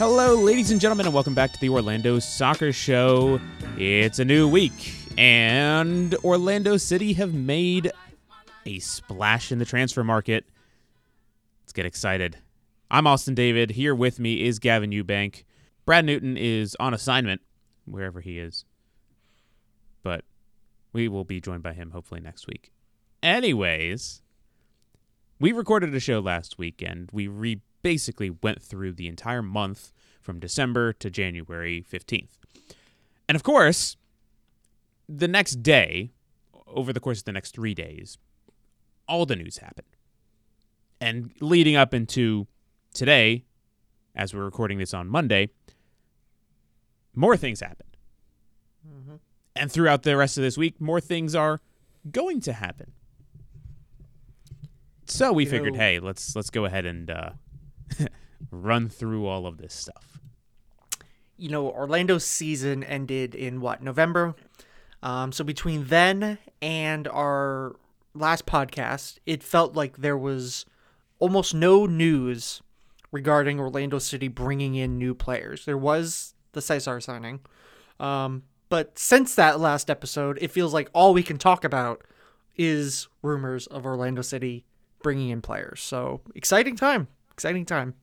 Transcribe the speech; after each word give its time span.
Hello, 0.00 0.34
ladies 0.34 0.70
and 0.70 0.80
gentlemen, 0.80 1.04
and 1.04 1.14
welcome 1.14 1.34
back 1.34 1.52
to 1.52 1.60
the 1.60 1.68
Orlando 1.68 2.18
Soccer 2.20 2.72
Show. 2.72 3.38
It's 3.76 4.18
a 4.18 4.24
new 4.24 4.48
week, 4.48 4.94
and 5.18 6.14
Orlando 6.24 6.78
City 6.78 7.12
have 7.12 7.34
made 7.34 7.92
a 8.64 8.78
splash 8.78 9.52
in 9.52 9.58
the 9.58 9.66
transfer 9.66 10.02
market. 10.02 10.46
Let's 11.62 11.74
get 11.74 11.84
excited. 11.84 12.38
I'm 12.90 13.06
Austin 13.06 13.34
David. 13.34 13.72
Here 13.72 13.94
with 13.94 14.18
me 14.18 14.46
is 14.46 14.58
Gavin 14.58 14.90
Ewbank. 14.90 15.44
Brad 15.84 16.06
Newton 16.06 16.38
is 16.38 16.74
on 16.80 16.94
assignment, 16.94 17.42
wherever 17.84 18.22
he 18.22 18.38
is. 18.38 18.64
But 20.02 20.24
we 20.94 21.08
will 21.08 21.24
be 21.24 21.42
joined 21.42 21.62
by 21.62 21.74
him 21.74 21.90
hopefully 21.90 22.22
next 22.22 22.46
week. 22.46 22.72
Anyways, 23.22 24.22
we 25.38 25.52
recorded 25.52 25.94
a 25.94 26.00
show 26.00 26.20
last 26.20 26.56
weekend. 26.56 27.10
We 27.12 27.28
re- 27.28 27.60
basically 27.82 28.30
went 28.30 28.62
through 28.62 28.92
the 28.92 29.08
entire 29.08 29.42
month 29.42 29.92
from 30.20 30.38
December 30.38 30.92
to 30.94 31.10
January 31.10 31.84
15th. 31.90 32.30
And 33.28 33.36
of 33.36 33.42
course, 33.42 33.96
the 35.08 35.28
next 35.28 35.62
day, 35.62 36.10
over 36.66 36.92
the 36.92 37.00
course 37.00 37.18
of 37.18 37.24
the 37.24 37.32
next 37.32 37.52
three 37.52 37.74
days, 37.74 38.18
all 39.08 39.26
the 39.26 39.36
news 39.36 39.58
happened. 39.58 39.88
And 41.00 41.32
leading 41.40 41.76
up 41.76 41.94
into 41.94 42.46
today, 42.94 43.44
as 44.14 44.34
we're 44.34 44.44
recording 44.44 44.78
this 44.78 44.92
on 44.92 45.08
Monday, 45.08 45.50
more 47.14 47.36
things 47.36 47.60
happened. 47.60 47.96
Mm-hmm. 48.86 49.16
And 49.56 49.72
throughout 49.72 50.02
the 50.02 50.16
rest 50.16 50.36
of 50.36 50.42
this 50.42 50.56
week, 50.56 50.80
more 50.80 51.00
things 51.00 51.34
are 51.34 51.60
going 52.10 52.40
to 52.42 52.52
happen. 52.52 52.92
So 55.06 55.32
we 55.32 55.44
you 55.44 55.50
figured, 55.50 55.72
know, 55.74 55.80
hey, 55.80 55.98
let's 55.98 56.36
let's 56.36 56.50
go 56.50 56.64
ahead 56.64 56.86
and 56.86 57.10
uh, 57.10 57.30
run 58.50 58.88
through 58.88 59.26
all 59.26 59.46
of 59.46 59.58
this 59.58 59.74
stuff. 59.74 60.20
You 61.36 61.48
know, 61.48 61.68
Orlando's 61.68 62.24
season 62.24 62.84
ended 62.84 63.34
in 63.34 63.60
what 63.60 63.82
November. 63.82 64.34
Um, 65.02 65.32
so 65.32 65.44
between 65.44 65.86
then 65.86 66.38
and 66.60 67.08
our 67.08 67.76
last 68.14 68.46
podcast, 68.46 69.18
it 69.26 69.42
felt 69.42 69.74
like 69.74 69.98
there 69.98 70.18
was 70.18 70.66
almost 71.18 71.54
no 71.54 71.86
news 71.86 72.62
regarding 73.12 73.58
Orlando 73.58 73.98
City 73.98 74.28
bringing 74.28 74.74
in 74.74 74.98
new 74.98 75.14
players. 75.14 75.64
There 75.64 75.78
was 75.78 76.34
the 76.52 76.60
Cesar 76.60 77.00
signing, 77.00 77.40
um, 77.98 78.42
but 78.68 78.98
since 78.98 79.34
that 79.34 79.60
last 79.60 79.90
episode, 79.90 80.38
it 80.40 80.50
feels 80.50 80.72
like 80.74 80.90
all 80.92 81.12
we 81.12 81.22
can 81.22 81.38
talk 81.38 81.64
about 81.64 82.02
is 82.56 83.08
rumors 83.22 83.66
of 83.66 83.86
Orlando 83.86 84.22
City 84.22 84.64
bringing 85.02 85.30
in 85.30 85.40
players. 85.40 85.80
So 85.80 86.20
exciting 86.34 86.76
time, 86.76 87.08
exciting 87.40 87.64
time. 87.64 87.94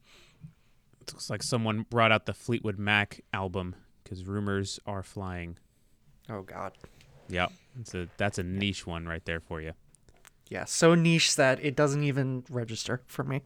It 1.00 1.14
looks 1.14 1.30
like 1.30 1.44
someone 1.44 1.86
brought 1.92 2.12
out 2.12 2.26
the 2.26 2.34
Fleetwood 2.34 2.80
Mac 2.80 3.22
album 3.32 3.76
because 4.04 4.26
rumors 4.26 4.80
are 4.88 5.04
flying. 5.04 5.60
Oh 6.28 6.42
God. 6.42 6.74
Yep, 7.30 7.52
it's 7.80 7.94
a 7.94 8.08
that's 8.18 8.40
a 8.40 8.44
niche 8.44 8.88
one 8.88 9.06
right 9.06 9.24
there 9.26 9.40
for 9.40 9.62
you. 9.62 9.74
Yeah, 10.50 10.66
so 10.66 10.96
niche 10.96 11.36
that 11.36 11.64
it 11.64 11.76
doesn't 11.76 12.04
even 12.04 12.46
register 12.50 13.02
for 13.06 13.24
me. 13.24 13.44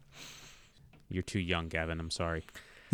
You're 1.10 1.24
too 1.24 1.42
young, 1.42 1.68
Gavin. 1.68 2.00
I'm 2.00 2.10
sorry. 2.10 2.46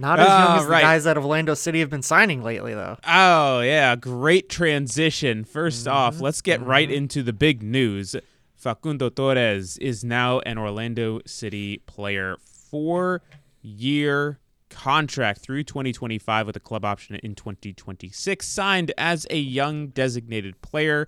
Not 0.00 0.18
as 0.18 0.26
young 0.26 0.58
as 0.58 0.64
right. 0.64 0.78
the 0.78 0.82
guys 0.82 1.04
that 1.04 1.16
Orlando 1.16 1.54
City 1.54 1.78
have 1.78 1.90
been 1.90 2.02
signing 2.02 2.42
lately, 2.42 2.74
though. 2.74 2.98
Oh 3.06 3.60
yeah, 3.60 3.94
great 3.94 4.48
transition. 4.48 5.44
1st 5.44 5.82
mm-hmm. 5.82 5.92
off, 5.92 6.20
let's 6.20 6.40
get 6.40 6.58
mm-hmm. 6.58 6.70
right 6.70 6.90
into 6.90 7.22
the 7.22 7.32
big 7.32 7.62
news. 7.62 8.16
Facundo 8.58 9.08
Torres 9.08 9.78
is 9.78 10.02
now 10.02 10.40
an 10.40 10.58
Orlando 10.58 11.20
City 11.24 11.78
player. 11.86 12.36
Four 12.42 13.22
year 13.62 14.40
contract 14.68 15.40
through 15.40 15.62
2025 15.62 16.46
with 16.48 16.56
a 16.56 16.60
club 16.60 16.84
option 16.84 17.14
in 17.22 17.36
2026. 17.36 18.46
Signed 18.46 18.92
as 18.98 19.28
a 19.30 19.38
young 19.38 19.88
designated 19.88 20.60
player, 20.60 21.06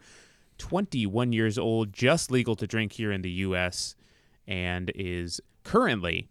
21 0.58 1.32
years 1.32 1.58
old, 1.58 1.92
just 1.92 2.30
legal 2.30 2.54
to 2.54 2.68
drink 2.68 2.92
here 2.92 3.10
in 3.10 3.22
the 3.22 3.30
U.S., 3.30 3.96
and 4.46 4.92
is 4.94 5.40
currently 5.64 6.28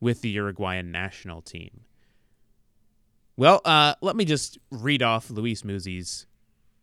with 0.00 0.22
the 0.22 0.30
Uruguayan 0.30 0.90
national 0.90 1.42
team. 1.42 1.82
Well, 3.36 3.60
uh, 3.64 3.94
let 4.00 4.16
me 4.16 4.24
just 4.24 4.58
read 4.70 5.02
off 5.02 5.30
Luiz 5.30 5.62
Muzzi's 5.62 6.26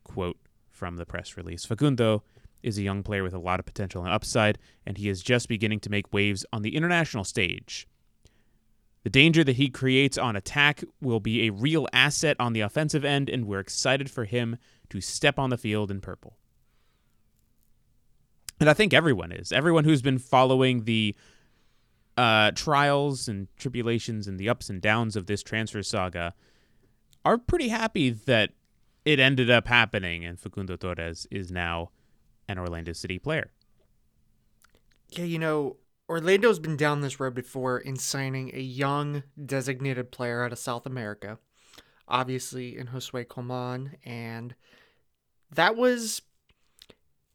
quote 0.03 0.37
from 0.69 0.97
the 0.97 1.05
press 1.05 1.37
release. 1.37 1.65
Facundo 1.65 2.23
is 2.63 2.77
a 2.77 2.83
young 2.83 3.03
player 3.03 3.23
with 3.23 3.33
a 3.33 3.39
lot 3.39 3.59
of 3.59 3.65
potential 3.65 4.03
and 4.03 4.13
upside, 4.13 4.57
and 4.85 4.97
he 4.97 5.09
is 5.09 5.21
just 5.21 5.47
beginning 5.47 5.79
to 5.81 5.89
make 5.89 6.13
waves 6.13 6.45
on 6.51 6.61
the 6.61 6.75
international 6.75 7.23
stage. 7.23 7.87
The 9.03 9.09
danger 9.09 9.43
that 9.43 9.55
he 9.55 9.69
creates 9.69 10.17
on 10.17 10.35
attack 10.35 10.83
will 11.01 11.19
be 11.19 11.47
a 11.47 11.51
real 11.51 11.87
asset 11.91 12.37
on 12.39 12.53
the 12.53 12.61
offensive 12.61 13.03
end, 13.03 13.29
and 13.29 13.45
we're 13.45 13.59
excited 13.59 14.11
for 14.11 14.25
him 14.25 14.57
to 14.89 15.01
step 15.01 15.39
on 15.39 15.49
the 15.49 15.57
field 15.57 15.89
in 15.89 16.01
purple. 16.01 16.37
And 18.59 18.69
I 18.69 18.73
think 18.73 18.93
everyone 18.93 19.31
is. 19.31 19.51
Everyone 19.51 19.85
who's 19.85 20.03
been 20.03 20.19
following 20.19 20.83
the 20.83 21.15
uh, 22.15 22.51
trials 22.51 23.27
and 23.27 23.47
tribulations 23.57 24.27
and 24.27 24.39
the 24.39 24.49
ups 24.49 24.69
and 24.69 24.79
downs 24.79 25.15
of 25.15 25.25
this 25.25 25.41
transfer 25.41 25.81
saga 25.81 26.35
are 27.25 27.39
pretty 27.39 27.69
happy 27.69 28.11
that 28.11 28.51
it 29.03 29.19
ended 29.19 29.49
up 29.49 29.67
happening, 29.67 30.23
and 30.23 30.39
Facundo 30.39 30.75
Torres 30.75 31.25
is 31.31 31.51
now 31.51 31.89
an 32.47 32.59
Orlando 32.59 32.93
City 32.93 33.19
player. 33.19 33.51
Yeah, 35.09 35.25
you 35.25 35.39
know, 35.39 35.77
Orlando's 36.09 36.59
been 36.59 36.77
down 36.77 37.01
this 37.01 37.19
road 37.19 37.33
before 37.33 37.79
in 37.79 37.95
signing 37.95 38.51
a 38.53 38.59
young 38.59 39.23
designated 39.43 40.11
player 40.11 40.43
out 40.43 40.51
of 40.51 40.59
South 40.59 40.85
America, 40.85 41.37
obviously 42.07 42.77
in 42.77 42.87
Josue 42.87 43.27
Colman, 43.27 43.97
and 44.03 44.55
that 45.49 45.75
was 45.75 46.21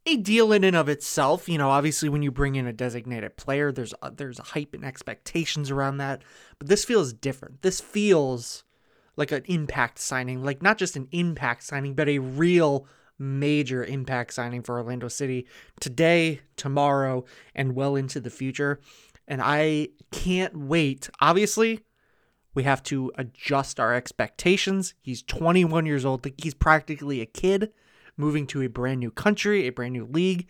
a 0.05 0.15
deal 0.17 0.51
in 0.51 0.63
and 0.63 0.75
of 0.75 0.89
itself. 0.89 1.49
You 1.49 1.57
know, 1.57 1.69
obviously 1.69 2.09
when 2.09 2.21
you 2.21 2.31
bring 2.31 2.55
in 2.55 2.67
a 2.67 2.73
designated 2.73 3.35
player, 3.35 3.71
there's 3.71 3.93
a, 4.01 4.11
there's 4.11 4.39
a 4.39 4.43
hype 4.43 4.73
and 4.73 4.85
expectations 4.85 5.69
around 5.69 5.97
that, 5.97 6.23
but 6.59 6.67
this 6.67 6.85
feels 6.85 7.13
different. 7.13 7.61
This 7.61 7.81
feels 7.81 8.63
like 9.15 9.31
an 9.31 9.43
impact 9.45 9.99
signing, 9.99 10.43
like 10.43 10.61
not 10.61 10.77
just 10.77 10.95
an 10.95 11.07
impact 11.11 11.63
signing, 11.63 11.95
but 11.95 12.07
a 12.07 12.19
real 12.19 12.87
major 13.19 13.83
impact 13.83 14.33
signing 14.33 14.61
for 14.61 14.77
Orlando 14.77 15.07
City 15.07 15.47
today, 15.79 16.41
tomorrow, 16.55 17.25
and 17.55 17.75
well 17.75 17.95
into 17.95 18.19
the 18.19 18.29
future. 18.29 18.79
And 19.27 19.41
I 19.41 19.89
can't 20.11 20.55
wait. 20.57 21.09
Obviously, 21.19 21.81
we 22.53 22.63
have 22.63 22.81
to 22.83 23.11
adjust 23.17 23.79
our 23.79 23.93
expectations. 23.93 24.93
He's 25.01 25.21
21 25.21 25.85
years 25.85 26.05
old. 26.05 26.25
He's 26.37 26.53
practically 26.53 27.21
a 27.21 27.25
kid 27.25 27.71
moving 28.15 28.47
to 28.47 28.61
a 28.61 28.67
brand 28.67 28.99
new 28.99 29.11
country, 29.11 29.67
a 29.67 29.71
brand 29.71 29.93
new 29.93 30.05
league. 30.05 30.47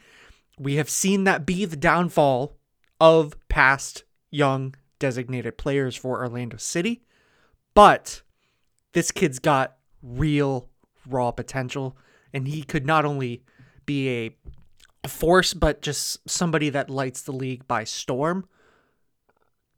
We 0.57 0.75
have 0.75 0.89
seen 0.89 1.25
that 1.25 1.45
be 1.45 1.65
the 1.65 1.75
downfall 1.75 2.57
of 2.99 3.35
past 3.49 4.03
young 4.31 4.75
designated 4.99 5.57
players 5.57 5.95
for 5.95 6.19
Orlando 6.19 6.57
City. 6.57 7.03
But 7.73 8.21
this 8.93 9.11
kid's 9.11 9.39
got 9.39 9.77
real 10.01 10.69
raw 11.07 11.31
potential 11.31 11.97
and 12.33 12.47
he 12.47 12.63
could 12.63 12.85
not 12.85 13.05
only 13.05 13.43
be 13.85 14.09
a 15.03 15.07
force, 15.07 15.53
but 15.53 15.81
just 15.81 16.29
somebody 16.29 16.69
that 16.69 16.89
lights 16.89 17.21
the 17.21 17.31
league 17.31 17.67
by 17.67 17.83
storm 17.83 18.47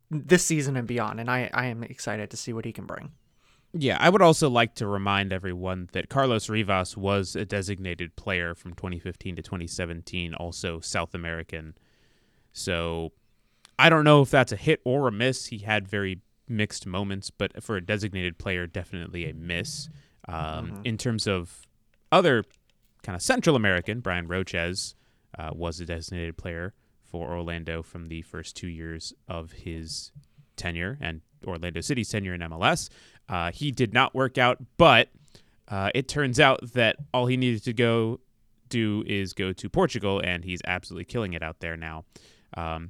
this 0.10 0.44
season 0.44 0.76
and 0.76 0.88
beyond. 0.88 1.20
And 1.20 1.30
I, 1.30 1.50
I 1.54 1.68
am 1.68 1.84
excited 1.84 2.30
to 2.32 2.38
see 2.38 2.54
what 2.54 2.66
he 2.66 2.72
can 2.72 2.86
bring. 2.86 3.12
Yeah, 3.72 3.98
I 4.00 4.10
would 4.10 4.24
also 4.24 4.50
like 4.50 4.74
to 4.76 4.88
remind 4.88 5.32
everyone 5.32 5.90
that 5.92 6.10
Carlos 6.10 6.50
Rivas 6.50 6.98
was 6.98 7.36
a 7.36 7.46
designated 7.46 8.16
player 8.16 8.56
from 8.56 8.74
2015 8.74 9.36
to 9.36 9.42
2017, 9.44 10.34
also 10.34 10.80
South 10.80 11.14
American. 11.14 11.76
So 12.52 13.12
I 13.78 13.90
don't 13.90 14.04
know 14.04 14.24
if 14.24 14.32
that's 14.32 14.52
a 14.52 14.56
hit 14.56 14.82
or 14.84 15.08
a 15.08 15.12
miss. 15.12 15.48
He 15.48 15.60
had 15.60 15.88
very 15.88 16.22
mixed 16.48 16.88
moments, 16.88 17.30
but 17.30 17.62
for 17.62 17.78
a 17.78 17.86
designated 17.86 18.40
player, 18.40 18.66
definitely 18.66 19.30
a 19.30 19.34
miss. 19.34 19.88
Um, 20.28 20.36
mm-hmm. 20.36 20.82
In 20.86 20.98
terms 20.98 21.28
of 21.28 21.68
other 22.12 22.44
kind 23.04 23.16
of 23.16 23.22
Central 23.22 23.56
American, 23.56 24.00
Bryan 24.00 24.28
Rochez 24.28 24.96
uh, 25.38 25.52
was 25.54 25.80
a 25.80 25.86
designated 25.86 26.38
player 26.38 26.74
for 27.04 27.32
Orlando 27.32 27.82
from 27.82 28.08
the 28.08 28.22
first 28.22 28.56
two 28.56 28.68
years 28.68 29.14
of 29.28 29.52
his 29.52 30.12
tenure 30.56 30.98
and 31.02 31.22
Orlando 31.46 31.82
City's 31.82 32.10
tenure 32.10 32.34
in 32.34 32.42
MLS. 32.42 32.90
Uh, 33.28 33.52
he 33.52 33.72
did 33.72 33.94
not 33.94 34.14
work 34.14 34.38
out, 34.38 34.58
but 34.78 35.10
uh, 35.68 35.90
it 35.96 36.08
turns 36.08 36.40
out 36.40 36.74
that 36.74 36.98
all 37.14 37.28
he 37.28 37.38
needed 37.38 37.64
to 37.64 37.74
go 37.74 38.20
do 38.70 39.04
is 39.08 39.34
go 39.34 39.52
to 39.54 39.70
Portugal, 39.70 40.22
and 40.24 40.44
he's 40.44 40.62
absolutely 40.66 41.06
killing 41.06 41.34
it 41.34 41.42
out 41.42 41.60
there 41.60 41.78
now. 41.78 42.06
Um, 42.56 42.90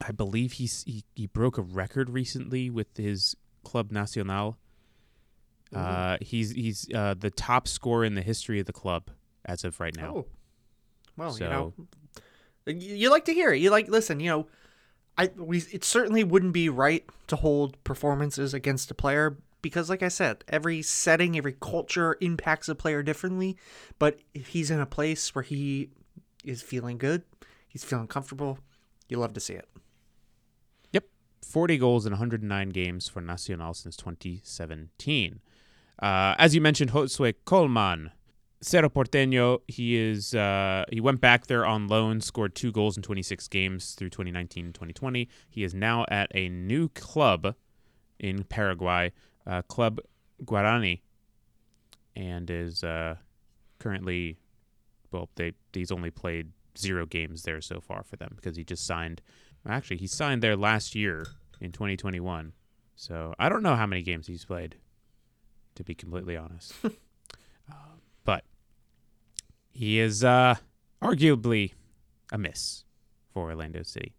I 0.00 0.12
believe 0.12 0.52
he's, 0.52 0.82
he 0.84 1.04
he 1.14 1.26
broke 1.26 1.58
a 1.58 1.62
record 1.62 2.10
recently 2.10 2.70
with 2.70 2.96
his 2.96 3.36
Club 3.64 3.92
Nacional 3.92 4.56
uh, 5.74 6.18
he's 6.20 6.50
he's 6.52 6.88
uh, 6.94 7.14
the 7.18 7.30
top 7.30 7.68
scorer 7.68 8.04
in 8.04 8.14
the 8.14 8.22
history 8.22 8.60
of 8.60 8.66
the 8.66 8.72
club 8.72 9.10
as 9.44 9.64
of 9.64 9.78
right 9.80 9.96
now. 9.96 10.14
Oh. 10.16 10.26
Well, 11.16 11.32
so, 11.32 11.44
you 11.44 11.50
know, 11.50 11.72
you 12.80 13.10
like 13.10 13.26
to 13.26 13.34
hear 13.34 13.52
it. 13.52 13.60
You 13.60 13.70
like 13.70 13.88
listen. 13.88 14.20
You 14.20 14.30
know, 14.30 14.46
I 15.18 15.30
we 15.36 15.58
it 15.72 15.84
certainly 15.84 16.24
wouldn't 16.24 16.52
be 16.52 16.68
right 16.68 17.04
to 17.26 17.36
hold 17.36 17.82
performances 17.84 18.54
against 18.54 18.90
a 18.90 18.94
player 18.94 19.36
because 19.62 19.90
like 19.90 20.02
I 20.02 20.08
said, 20.08 20.44
every 20.48 20.82
setting, 20.82 21.36
every 21.36 21.56
culture 21.60 22.16
impacts 22.20 22.68
a 22.68 22.74
player 22.74 23.02
differently, 23.02 23.56
but 23.98 24.20
if 24.34 24.48
he's 24.48 24.70
in 24.70 24.80
a 24.80 24.86
place 24.86 25.34
where 25.34 25.42
he 25.42 25.90
is 26.44 26.62
feeling 26.62 26.98
good, 26.98 27.22
he's 27.68 27.84
feeling 27.84 28.06
comfortable, 28.06 28.58
you 29.08 29.18
love 29.18 29.34
to 29.34 29.40
see 29.40 29.54
it. 29.54 29.68
Yep. 30.92 31.04
40 31.42 31.78
goals 31.78 32.06
in 32.06 32.12
109 32.12 32.70
games 32.70 33.08
for 33.08 33.20
Nacional 33.20 33.74
since 33.74 33.96
2017. 33.96 35.40
Uh, 36.00 36.34
as 36.38 36.54
you 36.54 36.60
mentioned, 36.60 36.92
Josue 36.92 37.34
Colman, 37.44 38.10
Cerro 38.62 38.88
Porteño, 38.88 39.60
he 39.68 39.96
is 39.96 40.34
uh, 40.34 40.84
he 40.90 41.00
went 41.00 41.20
back 41.20 41.46
there 41.46 41.66
on 41.66 41.88
loan, 41.88 42.20
scored 42.20 42.54
two 42.54 42.72
goals 42.72 42.96
in 42.96 43.02
26 43.02 43.48
games 43.48 43.94
through 43.94 44.10
2019-2020. 44.10 45.28
He 45.48 45.64
is 45.64 45.74
now 45.74 46.04
at 46.08 46.30
a 46.34 46.48
new 46.48 46.88
club 46.88 47.54
in 48.18 48.44
Paraguay, 48.44 49.12
uh, 49.46 49.62
Club 49.62 50.00
Guarani, 50.44 51.00
and 52.16 52.50
is 52.50 52.82
uh, 52.84 53.16
currently 53.78 54.38
well, 55.10 55.28
they 55.34 55.52
he's 55.72 55.90
only 55.90 56.10
played 56.10 56.52
zero 56.78 57.06
games 57.06 57.42
there 57.42 57.60
so 57.60 57.80
far 57.80 58.02
for 58.02 58.16
them 58.16 58.32
because 58.36 58.56
he 58.56 58.64
just 58.64 58.86
signed. 58.86 59.20
Actually, 59.68 59.98
he 59.98 60.06
signed 60.06 60.42
there 60.42 60.56
last 60.56 60.94
year 60.94 61.26
in 61.60 61.72
2021. 61.72 62.52
So 62.94 63.34
I 63.38 63.48
don't 63.48 63.62
know 63.62 63.76
how 63.76 63.86
many 63.86 64.02
games 64.02 64.26
he's 64.26 64.44
played, 64.44 64.76
to 65.74 65.84
be 65.84 65.94
completely 65.94 66.36
honest. 66.36 66.74
uh, 66.84 66.90
but 68.24 68.44
he 69.70 69.98
is 69.98 70.24
uh, 70.24 70.56
arguably 71.02 71.72
a 72.32 72.38
miss 72.38 72.84
for 73.32 73.50
Orlando 73.50 73.82
City. 73.82 74.14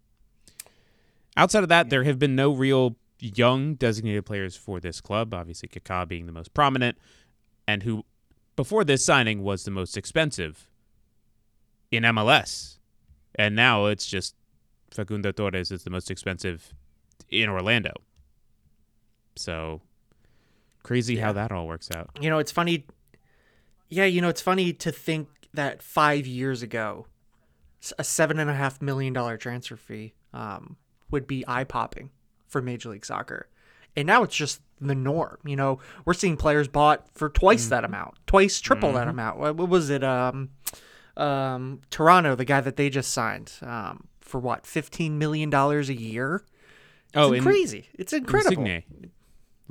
Outside 1.36 1.62
of 1.62 1.68
that, 1.70 1.90
there 1.90 2.04
have 2.04 2.18
been 2.18 2.36
no 2.36 2.52
real 2.52 2.96
young 3.18 3.74
designated 3.74 4.26
players 4.26 4.56
for 4.56 4.80
this 4.80 5.00
club. 5.00 5.32
Obviously, 5.32 5.68
Kaká 5.68 6.06
being 6.06 6.26
the 6.26 6.32
most 6.32 6.52
prominent, 6.52 6.98
and 7.66 7.82
who 7.82 8.04
before 8.56 8.84
this 8.84 9.04
signing 9.04 9.42
was 9.42 9.64
the 9.64 9.70
most 9.70 9.96
expensive 9.96 10.68
in 11.90 12.02
MLS. 12.02 12.78
And 13.34 13.56
now 13.56 13.86
it's 13.86 14.06
just 14.06 14.34
Facundo 14.90 15.32
Torres 15.32 15.70
is 15.70 15.84
the 15.84 15.90
most 15.90 16.10
expensive 16.10 16.74
in 17.30 17.48
Orlando. 17.48 17.92
So 19.36 19.80
crazy 20.82 21.14
Yeah. 21.14 21.26
how 21.26 21.32
that 21.32 21.52
all 21.52 21.66
works 21.66 21.88
out. 21.94 22.10
You 22.20 22.30
know, 22.30 22.38
it's 22.38 22.52
funny. 22.52 22.86
Yeah, 23.88 24.04
you 24.06 24.20
know, 24.20 24.28
it's 24.28 24.40
funny 24.40 24.72
to 24.72 24.90
think 24.90 25.28
that 25.54 25.82
five 25.82 26.26
years 26.26 26.62
ago, 26.62 27.06
a 27.98 28.04
seven 28.04 28.38
and 28.38 28.48
a 28.48 28.54
half 28.54 28.80
million 28.80 29.12
dollar 29.12 29.36
transfer 29.36 29.76
fee 29.76 30.14
um, 30.32 30.76
would 31.10 31.26
be 31.26 31.44
eye 31.46 31.64
popping 31.64 32.10
for 32.48 32.62
Major 32.62 32.88
League 32.90 33.04
Soccer, 33.04 33.48
and 33.96 34.06
now 34.06 34.22
it's 34.22 34.34
just 34.36 34.60
the 34.80 34.94
norm. 34.94 35.36
You 35.44 35.56
know, 35.56 35.78
we're 36.04 36.14
seeing 36.14 36.36
players 36.36 36.68
bought 36.68 37.06
for 37.14 37.28
twice 37.28 37.66
that 37.68 37.84
amount, 37.84 38.14
twice 38.26 38.60
triple 38.60 38.92
that 38.94 39.08
amount. 39.08 39.38
What, 39.38 39.56
what 39.56 39.68
was 39.68 39.90
it? 39.90 40.02
Um, 40.02 40.50
um, 41.16 41.80
Toronto, 41.90 42.34
the 42.34 42.44
guy 42.46 42.60
that 42.62 42.76
they 42.76 42.88
just 42.88 43.12
signed, 43.12 43.52
um, 43.62 44.04
for 44.20 44.40
what, 44.40 44.66
fifteen 44.66 45.18
million 45.18 45.50
dollars 45.50 45.88
a 45.90 45.94
year? 45.94 46.44
It's 47.08 47.16
Oh, 47.16 47.38
crazy! 47.42 47.88
It's 47.94 48.12
incredible. 48.14 48.64
Insigne. 48.64 49.10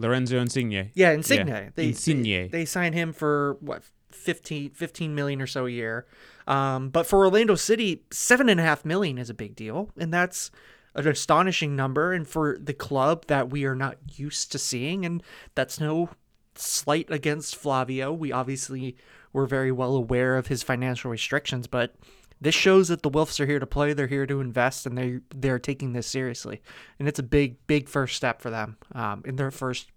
Lorenzo 0.02 0.38
Insigne. 0.40 0.92
Yeah, 0.94 1.12
Insigne. 1.12 1.48
Yeah, 1.48 1.70
They, 1.76 1.88
Insigne. 1.90 2.24
They, 2.24 2.48
they 2.48 2.66
sign 2.66 2.94
him 2.94 3.14
for 3.14 3.58
what 3.60 3.84
15, 4.10 4.72
15 4.72 5.16
million 5.16 5.42
or 5.42 5.48
so 5.48 5.66
a 5.66 5.70
year. 5.70 6.06
Um, 6.48 6.90
but 6.90 7.06
for 7.06 7.20
Orlando 7.20 7.56
City, 7.56 8.04
seven 8.12 8.50
and 8.50 8.60
a 8.60 8.64
half 8.64 8.84
million 8.84 9.18
is 9.18 9.30
a 9.30 9.34
big 9.34 9.56
deal, 9.56 9.90
and 9.98 10.14
that's 10.14 10.52
an 10.96 11.08
astonishing 11.08 11.76
number. 11.76 12.12
And 12.14 12.28
for 12.28 12.58
the 12.60 12.74
club 12.74 13.28
that 13.28 13.50
we 13.50 13.66
are 13.66 13.76
not 13.76 13.98
used 14.16 14.52
to 14.52 14.60
seeing, 14.60 15.06
and 15.06 15.24
that's 15.56 15.80
no 15.80 16.10
slight 16.56 17.10
against 17.10 17.56
Flavio. 17.56 18.12
We 18.12 18.32
obviously 18.32 18.96
were 19.34 19.46
very 19.46 19.72
well 19.72 19.96
aware 19.96 20.38
of 20.38 20.48
his 20.48 20.64
financial 20.64 21.10
restrictions, 21.10 21.68
but 21.68 21.96
this 22.42 22.56
shows 22.56 22.88
that 22.88 23.04
the 23.04 23.10
Wilfs 23.12 23.40
are 23.40 23.46
here 23.46 23.60
to 23.60 23.68
play. 23.68 23.94
They're 23.94 24.08
here 24.08 24.26
to 24.26 24.42
invest, 24.42 24.86
and 24.86 24.98
they 24.98 25.20
they're 25.34 25.60
taking 25.60 25.94
this 25.94 26.08
seriously. 26.08 26.62
And 27.00 27.08
it's 27.08 27.20
a 27.20 27.24
big, 27.24 27.56
big 27.68 27.88
first 27.88 28.16
step 28.16 28.42
for 28.42 28.50
them 28.50 28.78
um, 28.94 29.22
in 29.26 29.36
their 29.36 29.52
first 29.52 29.90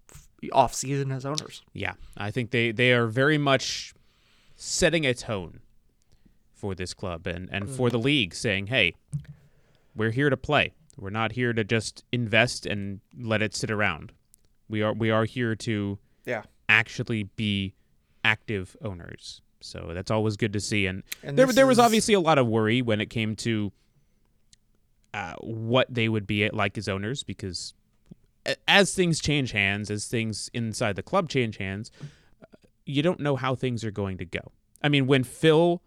off 0.52 0.74
season 0.74 1.10
as 1.10 1.24
owners. 1.24 1.62
Yeah, 1.72 1.94
I 2.16 2.30
think 2.30 2.50
they 2.50 2.70
they 2.70 2.92
are 2.92 3.06
very 3.06 3.38
much 3.38 3.94
setting 4.56 5.06
a 5.06 5.14
tone 5.14 5.60
for 6.54 6.74
this 6.74 6.92
club 6.94 7.26
and 7.26 7.48
and 7.50 7.68
for 7.68 7.88
the 7.90 7.98
league, 7.98 8.34
saying, 8.34 8.66
"Hey, 8.66 8.94
we're 9.96 10.10
here 10.12 10.28
to 10.30 10.36
play. 10.36 10.72
We're 10.96 11.10
not 11.10 11.32
here 11.32 11.52
to 11.52 11.64
just 11.64 12.04
invest 12.12 12.66
and 12.66 13.00
let 13.18 13.42
it 13.42 13.54
sit 13.54 13.70
around. 13.70 14.12
We 14.68 14.82
are 14.82 14.92
we 14.92 15.10
are 15.10 15.24
here 15.24 15.54
to 15.56 15.98
Yeah. 16.26 16.42
actually 16.68 17.24
be 17.36 17.74
active 18.22 18.76
owners." 18.82 19.40
So 19.64 19.92
that's 19.94 20.10
always 20.10 20.36
good 20.36 20.52
to 20.52 20.60
see. 20.60 20.86
And, 20.86 21.02
And 21.22 21.38
there 21.38 21.46
there 21.46 21.66
was 21.66 21.76
is- 21.78 21.84
obviously 21.84 22.14
a 22.14 22.20
lot 22.20 22.38
of 22.38 22.46
worry 22.46 22.82
when 22.82 23.00
it 23.00 23.06
came 23.10 23.34
to 23.36 23.72
uh, 25.12 25.34
what 25.40 25.86
they 25.92 26.08
would 26.08 26.26
be 26.26 26.48
like 26.50 26.76
as 26.76 26.88
owners 26.88 27.22
because 27.22 27.72
as 28.68 28.94
things 28.94 29.20
change 29.20 29.52
hands, 29.52 29.90
as 29.90 30.06
things 30.06 30.50
inside 30.52 30.96
the 30.96 31.02
club 31.02 31.28
change 31.28 31.56
hands, 31.58 31.90
you 32.84 33.02
don't 33.02 33.20
know 33.20 33.36
how 33.36 33.54
things 33.54 33.84
are 33.84 33.90
going 33.90 34.18
to 34.18 34.24
go. 34.26 34.52
I 34.82 34.88
mean, 34.90 35.06
when 35.06 35.24
Phil 35.24 35.80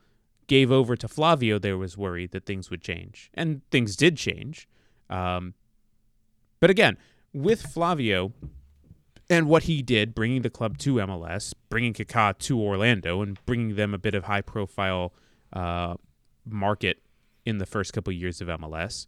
gave 0.48 0.72
over 0.72 0.96
to 0.96 1.08
Flavio, 1.08 1.60
there 1.60 1.78
was 1.78 1.98
worry 1.98 2.26
that 2.28 2.46
things 2.46 2.72
would 2.72 2.82
change, 2.82 3.30
and 3.34 3.62
things 3.70 3.96
did 3.96 4.18
change. 4.18 4.68
Um, 5.10 5.54
but 6.60 6.70
again, 6.72 6.98
with 7.34 7.62
Flavio 7.62 8.32
and 9.30 9.48
what 9.48 9.64
he 9.64 9.82
did, 9.82 10.16
bringing 10.16 10.42
the 10.42 10.50
club 10.50 10.78
to 10.80 10.96
MLS, 10.96 11.54
bringing 11.70 11.94
Kaká 11.94 12.38
to 12.38 12.62
Orlando, 12.62 13.22
and 13.22 13.38
bringing 13.46 13.76
them 13.76 13.94
a 13.94 13.98
bit 13.98 14.16
of 14.16 14.26
high-profile 14.26 15.14
uh, 15.54 15.96
market 16.46 17.02
in 17.46 17.58
the 17.58 17.66
first 17.66 17.94
couple 17.94 18.14
years 18.14 18.42
of 18.42 18.48
MLS, 18.48 19.08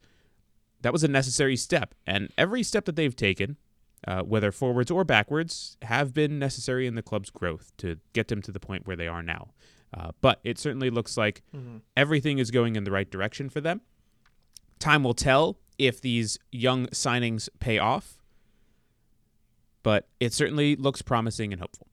that 0.82 0.94
was 0.94 1.04
a 1.04 1.08
necessary 1.08 1.56
step. 1.56 1.94
And 2.06 2.30
every 2.38 2.64
step 2.64 2.86
that 2.86 2.96
they've 2.96 3.16
taken, 3.16 3.58
uh, 4.08 4.22
whether 4.22 4.52
forwards 4.52 4.90
or 4.92 5.04
backwards, 5.04 5.78
have 5.84 6.14
been 6.14 6.40
necessary 6.40 6.88
in 6.88 6.96
the 6.96 7.02
club's 7.02 7.30
growth 7.30 7.72
to 7.78 7.98
get 8.14 8.28
them 8.30 8.42
to 8.44 8.52
the 8.52 8.60
point 8.60 8.88
where 8.88 8.96
they 8.96 9.08
are 9.08 9.24
now. 9.24 9.50
Uh, 9.94 10.12
but 10.22 10.40
it 10.44 10.60
certainly 10.60 10.90
looks 10.90 11.18
like 11.18 11.42
everything 11.98 12.40
is 12.40 12.52
going 12.52 12.76
in 12.76 12.84
the 12.84 12.92
right 12.92 13.10
direction 13.10 13.50
for 13.50 13.60
them. 13.60 13.82
Time 14.78 15.04
will 15.04 15.14
tell 15.14 15.58
if 15.78 16.00
these 16.00 16.38
young 16.52 16.88
signings 16.88 17.50
pay 17.60 17.78
off, 17.80 18.19
but 19.90 20.08
it 20.20 20.32
certainly 20.34 20.76
looks 20.76 21.02
promising 21.02 21.52
and 21.52 21.60
hopeful. 21.60 21.88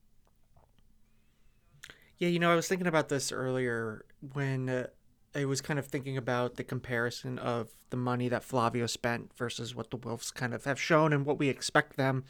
Yeah, 2.19 2.29
you 2.29 2.39
know, 2.39 2.53
I 2.53 2.55
was 2.55 2.69
thinking 2.69 2.87
about 2.87 3.09
this 3.09 3.33
earlier 3.33 4.05
when 4.35 4.69
uh, 4.69 4.87
I 5.35 5.47
was 5.47 5.63
kind 5.63 5.79
of 5.79 5.87
thinking 5.87 6.19
about 6.19 6.57
the 6.57 6.63
comparison 6.63 7.39
of 7.39 7.71
the 7.89 7.97
money 7.97 8.29
that 8.29 8.45
Flavio 8.45 8.85
spent 8.85 9.31
versus 9.39 9.75
what 9.75 9.91
the 9.91 9.97
Wilfs 9.97 10.31
kind 10.31 10.53
of 10.53 10.67
have 10.67 10.79
shown 10.79 11.15
and 11.15 11.25
what 11.25 11.39
we 11.39 11.49
expect 11.49 11.97
them. 11.97 12.25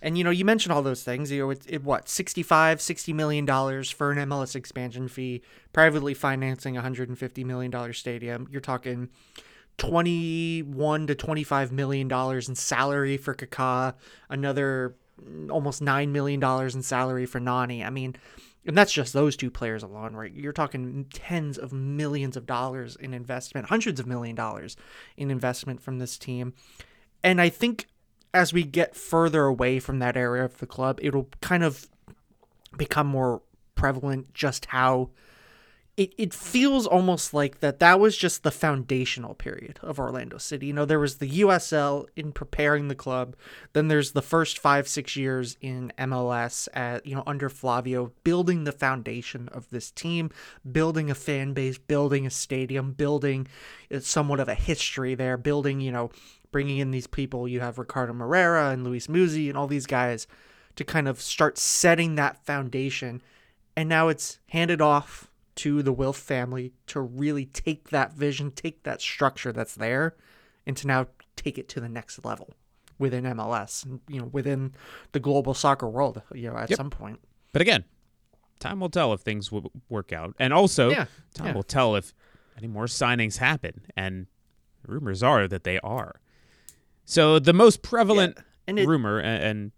And 0.00 0.16
you 0.16 0.22
know, 0.22 0.30
you 0.30 0.44
mentioned 0.44 0.72
all 0.72 0.82
those 0.82 1.02
things. 1.02 1.32
You 1.32 1.40
know, 1.40 1.50
it, 1.50 1.62
it 1.68 1.82
what 1.82 2.08
65, 2.08 2.80
60 2.80 3.12
million 3.12 3.44
dollars 3.44 3.90
for 3.90 4.12
an 4.12 4.18
MLS 4.28 4.54
expansion 4.54 5.08
fee, 5.08 5.42
privately 5.72 6.14
financing 6.14 6.76
a 6.76 6.78
150 6.78 7.42
million 7.42 7.72
dollar 7.72 7.92
stadium. 7.92 8.46
You're 8.52 8.60
talking 8.60 9.08
21 9.78 11.08
to 11.08 11.16
25 11.16 11.72
million 11.72 12.06
dollars 12.06 12.48
in 12.48 12.54
salary 12.54 13.16
for 13.16 13.34
Kaká, 13.34 13.94
another 14.30 14.94
almost 15.50 15.82
9 15.82 16.12
million 16.12 16.40
dollars 16.40 16.74
in 16.74 16.82
salary 16.82 17.26
for 17.26 17.40
Nani. 17.40 17.84
I 17.84 17.90
mean, 17.90 18.16
and 18.66 18.76
that's 18.76 18.92
just 18.92 19.12
those 19.12 19.36
two 19.36 19.50
players 19.50 19.82
alone, 19.82 20.14
right? 20.14 20.32
You're 20.32 20.52
talking 20.52 21.06
tens 21.12 21.56
of 21.56 21.72
millions 21.72 22.36
of 22.36 22.46
dollars 22.46 22.96
in 22.96 23.14
investment, 23.14 23.68
hundreds 23.68 23.98
of 23.98 24.06
million 24.06 24.36
dollars 24.36 24.76
in 25.16 25.30
investment 25.30 25.80
from 25.80 25.98
this 25.98 26.18
team. 26.18 26.52
And 27.22 27.40
I 27.40 27.48
think 27.48 27.86
as 28.34 28.52
we 28.52 28.64
get 28.64 28.94
further 28.94 29.44
away 29.44 29.78
from 29.80 30.00
that 30.00 30.16
area 30.16 30.44
of 30.44 30.58
the 30.58 30.66
club, 30.66 30.98
it'll 31.02 31.28
kind 31.40 31.64
of 31.64 31.88
become 32.76 33.06
more 33.06 33.42
prevalent 33.74 34.34
just 34.34 34.66
how 34.66 35.10
it, 35.98 36.14
it 36.16 36.32
feels 36.32 36.86
almost 36.86 37.34
like 37.34 37.58
that 37.58 37.80
that 37.80 37.98
was 37.98 38.16
just 38.16 38.44
the 38.44 38.52
foundational 38.52 39.34
period 39.34 39.80
of 39.82 39.98
Orlando 39.98 40.38
City. 40.38 40.66
You 40.66 40.72
know, 40.72 40.84
there 40.84 41.00
was 41.00 41.16
the 41.16 41.40
USL 41.40 42.06
in 42.14 42.30
preparing 42.30 42.86
the 42.86 42.94
club. 42.94 43.34
Then 43.72 43.88
there's 43.88 44.12
the 44.12 44.22
first 44.22 44.60
five, 44.60 44.86
six 44.86 45.16
years 45.16 45.56
in 45.60 45.92
MLS 45.98 46.68
at, 46.72 47.04
you 47.04 47.16
know, 47.16 47.24
under 47.26 47.48
Flavio, 47.48 48.12
building 48.22 48.62
the 48.62 48.70
foundation 48.70 49.48
of 49.48 49.68
this 49.70 49.90
team, 49.90 50.30
building 50.70 51.10
a 51.10 51.16
fan 51.16 51.52
base, 51.52 51.78
building 51.78 52.24
a 52.26 52.30
stadium, 52.30 52.92
building 52.92 53.48
uh, 53.92 53.98
somewhat 53.98 54.38
of 54.38 54.48
a 54.48 54.54
history 54.54 55.16
there, 55.16 55.36
building, 55.36 55.80
you 55.80 55.90
know, 55.90 56.12
bringing 56.52 56.78
in 56.78 56.92
these 56.92 57.08
people. 57.08 57.48
You 57.48 57.58
have 57.58 57.76
Ricardo 57.76 58.12
Moreira 58.12 58.70
and 58.70 58.84
Luiz 58.84 59.08
Muzzi 59.08 59.48
and 59.48 59.58
all 59.58 59.66
these 59.66 59.86
guys 59.86 60.28
to 60.76 60.84
kind 60.84 61.08
of 61.08 61.20
start 61.20 61.58
setting 61.58 62.14
that 62.14 62.46
foundation. 62.46 63.20
And 63.76 63.88
now 63.88 64.06
it's 64.06 64.38
handed 64.46 64.80
off 64.80 65.27
to 65.58 65.82
the 65.82 65.92
Wilf 65.92 66.16
family 66.16 66.72
to 66.88 67.00
really 67.00 67.44
take 67.46 67.90
that 67.90 68.12
vision, 68.12 68.50
take 68.50 68.82
that 68.84 69.00
structure 69.00 69.52
that's 69.52 69.74
there, 69.74 70.14
and 70.66 70.76
to 70.76 70.86
now 70.86 71.06
take 71.36 71.58
it 71.58 71.68
to 71.70 71.80
the 71.80 71.88
next 71.88 72.24
level 72.24 72.54
within 72.98 73.24
MLS 73.24 73.84
and 73.84 74.00
you 74.08 74.20
know 74.20 74.26
within 74.32 74.72
the 75.12 75.20
global 75.20 75.54
soccer 75.54 75.88
world. 75.88 76.22
You 76.34 76.50
know, 76.50 76.56
at 76.56 76.70
Yep. 76.70 76.76
some 76.76 76.90
point. 76.90 77.20
But 77.52 77.62
again, 77.62 77.84
time 78.60 78.80
will 78.80 78.88
tell 78.90 79.12
if 79.12 79.20
things 79.20 79.50
will 79.52 79.70
work 79.88 80.12
out, 80.12 80.34
and 80.38 80.52
also 80.52 80.90
Yeah, 80.90 81.06
time 81.34 81.48
yeah. 81.48 81.54
will 81.54 81.62
tell 81.62 81.96
if 81.96 82.14
any 82.56 82.68
more 82.68 82.86
signings 82.86 83.38
happen. 83.38 83.82
And 83.96 84.26
rumors 84.86 85.22
are 85.22 85.46
that 85.48 85.64
they 85.64 85.78
are. 85.80 86.20
So 87.04 87.38
the 87.38 87.52
most 87.52 87.82
prevalent 87.82 88.34
Yeah, 88.36 88.42
and 88.68 88.78
it- 88.78 88.86
rumor, 88.86 89.18
and, 89.18 89.42
and 89.42 89.72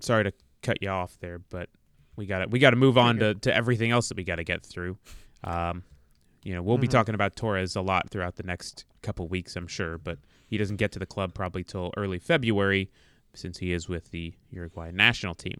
sorry 0.00 0.24
to 0.24 0.32
cut 0.62 0.80
you 0.80 0.88
off 0.88 1.18
there, 1.20 1.38
but 1.38 1.68
we 2.16 2.26
got 2.26 2.40
to 2.40 2.46
we 2.48 2.58
got 2.58 2.70
to 2.70 2.76
move 2.76 2.98
on 2.98 3.18
to, 3.18 3.34
to 3.34 3.54
everything 3.54 3.90
else 3.90 4.08
that 4.08 4.16
we 4.16 4.24
got 4.24 4.36
to 4.36 4.44
get 4.44 4.64
through. 4.64 4.98
Um, 5.44 5.84
you 6.42 6.54
know, 6.54 6.62
we'll 6.62 6.78
be 6.78 6.88
Mhm. 6.88 6.92
talking 6.92 7.14
about 7.14 7.36
Torres 7.36 7.76
a 7.76 7.80
lot 7.80 8.10
throughout 8.10 8.36
the 8.36 8.42
next 8.42 8.84
couple 9.02 9.28
weeks, 9.28 9.54
I'm 9.56 9.66
sure, 9.68 9.96
but 9.98 10.18
he 10.46 10.58
doesn't 10.58 10.76
get 10.76 10.90
to 10.92 10.98
the 10.98 11.06
club 11.06 11.34
probably 11.34 11.62
till 11.64 11.92
early 11.96 12.18
February, 12.18 12.90
since 13.32 13.58
he 13.58 13.72
is 13.72 13.88
with 13.88 14.10
the 14.10 14.34
Uruguay 14.50 14.90
national 14.92 15.34
team. 15.34 15.58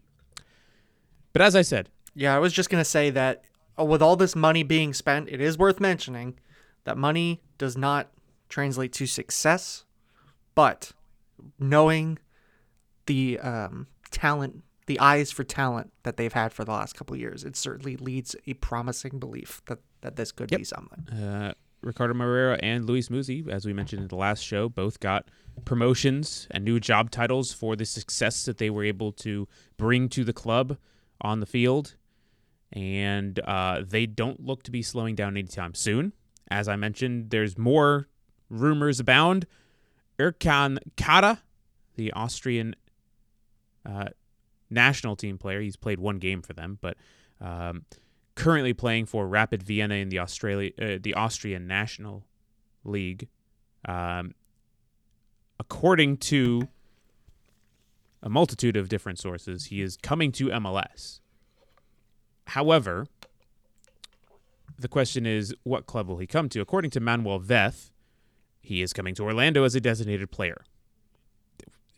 But 1.31 1.41
as 1.41 1.55
I 1.55 1.61
said, 1.61 1.89
Yeah, 2.15 2.35
I 2.35 2.39
was 2.39 2.53
just 2.53 2.69
gonna 2.69 2.85
say 2.85 3.09
that 3.09 3.43
uh, 3.79 3.83
with 3.85 4.01
all 4.03 4.15
this 4.15 4.35
money 4.35 4.61
being 4.61 4.93
spent, 4.93 5.29
it 5.29 5.41
is 5.41 5.57
worth 5.57 5.79
mentioning 5.79 6.37
that 6.83 6.97
money 6.97 7.41
does 7.57 7.75
not 7.75 8.11
translate 8.49 8.93
to 8.93 9.07
success, 9.07 9.83
but 10.53 10.91
knowing 11.57 12.19
the 13.07 13.39
um, 13.39 13.87
talent, 14.11 14.63
the 14.85 14.99
eyes 14.99 15.31
for 15.31 15.43
talent 15.43 15.91
that 16.03 16.17
they've 16.17 16.33
had 16.33 16.51
for 16.53 16.63
the 16.65 16.71
last 16.71 16.95
couple 16.95 17.13
of 17.13 17.19
years, 17.19 17.43
it 17.43 17.55
certainly 17.55 17.95
leads 17.95 18.35
a 18.47 18.53
promising 18.55 19.19
belief 19.19 19.61
that 19.67 19.79
that 20.01 20.15
this 20.17 20.31
could 20.31 20.51
Yep. 20.51 20.57
be 20.59 20.63
something. 20.65 21.09
uh, 21.09 21.53
Ricardo 21.81 22.13
Moreira 22.13 22.57
and 22.61 22.85
Luiz 22.85 23.09
Muzzi, 23.09 23.47
as 23.49 23.65
we 23.65 23.73
mentioned 23.73 24.01
in 24.01 24.07
the 24.07 24.15
last 24.15 24.41
show, 24.41 24.69
both 24.69 24.99
got 25.01 25.29
promotions 25.65 26.47
and 26.51 26.63
new 26.63 26.79
job 26.79 27.11
titles 27.11 27.51
for 27.53 27.75
the 27.75 27.85
success 27.85 28.45
that 28.45 28.57
they 28.57 28.69
were 28.69 28.83
able 28.85 29.11
to 29.11 29.47
bring 29.77 30.07
to 30.09 30.23
the 30.23 30.31
club 30.33 30.77
on 31.21 31.39
the 31.41 31.45
field. 31.45 31.95
And 32.71 33.39
uh, 33.41 33.83
they 33.85 34.05
don't 34.05 34.45
look 34.45 34.63
to 34.63 34.71
be 34.71 34.81
slowing 34.81 35.13
down 35.15 35.37
anytime 35.37 35.73
soon. 35.75 36.13
As 36.49 36.67
I 36.67 36.75
mentioned, 36.75 37.29
there's 37.29 37.57
more 37.57 38.07
rumors 38.49 38.99
abound. 38.99 39.45
Erkan 40.19 40.79
Kara, 40.95 41.41
the 41.95 42.11
Austrian 42.13 42.75
uh, 43.85 44.09
national 44.73 45.15
team 45.15 45.37
player, 45.37 45.61
he's 45.61 45.75
played 45.75 45.99
one 45.99 46.19
game 46.19 46.41
for 46.41 46.53
them, 46.53 46.77
but 46.81 46.97
um, 47.39 47.85
currently 48.35 48.73
playing 48.73 49.05
for 49.05 49.27
Rapid 49.27 49.63
Vienna 49.63 49.95
in 49.95 50.09
the 50.09 50.19
Australia, 50.19 50.71
uh, 50.81 50.97
the 51.01 51.13
Austrian 51.13 51.67
National 51.67 52.25
League. 52.83 53.27
Um, 53.85 54.33
according 55.59 56.17
to 56.17 56.67
a 58.21 58.29
multitude 58.29 58.77
of 58.77 58.89
different 58.89 59.19
sources, 59.19 59.65
he 59.65 59.81
is 59.81 59.97
coming 59.97 60.31
to 60.33 60.47
MLS. 60.47 61.19
However, 62.47 63.07
the 64.79 64.87
question 64.87 65.25
is, 65.25 65.53
what 65.63 65.85
club 65.85 66.07
will 66.07 66.17
he 66.17 66.27
come 66.27 66.49
to? 66.49 66.61
According 66.61 66.91
to 66.91 66.99
Manuel 66.99 67.39
Veth, 67.39 67.91
he 68.61 68.81
is 68.81 68.93
coming 68.93 69.13
to 69.15 69.23
Orlando 69.23 69.63
as 69.63 69.75
a 69.75 69.81
designated 69.81 70.31
player. 70.31 70.63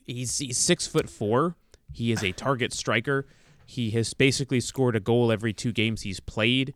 He's, 0.05 0.38
he's 0.39 0.58
six 0.58 0.88
foot 0.88 1.10
four. 1.10 1.55
He 1.92 2.12
is 2.12 2.24
a 2.24 2.32
target 2.32 2.74
striker. 2.74 3.25
He 3.65 3.92
has 3.92 4.13
basically 4.13 4.60
scored 4.60 4.96
a 4.96 5.00
goal 5.00 5.32
every 5.32 5.54
two 5.54 5.72
games 5.72 6.01
he's 6.01 6.20
played 6.20 6.74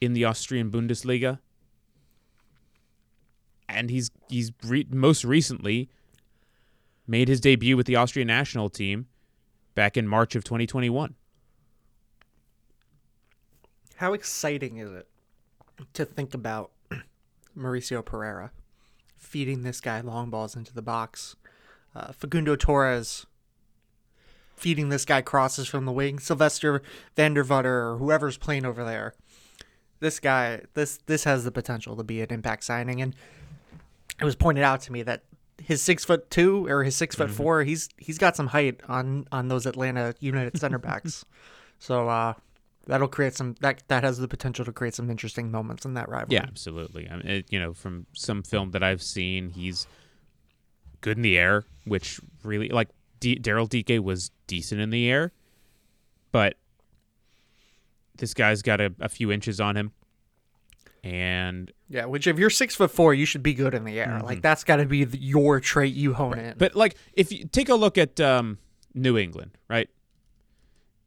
in 0.00 0.12
the 0.12 0.24
Austrian 0.24 0.70
Bundesliga. 0.70 1.38
And 3.68 3.90
he's 3.90 4.10
he's 4.28 4.52
re- 4.64 4.86
most 4.90 5.24
recently 5.24 5.88
made 7.06 7.28
his 7.28 7.40
debut 7.40 7.76
with 7.76 7.86
the 7.86 7.96
Austrian 7.96 8.28
national 8.28 8.68
team 8.68 9.06
back 9.74 9.96
in 9.96 10.06
March 10.06 10.34
of 10.34 10.44
2021. 10.44 11.14
How 13.96 14.12
exciting 14.12 14.76
is 14.76 14.90
it 14.92 15.08
to 15.94 16.04
think 16.04 16.34
about 16.34 16.70
Mauricio 17.56 18.02
Pereyra 18.02 18.50
feeding 19.16 19.62
this 19.62 19.80
guy 19.80 20.00
long 20.00 20.30
balls 20.30 20.54
into 20.54 20.72
the 20.72 20.82
box? 20.82 21.36
Uh, 21.94 22.12
Facundo 22.12 22.54
Torres 22.54 23.26
feeding 24.58 24.88
this 24.88 25.04
guy 25.04 25.22
crosses 25.22 25.68
from 25.68 25.84
the 25.84 25.92
wing. 25.92 26.18
Sylvester 26.18 26.82
Vandervutter 27.16 27.64
or 27.64 27.96
whoever's 27.98 28.36
playing 28.36 28.64
over 28.64 28.84
there. 28.84 29.14
This 30.00 30.20
guy, 30.20 30.62
this 30.74 30.98
this 31.06 31.24
has 31.24 31.44
the 31.44 31.50
potential 31.50 31.96
to 31.96 32.04
be 32.04 32.20
an 32.20 32.28
impact 32.30 32.64
signing, 32.64 33.00
and 33.02 33.14
it 34.20 34.24
was 34.24 34.36
pointed 34.36 34.62
out 34.62 34.80
to 34.82 34.92
me 34.92 35.02
that 35.02 35.24
his 35.60 35.82
six 35.82 36.04
foot 36.04 36.30
two 36.30 36.66
or 36.68 36.84
his 36.84 36.96
6 36.96 37.16
foot 37.16 37.30
four, 37.30 37.64
he's 37.64 37.88
he's 37.96 38.18
got 38.18 38.36
some 38.36 38.48
height 38.48 38.80
on 38.88 39.26
on 39.32 39.48
those 39.48 39.66
Atlanta 39.66 40.14
United 40.20 40.58
center 40.58 40.78
backs. 40.78 41.24
So 41.80 42.08
uh, 42.08 42.34
that'll 42.88 43.06
create 43.06 43.36
some 43.36 43.54
that 43.60 43.84
that 43.86 44.02
has 44.02 44.18
the 44.18 44.26
potential 44.26 44.64
to 44.64 44.72
create 44.72 44.94
some 44.94 45.08
interesting 45.10 45.52
moments 45.52 45.84
in 45.84 45.94
that 45.94 46.08
rivalry. 46.08 46.34
Yeah, 46.34 46.42
absolutely. 46.42 47.08
I 47.08 47.16
mean, 47.18 47.26
it, 47.28 47.46
you 47.50 47.60
know, 47.60 47.72
from 47.72 48.06
some 48.14 48.42
film 48.42 48.72
that 48.72 48.82
I've 48.82 49.00
seen, 49.00 49.50
he's 49.50 49.86
good 51.00 51.16
in 51.16 51.22
the 51.22 51.38
air, 51.38 51.62
which 51.84 52.20
really 52.42 52.68
like 52.70 52.88
D- 53.20 53.38
Daryl 53.38 53.68
Dike 53.68 54.02
was 54.02 54.30
decent 54.46 54.80
in 54.80 54.90
the 54.90 55.08
air, 55.10 55.32
but 56.32 56.56
this 58.16 58.34
guy's 58.34 58.62
got 58.62 58.80
a, 58.80 58.92
a 59.00 59.08
few 59.08 59.30
inches 59.32 59.60
on 59.60 59.76
him, 59.76 59.92
and 61.02 61.72
yeah. 61.88 62.04
Which 62.04 62.26
if 62.26 62.38
you're 62.38 62.50
six 62.50 62.74
foot 62.74 62.90
four, 62.90 63.14
you 63.14 63.24
should 63.24 63.42
be 63.42 63.54
good 63.54 63.74
in 63.74 63.84
the 63.84 63.98
air. 64.00 64.20
Like 64.22 64.42
that's 64.42 64.64
got 64.64 64.76
to 64.76 64.86
be 64.86 65.04
the, 65.04 65.18
your 65.18 65.60
trait 65.60 65.94
you 65.94 66.14
hone 66.14 66.38
in. 66.38 66.54
but 66.58 66.74
like 66.74 66.96
if 67.12 67.32
you 67.32 67.46
take 67.46 67.68
a 67.68 67.74
look 67.74 67.96
at 67.96 68.20
um, 68.20 68.58
New 68.94 69.16
England, 69.16 69.52
right? 69.68 69.88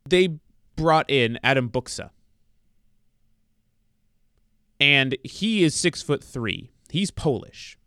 They 0.08 0.38
brought 0.76 1.10
in 1.10 1.38
Adam 1.44 1.70
Buksa, 1.70 2.10
and 4.80 5.16
he 5.24 5.64
is 5.64 5.76
six 5.76 6.02
foot 6.02 6.24
three. 6.24 6.72
He's 6.90 7.12
Polish, 7.12 7.78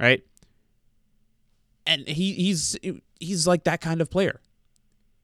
right? 0.00 0.22
And 1.86 2.06
he 2.08 2.32
he's 2.32 2.76
he's 3.20 3.46
like 3.46 3.64
that 3.64 3.80
kind 3.80 4.00
of 4.00 4.10
player. 4.10 4.40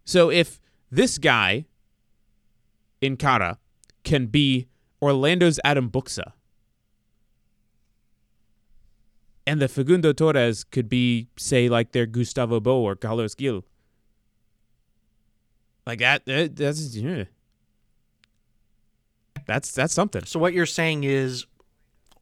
So 0.05 0.31
if 0.31 0.61
this 0.91 1.19
guy 1.19 1.67
in 3.01 3.17
Kara 3.17 3.59
can 4.03 4.27
be 4.27 4.69
Orlando's 5.03 5.59
Adam 5.65 5.91
Buksa, 5.91 6.33
and 9.47 9.61
the 9.61 9.69
Facundo 9.69 10.13
Torres 10.13 10.65
could 10.65 10.89
be, 10.89 11.29
say, 11.37 11.69
like 11.69 11.93
their 11.93 12.07
Gustavo 12.07 12.61
Bou 12.61 12.71
or 12.71 12.97
Carlos 12.97 13.35
Gil. 13.35 13.65
Like 15.87 15.99
that, 15.99 16.25
that 16.25 16.57
that's 16.57 16.97
yeah. 16.97 17.25
That's 19.47 19.71
that's 19.73 19.93
something. 19.93 20.25
so 20.25 20.41
what 20.41 20.55
you're 20.55 20.65
saying 20.65 21.05
is 21.05 21.45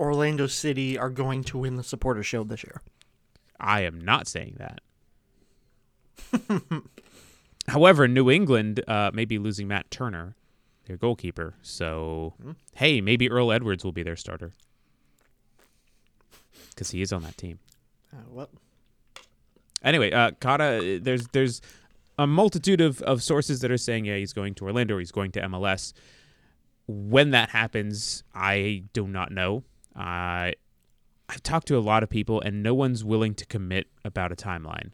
Orlando 0.01 0.49
City 0.49 0.99
are 0.99 1.11
going 1.11 1.45
to 1.45 1.59
win 1.59 1.77
the 1.77 1.85
supporter 1.85 2.25
shield 2.25 2.49
this 2.49 2.65
year. 2.65 2.83
I 3.61 3.83
am 3.83 4.01
not 4.01 4.27
saying 4.27 4.57
that. 4.59 4.81
However, 7.69 8.09
New 8.09 8.31
England 8.31 8.83
uh, 8.89 9.11
may 9.15 9.25
be 9.25 9.39
losing 9.39 9.69
Matt 9.69 9.91
Turner, 9.91 10.35
their 10.87 10.97
goalkeeper. 10.97 11.55
So, 11.63 12.35
hey, 12.75 13.01
maybe 13.01 13.31
Earl 13.31 13.53
Edwards 13.53 13.85
will 13.85 13.93
be 13.93 14.03
their 14.03 14.17
starter 14.17 14.53
because 16.71 16.91
he 16.91 17.03
is 17.03 17.13
on 17.13 17.23
that 17.23 17.37
team. 17.37 17.59
Uh, 18.13 18.17
what? 18.29 18.51
Anyway, 19.83 20.13
uh, 20.13 20.33
Kara, 20.41 20.99
there's 20.99 21.27
there's 21.29 21.61
a 22.19 22.27
multitude 22.27 22.81
of, 22.81 23.01
of 23.03 23.23
sources 23.23 23.61
that 23.61 23.71
are 23.71 23.79
saying 23.79 24.05
yeah 24.05 24.17
he's 24.17 24.33
going 24.33 24.55
to 24.55 24.65
Orlando 24.65 24.97
or 24.97 24.99
he's 24.99 25.13
going 25.13 25.33
to 25.33 25.41
MLS. 25.43 25.93
When 26.87 27.31
that 27.31 27.51
happens, 27.51 28.25
I 28.35 28.85
do 28.93 29.07
not 29.07 29.31
know. 29.31 29.65
I 29.95 30.55
I've 31.29 31.43
talked 31.43 31.69
to 31.69 31.79
a 31.79 31.81
lot 31.81 32.03
of 32.03 32.11
people 32.11 32.41
and 32.41 32.63
no 32.63 32.75
one's 32.75 33.05
willing 33.05 33.35
to 33.37 33.47
commit 33.47 33.87
about 34.05 34.33
a 34.33 34.37
timeline. 34.37 34.91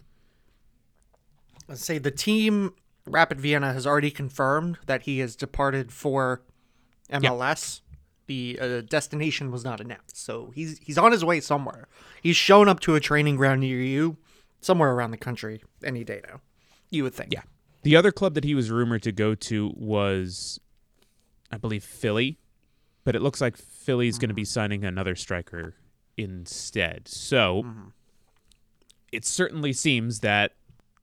Let's 1.68 1.84
say 1.84 1.98
the 1.98 2.10
team 2.10 2.72
Rapid 3.06 3.40
Vienna 3.40 3.72
has 3.72 3.86
already 3.86 4.10
confirmed 4.10 4.78
that 4.86 5.02
he 5.02 5.18
has 5.18 5.36
departed 5.36 5.92
for 5.92 6.42
MLS. 7.10 7.80
The 8.26 8.58
uh, 8.60 8.80
destination 8.82 9.50
was 9.50 9.64
not 9.64 9.80
announced, 9.80 10.22
so 10.22 10.52
he's 10.54 10.78
he's 10.78 10.98
on 10.98 11.12
his 11.12 11.24
way 11.24 11.40
somewhere. 11.40 11.88
He's 12.22 12.36
shown 12.36 12.68
up 12.68 12.80
to 12.80 12.94
a 12.94 13.00
training 13.00 13.36
ground 13.36 13.62
near 13.62 13.80
you, 13.80 14.18
somewhere 14.60 14.90
around 14.90 15.12
the 15.12 15.16
country, 15.16 15.62
any 15.82 16.04
day 16.04 16.20
now. 16.28 16.40
You 16.90 17.04
would 17.04 17.14
think. 17.14 17.32
Yeah. 17.32 17.42
The 17.82 17.96
other 17.96 18.12
club 18.12 18.34
that 18.34 18.44
he 18.44 18.54
was 18.54 18.70
rumored 18.70 19.02
to 19.04 19.12
go 19.12 19.34
to 19.34 19.72
was, 19.74 20.60
I 21.50 21.56
believe, 21.56 21.84
Philly, 21.84 22.38
but 23.04 23.16
it 23.16 23.22
looks 23.22 23.40
like 23.40 23.56
Philly's 23.56 24.18
going 24.18 24.28
to 24.28 24.34
be 24.34 24.44
signing 24.44 24.84
another 24.84 25.14
striker 25.14 25.74
instead. 26.18 27.08
So 27.08 27.64
it 29.10 29.24
certainly 29.24 29.72
seems 29.72 30.20
that 30.20 30.52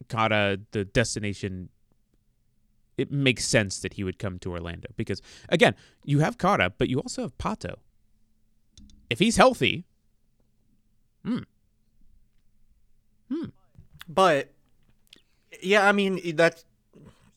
Kara, 0.10 0.58
the 0.72 0.86
destination, 0.86 1.70
it 2.98 3.12
makes 3.12 3.46
sense 3.46 3.80
that 3.80 3.94
he 3.94 4.04
would 4.04 4.20
come 4.20 4.40
to 4.40 4.52
Orlando 4.52 4.90
because, 4.96 5.22
again, 5.50 5.76
you 6.04 6.20
have 6.20 6.38
Kara, 6.38 6.70
but 6.78 6.90
you 6.90 7.00
also 7.00 7.22
have 7.24 7.38
Pato. 7.38 7.76
If 9.10 9.20
he's 9.20 9.38
healthy, 9.38 9.86
hmm, 11.24 11.40
Hmm. 13.30 13.46
But 14.08 14.52
yeah, 15.62 15.88
I 15.88 15.92
mean 15.92 16.36
that's 16.36 16.64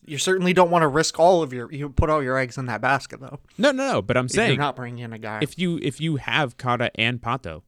you 0.05 0.19
certainly 0.19 0.53
don't 0.53 0.71
want 0.71 0.83
to 0.83 0.89
risk 0.89 1.19
all 1.19 1.43
of 1.43 1.53
your 1.53 1.73
you 1.73 1.89
put 1.89 2.11
all 2.11 2.23
your 2.23 2.37
eggs 2.37 2.59
in 2.59 2.67
that 2.67 2.81
basket 2.83 3.21
though. 3.21 3.39
No, 3.57 3.71
no, 3.71 3.93
no. 3.93 4.03
But 4.03 4.17
I'm 4.19 4.27
If 4.27 4.35
you're 4.35 4.45
saying 4.45 4.59
not 4.59 4.77
bringing 4.77 5.05
in 5.05 5.13
a 5.15 5.19
guy. 5.19 5.39
if 5.43 5.59
you 5.59 5.79
if 5.83 5.99
you 6.01 6.17
have 6.17 6.59
Kara 6.59 6.91
and 6.97 7.21
Pato, 7.23 7.63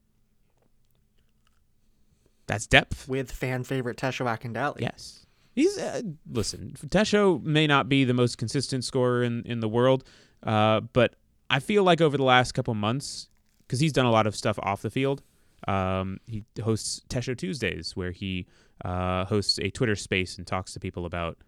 that's 2.50 2.66
depth. 2.66 3.09
with 3.09 3.30
fan 3.30 3.62
favorite 3.62 3.97
Tesho 3.97 4.26
Akindele. 4.26 4.80
Yes. 4.80 5.25
He's 5.54 5.78
uh, 5.78 6.02
listen. 6.30 6.75
Tesho 6.88 7.42
may 7.42 7.66
not 7.66 7.88
be 7.88 8.04
the 8.04 8.14
most 8.14 8.38
consistent 8.38 8.85
scorer 8.85 9.23
in 9.23 9.42
in 9.45 9.61
the 9.61 9.69
world, 9.69 10.04
uh, 10.45 10.80
but 10.80 11.16
I 11.49 11.61
feel 11.61 11.83
like 11.83 12.00
over 12.00 12.16
the 12.16 12.25
last 12.25 12.52
couple 12.52 12.75
months, 12.75 13.28
because 13.66 13.80
he's 13.80 13.92
done 13.92 14.07
a 14.07 14.11
lot 14.11 14.26
of 14.26 14.35
stuff 14.37 14.59
off 14.62 14.83
the 14.83 14.90
field. 14.90 15.23
Um, 15.69 16.19
he 16.26 16.45
hosts 16.62 17.02
Tesho 17.09 17.37
Tuesdays, 17.37 17.97
where 17.97 18.12
he 18.12 18.47
uh, 18.85 19.25
hosts 19.26 19.59
a 19.59 19.71
Twitter 19.71 19.97
space 19.97 20.38
and 20.38 20.47
talks 20.47 20.73
to 20.73 20.80
people 20.80 21.04
about 21.04 21.38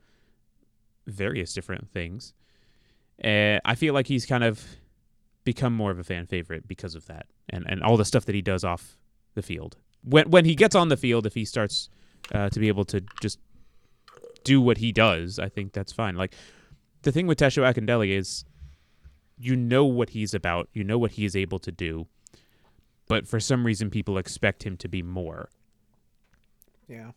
various 1.06 1.52
different 1.54 1.90
things. 1.90 2.34
I 3.24 3.74
feel 3.76 3.94
like 3.94 4.08
he's 4.08 4.26
kind 4.26 4.44
of 4.44 4.64
become 5.44 5.72
more 5.72 5.90
of 5.90 5.98
a 5.98 6.04
fan 6.04 6.26
favorite 6.26 6.66
because 6.66 6.94
of 6.94 7.06
that, 7.06 7.26
and 7.48 7.64
and 7.68 7.82
all 7.82 7.96
the 7.96 8.04
stuff 8.04 8.24
that 8.26 8.34
he 8.34 8.42
does 8.42 8.64
off 8.64 8.98
the 9.34 9.42
field. 9.42 9.76
When 10.04 10.30
when 10.30 10.44
he 10.44 10.54
gets 10.54 10.74
on 10.74 10.88
the 10.88 10.96
field, 10.96 11.26
if 11.26 11.34
he 11.34 11.44
starts 11.44 11.88
uh, 12.32 12.48
to 12.50 12.60
be 12.60 12.68
able 12.68 12.84
to 12.86 13.02
just 13.20 13.38
do 14.44 14.60
what 14.60 14.78
he 14.78 14.92
does, 14.92 15.38
I 15.38 15.48
think 15.48 15.72
that's 15.72 15.92
fine. 15.92 16.16
Like 16.16 16.34
the 17.02 17.12
thing 17.12 17.26
with 17.26 17.38
Tesho 17.38 17.62
Akindele 17.62 18.08
is 18.10 18.44
you 19.38 19.56
know 19.56 19.84
what 19.84 20.10
he's 20.10 20.34
about, 20.34 20.68
you 20.72 20.84
know 20.84 20.98
what 20.98 21.12
he 21.12 21.24
is 21.24 21.34
able 21.34 21.58
to 21.60 21.72
do, 21.72 22.06
but 23.08 23.26
for 23.26 23.40
some 23.40 23.64
reason 23.64 23.90
people 23.90 24.18
expect 24.18 24.62
him 24.64 24.76
to 24.78 24.88
be 24.88 25.02
more. 25.02 25.48
Yeah. 26.88 27.12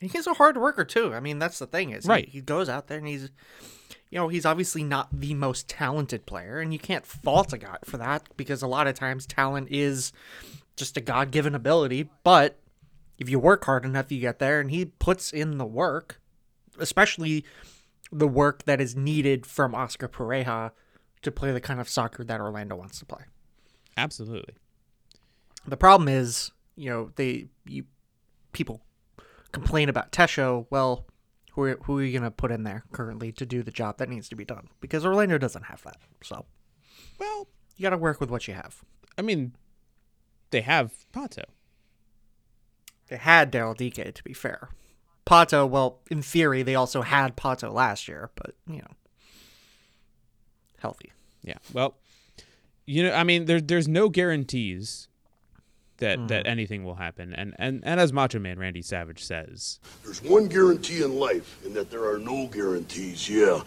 He's 0.00 0.26
a 0.26 0.34
hard 0.34 0.56
worker 0.56 0.84
too. 0.84 1.12
I 1.12 1.20
mean, 1.20 1.38
that's 1.38 1.58
the 1.58 1.66
thing 1.66 1.90
is, 1.90 2.04
he- 2.04 2.08
Right. 2.10 2.28
He, 2.28 2.40
goes 2.40 2.68
out 2.68 2.86
there 2.86 2.98
and 2.98 3.06
he's, 3.06 3.30
you 4.10 4.18
know, 4.18 4.28
he's 4.28 4.46
obviously 4.46 4.82
not 4.82 5.08
the 5.12 5.34
most 5.34 5.68
talented 5.68 6.24
player, 6.26 6.58
and 6.58 6.72
you 6.72 6.78
can't 6.78 7.04
fault 7.04 7.52
a 7.52 7.58
guy 7.58 7.76
for 7.84 7.96
that 7.98 8.28
because 8.36 8.62
a 8.62 8.66
lot 8.66 8.86
of 8.86 8.94
times 8.94 9.26
talent 9.26 9.68
is 9.70 10.12
just 10.80 10.96
a 10.96 11.00
God-given 11.00 11.54
ability. 11.54 12.10
But 12.24 12.58
if 13.18 13.28
you 13.28 13.38
work 13.38 13.64
hard 13.66 13.84
enough, 13.84 14.10
you 14.10 14.20
get 14.20 14.40
there, 14.40 14.58
and 14.58 14.70
he 14.70 14.86
puts 14.86 15.32
in 15.32 15.58
the 15.58 15.66
work, 15.66 16.20
especially 16.78 17.44
the 18.10 18.26
work 18.26 18.64
that 18.64 18.80
is 18.80 18.96
needed 18.96 19.46
from 19.46 19.74
Oscar 19.74 20.08
Pareja 20.08 20.72
to 21.22 21.30
play 21.30 21.52
the 21.52 21.60
kind 21.60 21.80
of 21.80 21.88
soccer 21.88 22.24
that 22.24 22.40
Orlando 22.40 22.74
wants 22.74 22.98
to 22.98 23.04
play. 23.04 23.22
Absolutely. 23.96 24.54
The 25.66 25.76
problem 25.76 26.08
is, 26.08 26.50
you 26.74 26.90
know, 26.90 27.12
they 27.16 27.46
you 27.66 27.84
people 28.52 28.80
complain 29.52 29.88
about 29.88 30.10
Tesho. 30.10 30.66
Well, 30.70 31.06
who 31.52 31.64
are, 31.64 31.78
who 31.84 31.98
are 31.98 32.02
you 32.02 32.12
going 32.12 32.22
to 32.22 32.30
put 32.30 32.50
in 32.50 32.62
there 32.62 32.84
currently 32.92 33.32
to 33.32 33.44
do 33.44 33.62
the 33.62 33.70
job 33.70 33.98
that 33.98 34.08
needs 34.08 34.28
to 34.30 34.36
be 34.36 34.44
done? 34.44 34.68
Because 34.80 35.04
Orlando 35.04 35.36
doesn't 35.36 35.64
have 35.64 35.82
that. 35.82 35.98
So 36.22 36.46
Well, 37.18 37.48
you 37.76 37.82
got 37.82 37.90
to 37.90 37.98
work 37.98 38.20
with 38.20 38.30
what 38.30 38.48
you 38.48 38.54
have. 38.54 38.82
I 39.18 39.22
mean, 39.22 39.52
they 40.50 40.60
have 40.60 40.92
Pato. 41.12 41.44
They 43.08 43.16
had 43.16 43.52
Daryl 43.52 43.76
Dike, 43.76 44.14
to 44.14 44.24
be 44.24 44.32
fair. 44.32 44.70
Pato, 45.26 45.68
well, 45.68 46.00
in 46.10 46.22
theory, 46.22 46.62
they 46.62 46.74
also 46.74 47.02
had 47.02 47.36
Pato 47.36 47.72
last 47.72 48.08
year, 48.08 48.30
but 48.34 48.54
you 48.66 48.78
know, 48.78 48.94
healthy. 50.78 51.12
Yeah. 51.42 51.58
Well, 51.72 51.96
you 52.86 53.04
know, 53.04 53.12
I 53.12 53.24
mean, 53.24 53.44
there's 53.44 53.62
there's 53.62 53.88
no 53.88 54.08
guarantees 54.08 55.08
that 55.98 56.18
hmm. 56.18 56.26
that 56.26 56.46
anything 56.46 56.84
will 56.84 56.96
happen, 56.96 57.32
and 57.32 57.54
and 57.58 57.80
and 57.84 58.00
as 58.00 58.12
Macho 58.12 58.38
Man 58.38 58.58
Randy 58.58 58.82
Savage 58.82 59.22
says, 59.22 59.78
There's 60.02 60.22
one 60.22 60.48
guarantee 60.48 61.02
in 61.02 61.16
life, 61.16 61.58
and 61.64 61.74
that 61.74 61.90
there 61.90 62.08
are 62.10 62.18
no 62.18 62.46
guarantees, 62.48 63.28
yeah. 63.28 63.62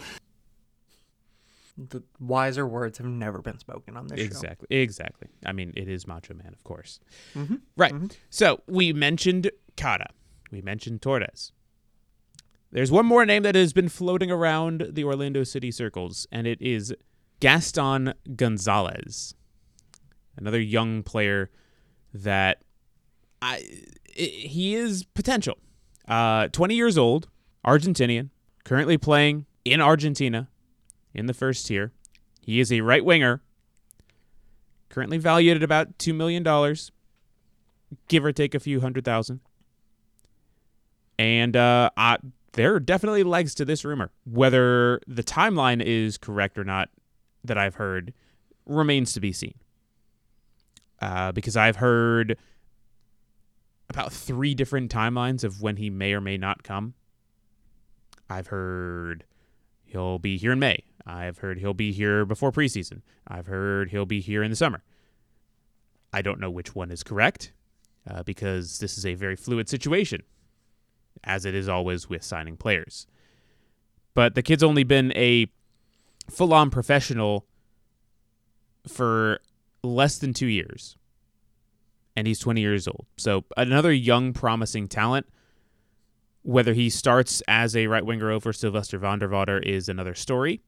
The 1.76 2.02
wiser 2.20 2.66
words 2.66 2.98
have 2.98 3.06
never 3.06 3.40
been 3.40 3.58
spoken 3.58 3.96
on 3.96 4.06
this 4.06 4.20
show. 4.20 4.24
exactly, 4.24 4.68
exactly. 4.70 5.28
I 5.44 5.52
mean, 5.52 5.72
it 5.76 5.88
is 5.88 6.06
Macho 6.06 6.34
Man, 6.34 6.52
of 6.52 6.62
course. 6.62 7.00
Right. 7.76 7.92
So 8.30 8.62
we 8.68 8.92
mentioned 8.92 9.50
Kara, 9.76 10.10
we 10.50 10.62
mentioned 10.62 11.02
Torres. 11.02 11.52
There's 12.70 12.90
one 12.90 13.06
more 13.06 13.24
name 13.24 13.44
that 13.44 13.54
has 13.54 13.72
been 13.72 13.88
floating 13.88 14.32
around 14.32 14.88
the 14.92 15.04
Orlando 15.04 15.44
City 15.44 15.70
circles, 15.70 16.26
and 16.32 16.46
it 16.46 16.60
is 16.60 16.92
Gaston 17.38 18.14
Gonzalez, 18.34 19.34
another 20.36 20.60
young 20.60 21.02
player 21.02 21.50
that 22.12 22.62
I 23.40 23.54
i 23.56 23.60
he 24.16 24.74
is 24.74 25.04
potential. 25.04 25.58
Uh, 26.06 26.48
20 26.48 26.74
years 26.74 26.98
old, 26.98 27.28
Argentinian, 27.66 28.30
currently 28.64 28.98
playing 28.98 29.46
in 29.64 29.80
Argentina 29.80 30.48
in 31.14 31.26
the 31.26 31.34
first 31.34 31.66
tier. 31.66 31.92
He 32.40 32.60
is 32.60 32.72
a 32.72 32.80
right 32.80 33.04
winger, 33.04 33.40
currently 34.88 35.18
valued 35.18 35.56
at 35.56 35.62
about 35.62 35.98
$2 35.98 36.14
million, 36.14 36.42
give 38.08 38.24
or 38.24 38.32
take 38.32 38.54
a 38.54 38.60
few 38.60 38.80
hundred 38.80 39.04
thousand. 39.04 39.40
And 41.18 41.56
uh, 41.56 41.90
I, 41.96 42.18
there 42.52 42.74
are 42.74 42.80
definitely 42.80 43.22
legs 43.22 43.54
to 43.56 43.64
this 43.64 43.84
rumor. 43.84 44.10
Whether 44.24 45.00
the 45.06 45.22
timeline 45.22 45.82
is 45.82 46.18
correct 46.18 46.58
or 46.58 46.64
not, 46.64 46.90
that 47.44 47.56
I've 47.56 47.76
heard, 47.76 48.12
remains 48.66 49.12
to 49.12 49.20
be 49.20 49.32
seen. 49.32 49.54
Uh, 51.00 51.32
because 51.32 51.56
I've 51.56 51.76
heard 51.76 52.36
about 53.90 54.12
three 54.12 54.54
different 54.54 54.90
timelines 54.90 55.44
of 55.44 55.60
when 55.60 55.76
he 55.76 55.90
may 55.90 56.14
or 56.14 56.20
may 56.20 56.36
not 56.36 56.62
come. 56.62 56.94
I've 58.28 58.48
heard 58.48 59.24
he'll 59.84 60.18
be 60.18 60.36
here 60.38 60.52
in 60.52 60.58
May. 60.58 60.84
I've 61.06 61.38
heard 61.38 61.58
he'll 61.58 61.74
be 61.74 61.92
here 61.92 62.24
before 62.24 62.52
preseason. 62.52 63.02
I've 63.26 63.46
heard 63.46 63.90
he'll 63.90 64.06
be 64.06 64.20
here 64.20 64.42
in 64.42 64.50
the 64.50 64.56
summer. 64.56 64.82
I 66.12 66.22
don't 66.22 66.40
know 66.40 66.50
which 66.50 66.74
one 66.74 66.90
is 66.90 67.02
correct 67.02 67.52
uh, 68.08 68.22
because 68.22 68.78
this 68.78 68.96
is 68.96 69.04
a 69.04 69.14
very 69.14 69.36
fluid 69.36 69.68
situation, 69.68 70.22
as 71.22 71.44
it 71.44 71.54
is 71.54 71.68
always 71.68 72.08
with 72.08 72.22
signing 72.22 72.56
players. 72.56 73.06
But 74.14 74.34
the 74.34 74.42
kid's 74.42 74.62
only 74.62 74.84
been 74.84 75.12
a 75.16 75.48
full 76.30 76.54
on 76.54 76.70
professional 76.70 77.46
for 78.86 79.40
less 79.82 80.18
than 80.18 80.32
two 80.32 80.46
years. 80.46 80.96
And 82.16 82.26
he's 82.26 82.38
20 82.38 82.60
years 82.60 82.86
old. 82.86 83.06
So 83.16 83.44
another 83.56 83.92
young, 83.92 84.32
promising 84.32 84.88
talent. 84.88 85.26
Whether 86.42 86.74
he 86.74 86.90
starts 86.90 87.42
as 87.48 87.74
a 87.74 87.86
right 87.86 88.04
winger 88.04 88.30
over 88.30 88.52
Silvester 88.52 88.98
van 88.98 89.18
der 89.18 89.28
Water 89.28 89.58
is 89.58 89.88
another 89.88 90.14
story. 90.14 90.60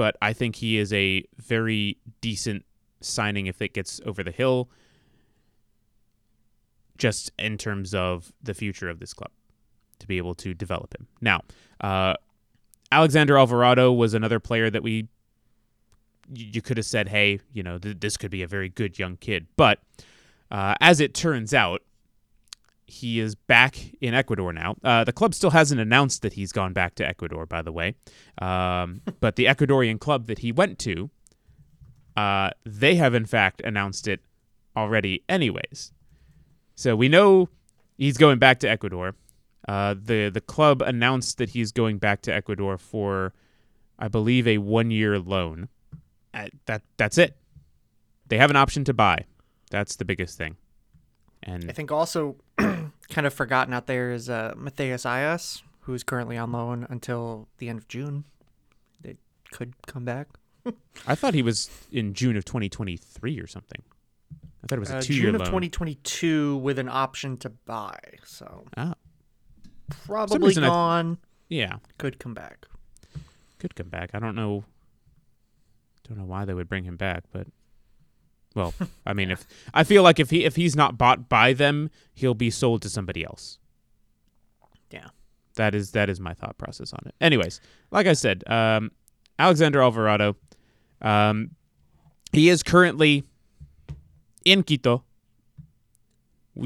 But 0.00 0.16
I 0.22 0.32
think 0.32 0.56
he 0.56 0.78
is 0.78 0.94
a 0.94 1.24
very 1.36 1.98
decent 2.22 2.64
signing 3.02 3.48
if 3.48 3.60
it 3.60 3.74
gets 3.74 4.00
over 4.06 4.24
the 4.24 4.30
hill, 4.30 4.70
just 6.96 7.30
in 7.38 7.58
terms 7.58 7.92
of 7.92 8.32
the 8.42 8.54
future 8.54 8.88
of 8.88 8.98
this 8.98 9.12
club 9.12 9.30
to 9.98 10.06
be 10.06 10.16
able 10.16 10.34
to 10.36 10.54
develop 10.54 10.94
him. 10.98 11.06
Now, 11.20 11.42
uh, 11.82 12.14
Alexander 12.90 13.36
Alvarado 13.36 13.92
was 13.92 14.14
another 14.14 14.40
player 14.40 14.70
that 14.70 14.82
we 14.82 15.08
you 16.32 16.62
could 16.62 16.78
have 16.78 16.86
said, 16.86 17.10
hey, 17.10 17.40
you 17.52 17.62
know, 17.62 17.76
th- 17.76 18.00
this 18.00 18.16
could 18.16 18.30
be 18.30 18.42
a 18.42 18.46
very 18.46 18.70
good 18.70 18.98
young 18.98 19.18
kid. 19.18 19.48
But 19.58 19.80
uh, 20.50 20.76
as 20.80 21.00
it 21.00 21.12
turns 21.12 21.52
out, 21.52 21.82
he 22.90 23.20
is 23.20 23.34
back 23.34 23.78
in 24.00 24.14
Ecuador 24.14 24.52
now. 24.52 24.74
Uh, 24.82 25.04
the 25.04 25.12
club 25.12 25.34
still 25.34 25.50
hasn't 25.50 25.80
announced 25.80 26.22
that 26.22 26.32
he's 26.34 26.52
gone 26.52 26.72
back 26.72 26.94
to 26.96 27.06
Ecuador, 27.06 27.46
by 27.46 27.62
the 27.62 27.72
way. 27.72 27.94
Um, 28.40 29.02
but 29.20 29.36
the 29.36 29.46
Ecuadorian 29.46 29.98
club 30.00 30.26
that 30.26 30.40
he 30.40 30.52
went 30.52 30.78
to, 30.80 31.10
uh, 32.16 32.50
they 32.64 32.96
have 32.96 33.14
in 33.14 33.26
fact 33.26 33.62
announced 33.64 34.08
it 34.08 34.20
already, 34.76 35.22
anyways. 35.28 35.92
So 36.74 36.96
we 36.96 37.08
know 37.08 37.48
he's 37.96 38.16
going 38.16 38.38
back 38.38 38.58
to 38.60 38.68
Ecuador. 38.68 39.14
Uh, 39.68 39.94
the 39.94 40.30
the 40.30 40.40
club 40.40 40.82
announced 40.82 41.38
that 41.38 41.50
he's 41.50 41.70
going 41.70 41.98
back 41.98 42.22
to 42.22 42.34
Ecuador 42.34 42.78
for, 42.78 43.32
I 43.98 44.08
believe, 44.08 44.48
a 44.48 44.58
one 44.58 44.90
year 44.90 45.18
loan. 45.18 45.68
Uh, 46.34 46.48
that 46.66 46.82
that's 46.96 47.18
it. 47.18 47.36
They 48.28 48.38
have 48.38 48.50
an 48.50 48.56
option 48.56 48.84
to 48.84 48.94
buy. 48.94 49.26
That's 49.70 49.96
the 49.96 50.04
biggest 50.04 50.38
thing. 50.38 50.56
And 51.42 51.70
I 51.70 51.72
think 51.72 51.92
also 51.92 52.36
kind 53.10 53.26
of 53.26 53.34
forgotten 53.34 53.74
out 53.74 53.86
there 53.86 54.10
is 54.12 54.30
uh, 54.30 54.54
Matheus 54.56 55.04
Aiás, 55.04 55.62
who's 55.80 56.02
currently 56.02 56.36
on 56.36 56.52
loan 56.52 56.86
until 56.88 57.48
the 57.58 57.68
end 57.68 57.78
of 57.78 57.88
June. 57.88 58.24
They 59.02 59.16
could 59.52 59.74
come 59.86 60.04
back. 60.04 60.28
I 61.06 61.14
thought 61.14 61.34
he 61.34 61.42
was 61.42 61.70
in 61.90 62.14
June 62.14 62.36
of 62.36 62.44
2023 62.44 63.38
or 63.40 63.46
something. 63.46 63.82
I 64.62 64.66
thought 64.66 64.76
it 64.76 64.80
was 64.80 64.90
a 64.90 64.98
Uh, 64.98 65.02
two 65.02 65.14
year 65.14 65.22
June 65.24 65.34
of 65.36 65.40
loan. 65.40 65.46
2022 65.46 66.56
with 66.58 66.78
an 66.78 66.88
option 66.88 67.36
to 67.38 67.48
buy. 67.50 67.98
So 68.24 68.64
oh, 68.76 68.94
probably 70.04 70.54
gone. 70.54 71.18
yeah, 71.48 71.76
Could 71.98 72.18
come 72.18 72.34
back. 72.34 72.66
could 73.58 73.74
come 73.74 73.88
back. 73.88 74.10
I 74.14 74.18
don't 74.18 74.34
know. 74.36 74.64
Don't 76.08 76.18
know 76.18 76.24
why 76.24 76.44
they 76.44 76.54
would 76.54 76.68
bring 76.68 76.84
him 76.84 76.96
back, 76.96 77.24
but 77.32 77.46
Well, 78.54 78.74
I 79.06 79.12
mean, 79.12 79.30
if 79.30 79.46
I 79.74 79.84
feel 79.84 80.02
like 80.02 80.18
if 80.18 80.30
he 80.30 80.44
if 80.44 80.56
he's 80.56 80.76
not 80.76 80.98
bought 80.98 81.28
by 81.28 81.52
them, 81.52 81.90
he'll 82.14 82.34
be 82.34 82.50
sold 82.50 82.82
to 82.82 82.88
somebody 82.88 83.24
else. 83.24 83.58
Yeah. 84.90 85.08
That 85.54 85.74
is 85.74 85.92
that 85.92 86.08
is 86.08 86.20
my 86.20 86.34
thought 86.34 86.58
process 86.58 86.92
on 86.92 87.00
it. 87.06 87.14
Anyways, 87.20 87.60
like 87.90 88.06
I 88.06 88.12
said, 88.12 88.44
um, 88.46 88.90
Alexander 89.38 89.82
Alvarado, 89.82 90.36
um, 91.02 91.50
he 92.32 92.48
is 92.48 92.62
currently 92.62 93.24
in 94.44 94.62
Quito 94.62 95.04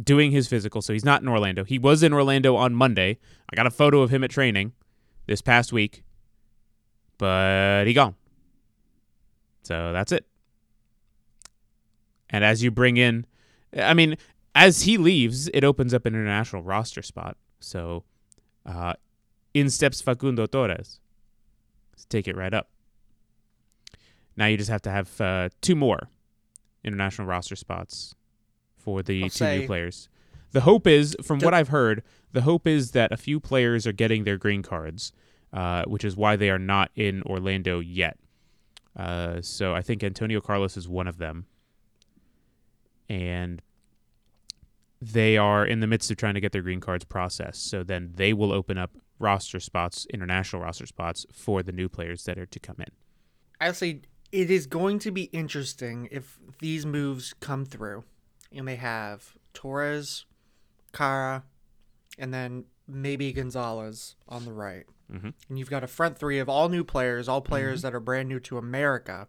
doing 0.02 0.30
his 0.30 0.48
physical, 0.48 0.82
so 0.82 0.92
he's 0.92 1.04
not 1.04 1.22
in 1.22 1.28
Orlando. 1.28 1.64
He 1.64 1.78
was 1.78 2.02
in 2.02 2.12
Orlando 2.12 2.56
on 2.56 2.74
Monday. 2.74 3.18
I 3.50 3.56
got 3.56 3.66
a 3.66 3.70
photo 3.70 4.02
of 4.02 4.10
him 4.10 4.24
at 4.24 4.30
training 4.30 4.72
this 5.26 5.40
past 5.40 5.72
week, 5.72 6.02
but 7.18 7.84
he 7.86 7.92
gone. 7.92 8.14
So 9.62 9.92
that's 9.92 10.12
it. 10.12 10.26
And 12.30 12.44
as 12.44 12.62
you 12.62 12.70
bring 12.70 12.96
in, 12.96 13.26
I 13.76 13.94
mean, 13.94 14.16
as 14.54 14.82
he 14.82 14.96
leaves, 14.98 15.48
it 15.48 15.64
opens 15.64 15.92
up 15.94 16.06
an 16.06 16.14
international 16.14 16.62
roster 16.62 17.02
spot. 17.02 17.36
So 17.60 18.04
uh, 18.66 18.94
in 19.52 19.70
steps 19.70 20.00
Facundo 20.00 20.46
Torres. 20.46 21.00
Let's 21.92 22.04
take 22.06 22.28
it 22.28 22.36
right 22.36 22.52
up. 22.52 22.68
Now 24.36 24.46
you 24.46 24.56
just 24.56 24.70
have 24.70 24.82
to 24.82 24.90
have 24.90 25.20
uh, 25.20 25.48
two 25.60 25.76
more 25.76 26.08
international 26.82 27.28
roster 27.28 27.56
spots 27.56 28.14
for 28.76 29.02
the 29.02 29.22
I'll 29.24 29.30
two 29.30 29.46
new 29.46 29.66
players. 29.66 30.08
The 30.50 30.62
hope 30.62 30.86
is, 30.86 31.16
from 31.22 31.40
what 31.40 31.54
I've 31.54 31.68
heard, 31.68 32.02
the 32.32 32.42
hope 32.42 32.66
is 32.66 32.92
that 32.92 33.12
a 33.12 33.16
few 33.16 33.40
players 33.40 33.86
are 33.86 33.92
getting 33.92 34.24
their 34.24 34.36
green 34.36 34.62
cards, 34.62 35.12
uh, 35.52 35.84
which 35.86 36.04
is 36.04 36.16
why 36.16 36.36
they 36.36 36.50
are 36.50 36.58
not 36.58 36.90
in 36.94 37.22
Orlando 37.22 37.80
yet. 37.80 38.18
Uh, 38.96 39.40
so 39.40 39.74
I 39.74 39.82
think 39.82 40.04
Antonio 40.04 40.40
Carlos 40.40 40.76
is 40.76 40.88
one 40.88 41.08
of 41.08 41.18
them, 41.18 41.46
and 43.08 43.62
they 45.00 45.36
are 45.36 45.66
in 45.66 45.80
the 45.80 45.86
midst 45.86 46.10
of 46.10 46.16
trying 46.16 46.34
to 46.34 46.40
get 46.40 46.52
their 46.52 46.62
green 46.62 46.80
cards 46.80 47.04
processed. 47.04 47.68
So 47.68 47.82
then 47.82 48.12
they 48.14 48.32
will 48.32 48.52
open 48.52 48.78
up 48.78 48.92
roster 49.18 49.60
spots, 49.60 50.06
international 50.12 50.62
roster 50.62 50.86
spots 50.86 51.26
for 51.32 51.62
the 51.62 51.72
new 51.72 51.88
players 51.88 52.24
that 52.24 52.38
are 52.38 52.46
to 52.46 52.58
come 52.58 52.76
in. 52.78 52.90
I'll 53.60 53.74
say 53.74 54.00
it 54.32 54.50
is 54.50 54.66
going 54.66 54.98
to 55.00 55.10
be 55.10 55.24
interesting 55.24 56.08
if 56.10 56.38
these 56.60 56.84
moves 56.84 57.34
come 57.40 57.64
through 57.64 58.04
and 58.52 58.66
they 58.66 58.76
have 58.76 59.34
Torres, 59.52 60.26
Kara, 60.92 61.44
and 62.18 62.32
then 62.32 62.64
maybe 62.86 63.32
Gonzalez 63.32 64.16
on 64.28 64.44
the 64.44 64.52
right. 64.52 64.84
Mhm. 65.12 65.34
And 65.48 65.58
you've 65.58 65.70
got 65.70 65.84
a 65.84 65.86
front 65.86 66.18
three 66.18 66.38
of 66.38 66.48
all 66.48 66.68
new 66.68 66.84
players, 66.84 67.28
all 67.28 67.40
players 67.40 67.82
that 67.82 67.94
are 67.94 68.00
brand 68.00 68.28
new 68.28 68.40
to 68.40 68.58
America. 68.58 69.28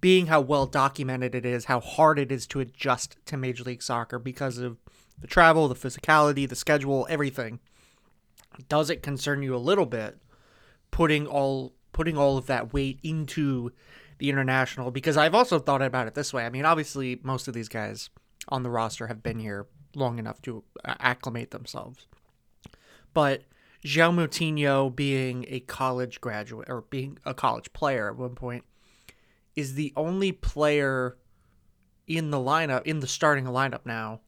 Being 0.00 0.26
how 0.26 0.40
well 0.40 0.66
documented 0.66 1.34
it 1.34 1.46
is, 1.46 1.66
how 1.66 1.80
hard 1.80 2.18
it 2.18 2.30
is 2.30 2.46
to 2.48 2.60
adjust 2.60 3.16
to 3.26 3.36
Major 3.36 3.64
League 3.64 3.82
Soccer 3.82 4.18
because 4.18 4.58
of 4.58 4.78
the 5.20 5.26
travel, 5.26 5.68
the 5.68 5.74
physicality, 5.74 6.48
the 6.48 6.56
schedule, 6.56 7.06
everything. 7.08 7.58
Does 8.68 8.90
it 8.90 9.02
concern 9.02 9.42
you 9.42 9.54
a 9.54 9.58
little 9.58 9.86
bit 9.86 10.18
putting 10.90 11.26
all 11.26 11.74
putting 11.92 12.16
all 12.16 12.36
of 12.36 12.46
that 12.46 12.72
weight 12.72 13.00
into 13.02 13.72
the 14.18 14.28
international 14.28 14.90
because 14.90 15.16
I've 15.16 15.34
also 15.34 15.58
thought 15.58 15.82
about 15.82 16.06
it 16.06 16.14
this 16.14 16.32
way. 16.32 16.44
I 16.44 16.50
mean, 16.50 16.64
obviously 16.64 17.20
most 17.22 17.48
of 17.48 17.54
these 17.54 17.68
guys 17.68 18.10
on 18.48 18.62
the 18.62 18.70
roster 18.70 19.06
have 19.06 19.22
been 19.22 19.38
here 19.38 19.66
long 19.94 20.18
enough 20.18 20.42
to 20.42 20.64
uh, 20.84 20.94
acclimate 20.98 21.50
themselves. 21.50 22.06
But 23.14 23.44
João 23.84 24.14
Moutinho 24.14 24.94
being 24.94 25.46
a 25.48 25.60
college 25.60 26.20
graduate 26.20 26.68
or 26.68 26.82
being 26.82 27.18
a 27.24 27.32
college 27.32 27.72
player 27.72 28.08
at 28.08 28.16
one 28.16 28.34
point 28.34 28.64
is 29.58 29.74
the 29.74 29.92
only 29.96 30.30
player 30.32 31.16
in 32.06 32.30
the 32.30 32.38
lineup 32.38 32.82
in 32.86 33.00
the 33.00 33.06
starting 33.06 33.44
lineup 33.44 33.84
now 33.84 34.20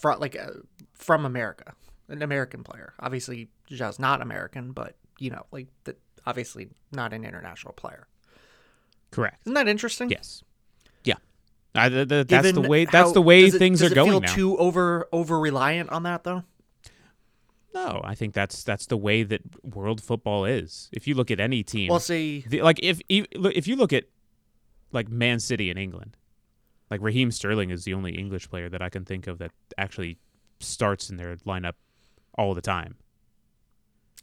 from 0.00 0.18
like 0.20 0.36
uh, 0.36 0.46
from 0.94 1.24
America, 1.24 1.74
an 2.08 2.22
American 2.22 2.62
player. 2.64 2.94
Obviously, 3.00 3.48
João's 3.70 3.98
not 3.98 4.22
American, 4.22 4.72
but 4.72 4.96
you 5.18 5.30
know, 5.30 5.44
like 5.52 5.66
the, 5.84 5.96
obviously 6.26 6.68
not 6.92 7.12
an 7.12 7.24
international 7.24 7.72
player. 7.74 8.06
Correct. 9.10 9.40
Isn't 9.44 9.54
that 9.54 9.68
interesting? 9.68 10.10
Yes. 10.10 10.42
Yeah. 11.04 11.14
I, 11.74 11.88
th- 11.88 12.08
th- 12.08 12.26
that's 12.26 12.52
the 12.52 12.60
way. 12.62 12.84
That's 12.84 13.08
how- 13.08 13.12
the 13.12 13.22
way 13.22 13.42
does 13.44 13.54
it- 13.54 13.58
things 13.58 13.80
does 13.80 13.92
are 13.92 13.94
going 13.94 14.10
feel 14.10 14.20
now. 14.20 14.34
Too 14.34 14.56
over 14.58 15.08
over 15.12 15.38
reliant 15.38 15.90
on 15.90 16.04
that 16.04 16.24
though. 16.24 16.42
No, 17.74 18.00
I 18.04 18.14
think 18.14 18.34
that's 18.34 18.62
that's 18.64 18.86
the 18.86 18.96
way 18.96 19.22
that 19.22 19.42
world 19.64 20.02
football 20.02 20.44
is. 20.44 20.88
If 20.92 21.06
you 21.06 21.14
look 21.14 21.30
at 21.30 21.40
any 21.40 21.62
team, 21.62 21.90
Well, 21.90 22.00
see, 22.00 22.44
the, 22.48 22.62
like 22.62 22.80
if 22.82 23.00
if 23.08 23.66
you 23.68 23.76
look 23.76 23.92
at 23.92 24.04
like 24.92 25.08
Man 25.08 25.38
City 25.40 25.70
in 25.70 25.76
England, 25.76 26.16
like 26.90 27.00
Raheem 27.02 27.30
Sterling 27.30 27.70
is 27.70 27.84
the 27.84 27.94
only 27.94 28.12
English 28.18 28.48
player 28.48 28.68
that 28.68 28.80
I 28.82 28.88
can 28.88 29.04
think 29.04 29.26
of 29.26 29.38
that 29.38 29.52
actually 29.76 30.18
starts 30.60 31.10
in 31.10 31.16
their 31.16 31.36
lineup 31.38 31.74
all 32.36 32.54
the 32.54 32.60
time. 32.62 32.96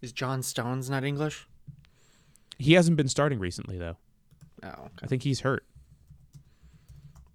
is 0.01 0.11
John 0.11 0.41
Stones 0.43 0.89
not 0.89 1.03
English? 1.03 1.47
He 2.57 2.73
hasn't 2.73 2.97
been 2.97 3.09
starting 3.09 3.39
recently 3.39 3.77
though. 3.77 3.97
Oh, 4.63 4.67
okay. 4.69 4.87
I 5.03 5.07
think 5.07 5.23
he's 5.23 5.41
hurt. 5.41 5.65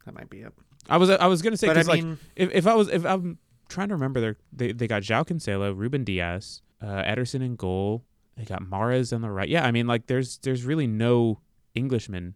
that 0.04 0.14
might 0.14 0.30
be 0.30 0.40
it. 0.40 0.52
I 0.88 0.96
was 0.96 1.10
I 1.10 1.26
was 1.26 1.42
gonna 1.42 1.56
say 1.56 1.68
because 1.68 1.86
like 1.88 2.02
mean- 2.02 2.18
if, 2.34 2.50
if 2.52 2.66
I 2.66 2.74
was 2.74 2.88
if 2.88 3.04
I'm 3.04 3.38
trying 3.70 3.88
to 3.88 3.94
remember 3.94 4.20
their 4.20 4.36
they 4.52 4.72
they 4.72 4.86
got 4.86 5.02
João 5.02 5.24
Cancelo, 5.26 5.76
Ruben 5.76 6.04
Dias, 6.04 6.62
uh, 6.82 7.02
Ederson 7.04 7.42
in 7.42 7.56
goal. 7.56 8.04
They 8.36 8.44
got 8.44 8.62
Mahrez 8.62 9.14
on 9.14 9.22
the 9.22 9.30
right. 9.30 9.48
Yeah, 9.48 9.64
I 9.64 9.70
mean 9.70 9.86
like 9.86 10.06
there's 10.06 10.38
there's 10.38 10.64
really 10.64 10.86
no 10.86 11.40
Englishman 11.74 12.34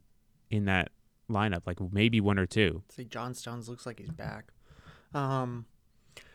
in 0.50 0.64
that 0.66 0.90
lineup. 1.30 1.62
Like 1.66 1.78
maybe 1.92 2.20
one 2.20 2.38
or 2.38 2.46
two. 2.46 2.82
See, 2.90 3.04
John 3.04 3.34
Stones 3.34 3.68
looks 3.68 3.84
like 3.84 3.98
he's 3.98 4.10
back. 4.10 4.52
Um, 5.12 5.66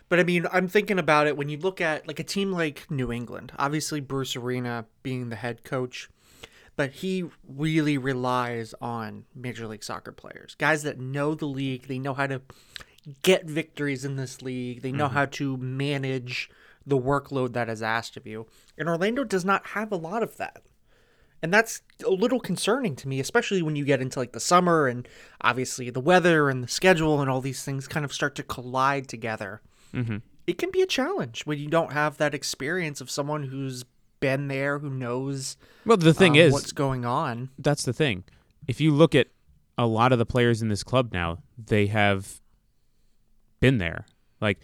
but 0.08 0.20
I 0.20 0.24
mean, 0.24 0.48
I'm 0.52 0.68
thinking 0.68 0.98
about 1.00 1.28
it 1.28 1.38
when 1.38 1.50
you 1.50 1.58
look 1.58 1.82
at 1.82 2.08
like 2.08 2.20
a 2.20 2.24
team 2.24 2.52
like 2.52 2.90
New 2.90 3.12
England. 3.12 3.52
Obviously, 3.58 4.00
Bruce 4.02 4.36
Arena 4.36 4.86
being 5.04 5.30
the 5.30 5.36
head 5.36 5.64
coach, 5.64 6.10
but 6.76 6.92
he 6.92 7.26
really 7.48 7.98
relies 7.98 8.74
on 8.82 9.26
Major 9.36 9.68
League 9.68 9.84
Soccer 9.84 10.12
players, 10.12 10.56
guys 10.56 10.84
that 10.84 11.00
know 11.00 11.36
the 11.36 11.46
league. 11.46 11.88
They 11.88 12.00
know 12.00 12.16
how 12.16 12.26
to 12.28 12.42
get 13.24 13.46
victories 13.46 14.06
in 14.06 14.16
this 14.16 14.42
league. 14.42 14.82
They 14.82 14.92
know 14.92 15.08
how 15.08 15.26
to 15.26 15.58
manage 15.58 16.50
the 16.86 16.98
workload 16.98 17.54
that 17.54 17.70
is 17.70 17.82
asked 17.82 18.18
of 18.18 18.26
you. 18.26 18.48
And 18.78 18.90
Orlando 18.90 19.24
does 19.24 19.46
not 19.46 19.68
have 19.68 19.92
a 19.92 19.98
lot 19.98 20.24
of 20.24 20.38
that. 20.38 20.64
And 21.42 21.54
that's 21.54 21.82
a 22.06 22.10
little 22.10 22.40
concerning 22.40 22.96
to 22.98 23.08
me, 23.08 23.20
especially 23.20 23.62
when 23.62 23.76
you 23.76 23.86
get 23.86 24.02
into 24.02 24.20
like 24.20 24.34
the 24.34 24.40
summer 24.40 24.88
and 24.88 25.08
obviously 25.42 25.90
the 25.90 26.02
weather 26.02 26.50
and 26.50 26.64
the 26.64 26.68
schedule 26.68 27.22
and 27.22 27.30
all 27.30 27.40
these 27.42 27.64
things 27.64 27.88
kind 27.88 28.04
of 28.04 28.14
start 28.14 28.36
to 28.36 28.44
collide 28.44 29.08
together. 29.08 29.62
Mm-hmm. 29.94 30.18
It 30.48 30.58
can 30.58 30.72
be 30.72 30.82
a 30.82 30.86
challenge 30.86 31.46
when 31.46 31.60
you 31.60 31.68
don't 31.70 31.94
have 31.94 32.18
that 32.18 32.34
experience 32.34 33.00
of 33.00 33.10
someone 33.10 33.44
who's 33.44 33.86
been 34.20 34.50
there, 34.50 34.80
who 34.80 34.90
knows 34.90 35.56
Well, 35.86 35.96
the 35.98 36.14
thing 36.14 36.34
um, 36.34 36.40
is, 36.40 36.54
what's 36.54 36.74
going 36.74 37.06
on. 37.06 37.50
that's 37.58 37.86
the 37.86 37.94
thing. 37.94 38.26
If 38.68 38.82
you 38.82 38.92
look 38.92 39.16
at 39.16 39.28
a 39.78 39.86
lot 39.86 40.12
of 40.12 40.20
the 40.20 40.26
players 40.26 40.62
in 40.62 40.68
this 40.68 40.84
club 40.84 41.14
now, 41.14 41.38
they 41.58 41.88
have 41.88 42.42
been 43.60 43.78
there. 43.78 44.06
Like 44.42 44.60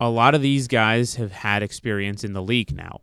a 0.00 0.08
lot 0.10 0.34
of 0.34 0.42
these 0.42 0.68
guys 0.68 1.14
have 1.16 1.32
had 1.32 1.62
experience 1.62 2.22
in 2.24 2.32
the 2.32 2.42
league 2.42 2.74
now. 2.74 3.00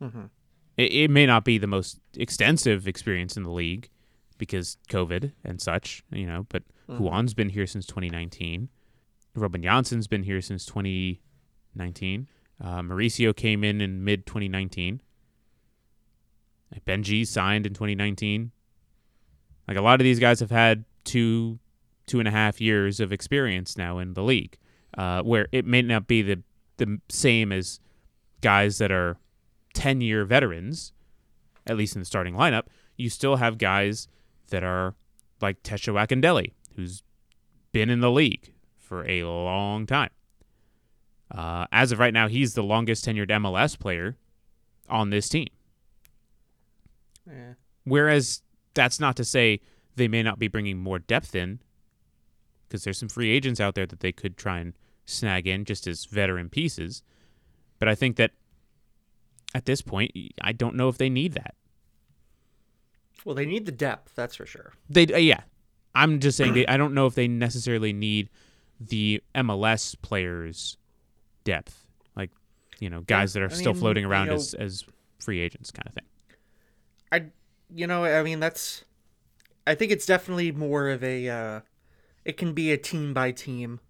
Mhm. 0.00 0.30
It, 0.76 0.92
it 0.92 1.10
may 1.10 1.26
not 1.26 1.44
be 1.44 1.58
the 1.58 1.66
most 1.66 2.00
extensive 2.16 2.86
experience 2.88 3.36
in 3.36 3.42
the 3.42 3.50
league 3.50 3.88
because 4.38 4.78
COVID 4.88 5.32
and 5.44 5.60
such, 5.60 6.02
you 6.10 6.26
know, 6.26 6.46
but 6.48 6.62
Juan's 6.88 7.34
been 7.34 7.50
here 7.50 7.66
since 7.66 7.86
2019. 7.86 8.68
Robin 9.34 9.62
Jansson's 9.62 10.06
been 10.08 10.22
here 10.24 10.40
since 10.40 10.64
2019. 10.66 12.26
Uh, 12.62 12.80
Mauricio 12.80 13.34
came 13.36 13.62
in 13.62 13.80
in 13.80 14.02
mid 14.04 14.26
2019. 14.26 15.00
Benji 16.86 17.26
signed 17.26 17.66
in 17.66 17.74
2019. 17.74 18.50
Like 19.68 19.76
a 19.76 19.82
lot 19.82 20.00
of 20.00 20.04
these 20.04 20.18
guys 20.18 20.40
have 20.40 20.50
had 20.50 20.84
two, 21.04 21.58
two 22.10 22.18
and 22.18 22.26
a 22.26 22.32
half 22.32 22.60
years 22.60 22.98
of 22.98 23.12
experience 23.12 23.78
now 23.78 23.98
in 23.98 24.14
the 24.14 24.22
league, 24.22 24.58
uh, 24.98 25.22
where 25.22 25.46
it 25.52 25.64
may 25.64 25.80
not 25.80 26.08
be 26.08 26.22
the 26.22 26.42
the 26.78 26.98
same 27.08 27.52
as 27.52 27.78
guys 28.40 28.78
that 28.78 28.90
are 28.90 29.16
10 29.74 30.00
year 30.00 30.24
veterans, 30.24 30.92
at 31.68 31.76
least 31.76 31.94
in 31.94 32.00
the 32.00 32.06
starting 32.06 32.34
lineup. 32.34 32.64
You 32.96 33.08
still 33.10 33.36
have 33.36 33.58
guys 33.58 34.08
that 34.48 34.64
are 34.64 34.96
like 35.40 35.62
Tesho 35.62 35.94
Akindele, 35.94 36.52
who's 36.74 37.04
been 37.70 37.90
in 37.90 38.00
the 38.00 38.10
league 38.10 38.52
for 38.76 39.08
a 39.08 39.22
long 39.22 39.86
time. 39.86 40.10
Uh, 41.30 41.66
as 41.70 41.92
of 41.92 42.00
right 42.00 42.12
now, 42.12 42.26
he's 42.26 42.54
the 42.54 42.62
longest 42.62 43.04
tenured 43.04 43.28
MLS 43.28 43.78
player 43.78 44.16
on 44.88 45.10
this 45.10 45.28
team. 45.28 45.46
Yeah. 47.24 47.52
Whereas 47.84 48.42
that's 48.74 48.98
not 48.98 49.16
to 49.16 49.24
say 49.24 49.60
they 49.94 50.08
may 50.08 50.24
not 50.24 50.40
be 50.40 50.48
bringing 50.48 50.78
more 50.78 50.98
depth 50.98 51.36
in, 51.36 51.60
because 52.70 52.84
there's 52.84 52.98
some 52.98 53.08
free 53.08 53.30
agents 53.30 53.58
out 53.60 53.74
there 53.74 53.86
that 53.86 53.98
they 53.98 54.12
could 54.12 54.36
try 54.36 54.60
and 54.60 54.74
snag 55.04 55.48
in 55.48 55.64
just 55.64 55.88
as 55.88 56.04
veteran 56.04 56.48
pieces. 56.48 57.02
But 57.80 57.88
I 57.88 57.96
think 57.96 58.14
that 58.16 58.30
at 59.54 59.64
this 59.64 59.82
point, 59.82 60.12
I 60.40 60.52
don't 60.52 60.76
know 60.76 60.88
if 60.88 60.96
they 60.96 61.10
need 61.10 61.32
that. 61.32 61.56
Well, 63.24 63.34
they 63.34 63.44
need 63.44 63.66
the 63.66 63.72
depth, 63.72 64.14
that's 64.14 64.36
for 64.36 64.46
sure. 64.46 64.72
They 64.88 65.06
uh, 65.06 65.18
yeah. 65.18 65.40
I'm 65.94 66.20
just 66.20 66.36
saying 66.38 66.54
they, 66.54 66.66
I 66.68 66.76
don't 66.76 66.94
know 66.94 67.06
if 67.06 67.16
they 67.16 67.26
necessarily 67.26 67.92
need 67.92 68.30
the 68.78 69.20
MLS 69.34 70.00
players 70.00 70.76
depth. 71.42 71.84
Like, 72.14 72.30
you 72.78 72.88
know, 72.88 73.00
guys 73.00 73.32
that 73.32 73.42
are 73.42 73.50
I 73.50 73.54
still 73.54 73.72
mean, 73.72 73.80
floating 73.80 74.04
you 74.04 74.10
around 74.10 74.28
know- 74.28 74.34
as 74.34 74.54
as 74.54 74.84
free 75.18 75.40
agents 75.40 75.72
kind 75.72 75.86
of 75.88 75.94
thing. 75.94 76.04
I, 77.12 77.24
you 77.74 77.88
know, 77.88 78.04
I 78.04 78.22
mean, 78.22 78.38
that's. 78.38 78.84
I 79.66 79.74
think 79.74 79.90
it's 79.90 80.06
definitely 80.06 80.52
more 80.52 80.88
of 80.90 81.02
a. 81.02 81.28
Uh, 81.28 81.60
it 82.24 82.36
can 82.36 82.52
be 82.52 82.72
a 82.72 82.76
team 82.76 83.14
by 83.14 83.32
team 83.32 83.80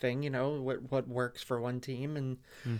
thing. 0.00 0.22
You 0.22 0.30
know 0.30 0.60
what 0.60 0.90
what 0.90 1.08
works 1.08 1.42
for 1.42 1.60
one 1.60 1.80
team, 1.80 2.16
and 2.16 2.38
hmm. 2.64 2.76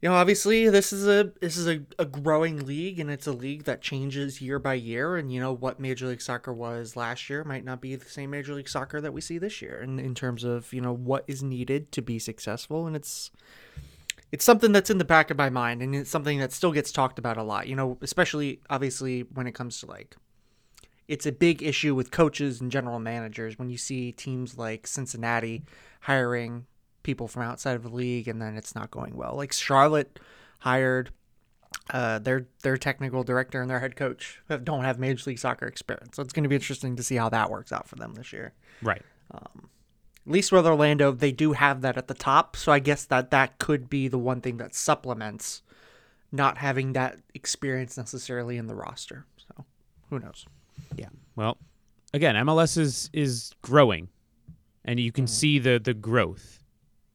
you 0.00 0.08
know, 0.08 0.14
obviously, 0.14 0.68
this 0.68 0.92
is 0.92 1.06
a 1.06 1.32
this 1.40 1.56
is 1.56 1.66
a, 1.66 1.82
a 1.98 2.04
growing 2.04 2.64
league, 2.64 2.98
and 2.98 3.10
it's 3.10 3.26
a 3.26 3.32
league 3.32 3.64
that 3.64 3.82
changes 3.82 4.40
year 4.40 4.58
by 4.58 4.74
year. 4.74 5.16
And 5.16 5.32
you 5.32 5.40
know 5.40 5.52
what 5.52 5.80
Major 5.80 6.06
League 6.06 6.22
Soccer 6.22 6.52
was 6.52 6.96
last 6.96 7.28
year 7.28 7.44
might 7.44 7.64
not 7.64 7.80
be 7.80 7.96
the 7.96 8.08
same 8.08 8.30
Major 8.30 8.54
League 8.54 8.68
Soccer 8.68 9.00
that 9.00 9.12
we 9.12 9.20
see 9.20 9.38
this 9.38 9.60
year, 9.60 9.80
and 9.80 10.00
in 10.00 10.14
terms 10.14 10.44
of 10.44 10.72
you 10.72 10.80
know 10.80 10.92
what 10.92 11.24
is 11.26 11.42
needed 11.42 11.92
to 11.92 12.02
be 12.02 12.18
successful, 12.18 12.86
and 12.86 12.96
it's 12.96 13.30
it's 14.32 14.44
something 14.44 14.72
that's 14.72 14.90
in 14.90 14.98
the 14.98 15.04
back 15.04 15.30
of 15.30 15.38
my 15.38 15.48
mind 15.48 15.80
and 15.80 15.94
it's 15.94 16.10
something 16.10 16.40
that 16.40 16.50
still 16.50 16.72
gets 16.72 16.90
talked 16.90 17.20
about 17.20 17.36
a 17.36 17.42
lot 17.44 17.68
you 17.68 17.76
know 17.76 17.96
especially 18.02 18.58
obviously 18.68 19.20
when 19.34 19.46
it 19.46 19.54
comes 19.54 19.78
to 19.78 19.86
like 19.86 20.16
it's 21.08 21.26
a 21.26 21.32
big 21.32 21.62
issue 21.62 21.94
with 21.94 22.10
coaches 22.10 22.60
and 22.60 22.70
general 22.70 22.98
managers 22.98 23.58
when 23.58 23.68
you 23.70 23.76
see 23.76 24.12
teams 24.12 24.56
like 24.56 24.86
cincinnati 24.86 25.62
hiring 26.00 26.66
people 27.02 27.28
from 27.28 27.42
outside 27.42 27.76
of 27.76 27.82
the 27.82 27.90
league 27.90 28.26
and 28.28 28.40
then 28.40 28.56
it's 28.56 28.74
not 28.74 28.90
going 28.90 29.14
well 29.16 29.34
like 29.36 29.52
charlotte 29.52 30.18
hired 30.60 31.10
uh, 31.90 32.18
their 32.20 32.46
their 32.62 32.76
technical 32.78 33.22
director 33.22 33.60
and 33.60 33.68
their 33.70 33.80
head 33.80 33.94
coach 33.96 34.40
don't 34.62 34.84
have 34.84 34.98
major 34.98 35.28
league 35.28 35.38
soccer 35.38 35.66
experience 35.66 36.16
so 36.16 36.22
it's 36.22 36.32
going 36.32 36.44
to 36.44 36.48
be 36.48 36.54
interesting 36.54 36.96
to 36.96 37.02
see 37.02 37.16
how 37.16 37.28
that 37.28 37.50
works 37.50 37.72
out 37.72 37.86
for 37.86 37.96
them 37.96 38.14
this 38.14 38.32
year 38.32 38.52
Right. 38.82 39.02
at 39.32 39.50
least 40.26 40.52
with 40.52 40.66
Orlando, 40.66 41.12
they 41.12 41.32
do 41.32 41.52
have 41.52 41.82
that 41.82 41.98
at 41.98 42.08
the 42.08 42.14
top. 42.14 42.56
So 42.56 42.72
I 42.72 42.78
guess 42.78 43.04
that 43.06 43.30
that 43.30 43.58
could 43.58 43.90
be 43.90 44.08
the 44.08 44.18
one 44.18 44.40
thing 44.40 44.56
that 44.56 44.74
supplements 44.74 45.62
not 46.32 46.58
having 46.58 46.94
that 46.94 47.18
experience 47.34 47.96
necessarily 47.98 48.56
in 48.56 48.66
the 48.66 48.74
roster. 48.74 49.26
So 49.36 49.64
who 50.08 50.18
knows? 50.18 50.46
Yeah. 50.96 51.08
Well, 51.36 51.58
again, 52.12 52.34
MLS 52.36 52.76
is 52.78 53.10
is 53.12 53.52
growing, 53.62 54.08
and 54.84 54.98
you 55.00 55.10
Mm. 55.12 55.14
can 55.14 55.26
see 55.26 55.58
the 55.58 55.78
the 55.82 55.94
growth, 55.94 56.62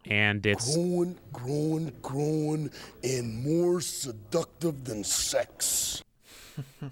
and 0.05 0.45
it's 0.45 0.75
Growing, 0.75 1.17
growing, 1.31 1.91
growing, 2.01 2.69
and 3.03 3.43
more 3.43 3.81
seductive 3.81 4.85
than 4.85 5.03
sex. 5.03 6.03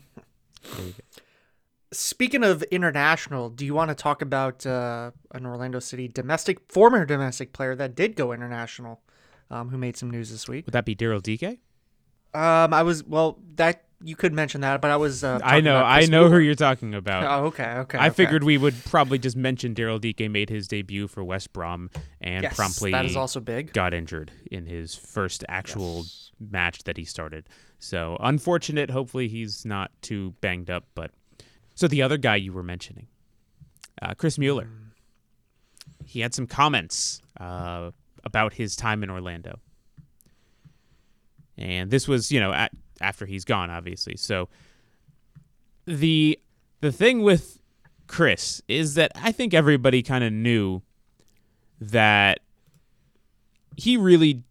Speaking 1.93 2.43
of 2.43 2.63
international, 2.63 3.49
do 3.49 3.65
you 3.65 3.73
want 3.73 3.89
to 3.89 3.95
talk 3.95 4.21
about 4.21 4.65
uh, 4.65 5.11
an 5.31 5.45
Orlando 5.45 5.79
City 5.79 6.09
domestic, 6.09 6.59
former 6.69 7.05
domestic 7.05 7.53
player 7.53 7.75
that 7.75 7.95
did 7.95 8.17
go 8.17 8.33
international, 8.33 8.99
um, 9.49 9.69
who 9.69 9.77
made 9.77 9.95
some 9.95 10.11
news 10.11 10.29
this 10.29 10.49
week? 10.49 10.65
would 10.65 10.73
that 10.73 10.83
be 10.85 10.95
Daryl 10.95 11.21
Dike? 11.23 11.59
Um, 12.33 12.73
I 12.73 12.83
was 12.83 13.05
well 13.05 13.39
that 13.55 13.85
you 14.03 14.15
could 14.15 14.31
mention 14.31 14.61
that, 14.61 14.79
but 14.79 14.91
I 14.91 14.97
was. 14.97 15.23
Uh, 15.23 15.39
I 15.43 15.59
know, 15.59 15.77
I 15.77 16.05
know 16.05 16.29
who 16.29 16.37
you're 16.37 16.55
talking 16.55 16.93
about. 16.93 17.23
Oh, 17.23 17.47
okay, 17.47 17.63
okay. 17.79 17.97
I 17.97 18.07
okay. 18.07 18.13
figured 18.13 18.43
we 18.43 18.57
would 18.57 18.75
probably 18.85 19.17
just 19.17 19.35
mention 19.35 19.73
Daryl 19.73 19.99
Dike 19.99 20.29
made 20.29 20.49
his 20.49 20.67
debut 20.67 21.07
for 21.07 21.23
West 21.23 21.51
Brom 21.51 21.89
and 22.21 22.43
yes, 22.43 22.55
promptly 22.55 22.91
that 22.91 23.05
is 23.05 23.15
also 23.15 23.39
big. 23.39 23.73
got 23.73 23.93
injured 23.93 24.31
in 24.51 24.65
his 24.65 24.93
first 24.93 25.43
actual 25.49 26.05
match 26.39 26.83
that 26.83 26.97
he 26.97 27.05
started. 27.05 27.47
So 27.79 28.17
unfortunate. 28.19 28.91
Hopefully 28.91 29.27
he's 29.27 29.65
not 29.65 29.91
too 30.01 30.35
banged 30.41 30.69
up. 30.69 30.85
But 30.93 31.11
so 31.73 31.87
the 31.87 32.03
other 32.03 32.17
guy 32.17 32.35
you 32.35 32.53
were 32.53 32.63
mentioning, 32.63 33.07
uh, 34.01 34.13
Chris 34.13 34.37
Mueller, 34.37 34.69
he 36.05 36.19
had 36.19 36.35
some 36.35 36.45
comments 36.45 37.21
uh, 37.39 37.91
about 38.23 38.53
his 38.53 38.75
time 38.75 39.01
in 39.01 39.09
Orlando, 39.09 39.59
and 41.57 41.89
this 41.89 42.07
was 42.07 42.31
you 42.31 42.39
know 42.39 42.53
at, 42.53 42.71
after 43.01 43.25
he's 43.25 43.45
gone, 43.45 43.69
obviously. 43.69 44.17
So 44.17 44.49
the 45.85 46.39
the 46.81 46.91
thing 46.91 47.21
with 47.21 47.59
Chris 48.07 48.61
is 48.67 48.95
that 48.95 49.11
I 49.15 49.31
think 49.31 49.53
everybody 49.53 50.03
kind 50.03 50.23
of 50.23 50.31
knew 50.33 50.81
that 51.79 52.39
he 53.75 53.97
really 53.97 54.43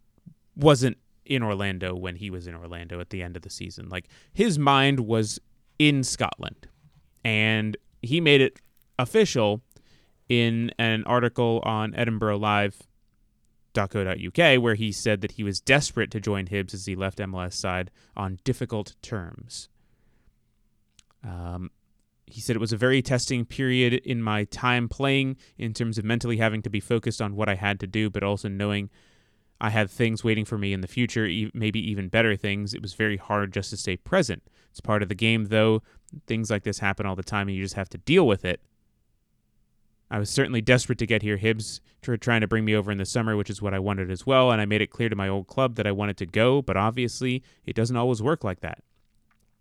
wasn't 0.55 0.97
in 1.25 1.43
Orlando 1.43 1.95
when 1.95 2.15
he 2.15 2.29
was 2.29 2.47
in 2.47 2.55
Orlando 2.55 2.99
at 2.99 3.09
the 3.09 3.21
end 3.21 3.35
of 3.35 3.43
the 3.43 3.49
season. 3.49 3.89
Like 3.89 4.07
his 4.33 4.57
mind 4.57 5.01
was 5.01 5.39
in 5.79 6.03
Scotland. 6.03 6.67
And 7.23 7.77
he 8.01 8.21
made 8.21 8.41
it 8.41 8.59
official 8.97 9.61
in 10.29 10.71
an 10.79 11.03
article 11.05 11.61
on 11.63 11.93
Edinburgh 11.95 12.37
Live.co.uk 13.77 14.61
where 14.61 14.75
he 14.75 14.91
said 14.91 15.21
that 15.21 15.33
he 15.33 15.43
was 15.43 15.59
desperate 15.61 16.11
to 16.11 16.19
join 16.19 16.47
Hibs 16.47 16.73
as 16.73 16.85
he 16.85 16.95
left 16.95 17.19
MLS 17.19 17.53
side 17.53 17.91
on 18.15 18.39
difficult 18.43 18.95
terms. 19.01 19.69
Um, 21.23 21.71
he 22.25 22.41
said 22.41 22.55
it 22.55 22.59
was 22.59 22.73
a 22.73 22.77
very 22.77 23.01
testing 23.01 23.45
period 23.45 23.93
in 23.93 24.21
my 24.21 24.43
time 24.45 24.89
playing 24.89 25.37
in 25.57 25.73
terms 25.73 25.97
of 25.97 26.05
mentally 26.05 26.37
having 26.37 26.61
to 26.61 26.69
be 26.69 26.79
focused 26.79 27.21
on 27.21 27.35
what 27.35 27.49
I 27.49 27.55
had 27.55 27.79
to 27.79 27.87
do, 27.87 28.09
but 28.09 28.23
also 28.23 28.49
knowing 28.49 28.89
I 29.59 29.69
had 29.69 29.89
things 29.89 30.23
waiting 30.23 30.45
for 30.45 30.57
me 30.57 30.73
in 30.73 30.81
the 30.81 30.87
future, 30.87 31.25
e- 31.25 31.51
maybe 31.53 31.79
even 31.89 32.09
better 32.09 32.35
things. 32.35 32.73
It 32.73 32.81
was 32.81 32.93
very 32.93 33.17
hard 33.17 33.53
just 33.53 33.69
to 33.71 33.77
stay 33.77 33.97
present. 33.97 34.43
It's 34.69 34.81
part 34.81 35.01
of 35.01 35.09
the 35.09 35.15
game, 35.15 35.45
though. 35.45 35.81
Things 36.27 36.51
like 36.51 36.63
this 36.63 36.79
happen 36.79 37.05
all 37.05 37.15
the 37.15 37.23
time, 37.23 37.47
and 37.47 37.55
you 37.55 37.63
just 37.63 37.75
have 37.75 37.89
to 37.89 37.97
deal 37.97 38.27
with 38.27 38.45
it. 38.45 38.61
I 40.09 40.19
was 40.19 40.29
certainly 40.29 40.61
desperate 40.61 40.99
to 40.99 41.05
get 41.05 41.21
here. 41.21 41.37
Hibs 41.37 41.81
were 42.07 42.15
trying 42.15 42.41
to 42.41 42.47
bring 42.47 42.63
me 42.63 42.73
over 42.73 42.91
in 42.91 42.97
the 42.97 43.05
summer, 43.05 43.35
which 43.35 43.49
is 43.49 43.61
what 43.61 43.73
I 43.73 43.79
wanted 43.79 44.09
as 44.09 44.25
well, 44.25 44.51
and 44.51 44.61
I 44.61 44.65
made 44.65 44.81
it 44.81 44.91
clear 44.91 45.09
to 45.09 45.15
my 45.15 45.27
old 45.27 45.47
club 45.47 45.75
that 45.75 45.85
I 45.85 45.91
wanted 45.91 46.15
to 46.17 46.25
go, 46.25 46.61
but 46.61 46.77
obviously 46.77 47.43
it 47.65 47.75
doesn't 47.75 47.97
always 47.97 48.21
work 48.21 48.43
like 48.43 48.61
that. 48.61 48.83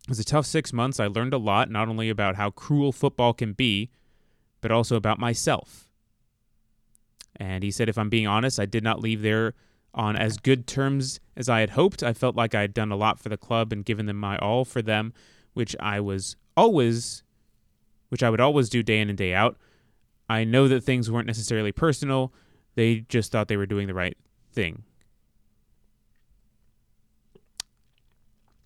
It 0.04 0.08
was 0.10 0.20
a 0.20 0.24
tough 0.24 0.46
six 0.46 0.72
months. 0.72 1.00
I 1.00 1.08
learned 1.08 1.34
a 1.34 1.38
lot, 1.38 1.68
not 1.68 1.88
only 1.88 2.08
about 2.08 2.36
how 2.36 2.50
cruel 2.50 2.92
football 2.92 3.32
can 3.32 3.54
be, 3.54 3.90
but 4.60 4.70
also 4.70 4.94
about 4.94 5.18
myself. 5.18 5.88
And 7.34 7.64
he 7.64 7.72
said, 7.72 7.88
if 7.88 7.98
I'm 7.98 8.08
being 8.08 8.28
honest, 8.28 8.60
I 8.60 8.66
did 8.66 8.84
not 8.84 9.00
leave 9.00 9.22
there 9.22 9.54
on 9.92 10.14
as 10.14 10.36
good 10.36 10.66
terms 10.68 11.18
as 11.36 11.48
I 11.48 11.60
had 11.60 11.70
hoped. 11.70 12.04
I 12.04 12.12
felt 12.12 12.36
like 12.36 12.54
I 12.54 12.60
had 12.60 12.72
done 12.72 12.92
a 12.92 12.96
lot 12.96 13.18
for 13.18 13.28
the 13.28 13.36
club 13.36 13.72
and 13.72 13.84
given 13.84 14.06
them 14.06 14.18
my 14.18 14.38
all 14.38 14.64
for 14.64 14.80
them, 14.80 15.12
which 15.54 15.74
I 15.80 15.98
was 15.98 16.36
always, 16.56 17.24
which 18.10 18.22
I 18.22 18.30
would 18.30 18.40
always 18.40 18.68
do 18.68 18.84
day 18.84 19.00
in 19.00 19.08
and 19.08 19.18
day 19.18 19.34
out. 19.34 19.56
I 20.28 20.44
know 20.44 20.68
that 20.68 20.82
things 20.82 21.10
weren't 21.10 21.26
necessarily 21.26 21.72
personal. 21.72 22.32
They 22.74 23.00
just 23.08 23.32
thought 23.32 23.48
they 23.48 23.56
were 23.56 23.66
doing 23.66 23.86
the 23.86 23.94
right 23.94 24.16
thing. 24.52 24.82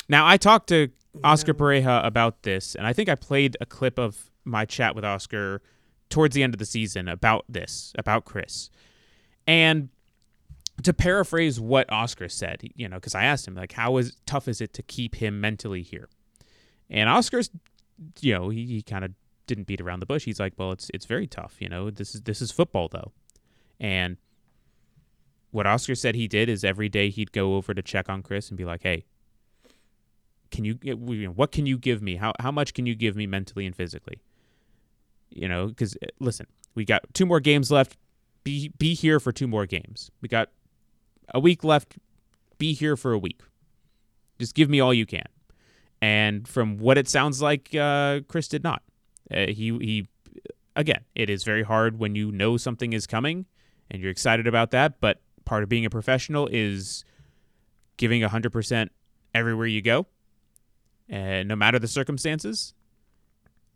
Now, 0.08 0.26
I 0.26 0.36
talked 0.36 0.68
to 0.70 0.88
Oscar 1.22 1.54
Pareja 1.54 2.04
about 2.04 2.42
this, 2.42 2.74
and 2.74 2.86
I 2.86 2.92
think 2.92 3.08
I 3.08 3.14
played 3.14 3.56
a 3.60 3.66
clip 3.66 3.98
of 3.98 4.30
my 4.44 4.64
chat 4.64 4.94
with 4.94 5.04
Oscar 5.04 5.62
towards 6.08 6.34
the 6.34 6.42
end 6.42 6.54
of 6.54 6.58
the 6.58 6.66
season 6.66 7.08
about 7.08 7.44
this, 7.48 7.92
about 7.96 8.24
Chris. 8.24 8.70
And 9.46 9.90
to 10.82 10.92
paraphrase 10.92 11.60
what 11.60 11.90
Oscar 11.92 12.28
said, 12.28 12.62
you 12.74 12.88
know, 12.88 12.96
because 12.96 13.14
I 13.14 13.24
asked 13.24 13.46
him, 13.46 13.54
like, 13.54 13.72
how 13.72 13.98
is 13.98 14.16
tough 14.26 14.48
is 14.48 14.60
it 14.60 14.72
to 14.74 14.82
keep 14.82 15.16
him 15.16 15.40
mentally 15.40 15.82
here? 15.82 16.08
And 16.88 17.08
Oscar's, 17.08 17.50
you 18.20 18.34
know, 18.34 18.48
he, 18.48 18.66
he 18.66 18.82
kind 18.82 19.04
of 19.04 19.12
didn't 19.50 19.66
beat 19.66 19.80
around 19.80 20.00
the 20.00 20.06
bush. 20.06 20.24
He's 20.24 20.40
like, 20.40 20.54
well, 20.56 20.70
it's 20.72 20.90
it's 20.94 21.04
very 21.04 21.26
tough, 21.26 21.56
you 21.58 21.68
know. 21.68 21.90
This 21.90 22.14
is 22.14 22.22
this 22.22 22.40
is 22.40 22.50
football 22.52 22.88
though, 22.88 23.12
and 23.78 24.16
what 25.50 25.66
Oscar 25.66 25.96
said 25.96 26.14
he 26.14 26.28
did 26.28 26.48
is 26.48 26.64
every 26.64 26.88
day 26.88 27.10
he'd 27.10 27.32
go 27.32 27.56
over 27.56 27.74
to 27.74 27.82
check 27.82 28.08
on 28.08 28.22
Chris 28.22 28.48
and 28.48 28.56
be 28.56 28.64
like, 28.64 28.82
hey, 28.82 29.04
can 30.52 30.64
you, 30.64 30.78
you 30.82 30.94
know, 30.94 31.32
what 31.32 31.50
can 31.50 31.66
you 31.66 31.76
give 31.76 32.00
me? 32.00 32.16
How 32.16 32.32
how 32.38 32.52
much 32.52 32.72
can 32.74 32.86
you 32.86 32.94
give 32.94 33.16
me 33.16 33.26
mentally 33.26 33.66
and 33.66 33.74
physically? 33.74 34.22
You 35.30 35.48
know, 35.48 35.66
because 35.66 35.96
listen, 36.20 36.46
we 36.74 36.84
got 36.84 37.02
two 37.12 37.26
more 37.26 37.40
games 37.40 37.70
left. 37.70 37.96
Be 38.44 38.72
be 38.78 38.94
here 38.94 39.20
for 39.20 39.32
two 39.32 39.48
more 39.48 39.66
games. 39.66 40.10
We 40.20 40.28
got 40.28 40.50
a 41.34 41.40
week 41.40 41.64
left. 41.64 41.98
Be 42.58 42.72
here 42.72 42.96
for 42.96 43.12
a 43.12 43.18
week. 43.18 43.40
Just 44.38 44.54
give 44.54 44.70
me 44.70 44.80
all 44.80 44.94
you 44.94 45.06
can. 45.06 45.26
And 46.02 46.48
from 46.48 46.78
what 46.78 46.96
it 46.96 47.08
sounds 47.08 47.42
like, 47.42 47.74
uh, 47.74 48.20
Chris 48.26 48.48
did 48.48 48.64
not. 48.64 48.82
Uh, 49.30 49.46
he 49.46 49.76
he 49.78 50.08
again, 50.76 51.04
it 51.14 51.30
is 51.30 51.44
very 51.44 51.62
hard 51.62 51.98
when 51.98 52.14
you 52.14 52.32
know 52.32 52.56
something 52.56 52.92
is 52.92 53.06
coming 53.06 53.46
and 53.90 54.00
you're 54.02 54.10
excited 54.10 54.46
about 54.46 54.70
that. 54.70 55.00
But 55.00 55.20
part 55.44 55.62
of 55.62 55.68
being 55.68 55.84
a 55.84 55.90
professional 55.90 56.48
is 56.50 57.04
giving 57.96 58.22
hundred 58.22 58.52
percent 58.52 58.92
everywhere 59.34 59.66
you 59.66 59.82
go, 59.82 60.06
and 61.08 61.48
no 61.48 61.56
matter 61.56 61.78
the 61.78 61.88
circumstances. 61.88 62.74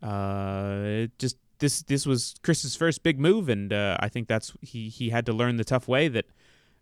Uh, 0.03 1.07
just 1.17 1.37
this 1.59 1.81
this 1.83 2.05
was 2.05 2.35
Chris's 2.43 2.75
first 2.75 3.03
big 3.03 3.19
move, 3.19 3.49
and 3.49 3.71
uh, 3.71 3.97
I 3.99 4.09
think 4.09 4.27
that's 4.27 4.53
he 4.61 4.89
he 4.89 5.09
had 5.09 5.25
to 5.25 5.33
learn 5.33 5.57
the 5.57 5.63
tough 5.63 5.87
way 5.87 6.07
that 6.09 6.25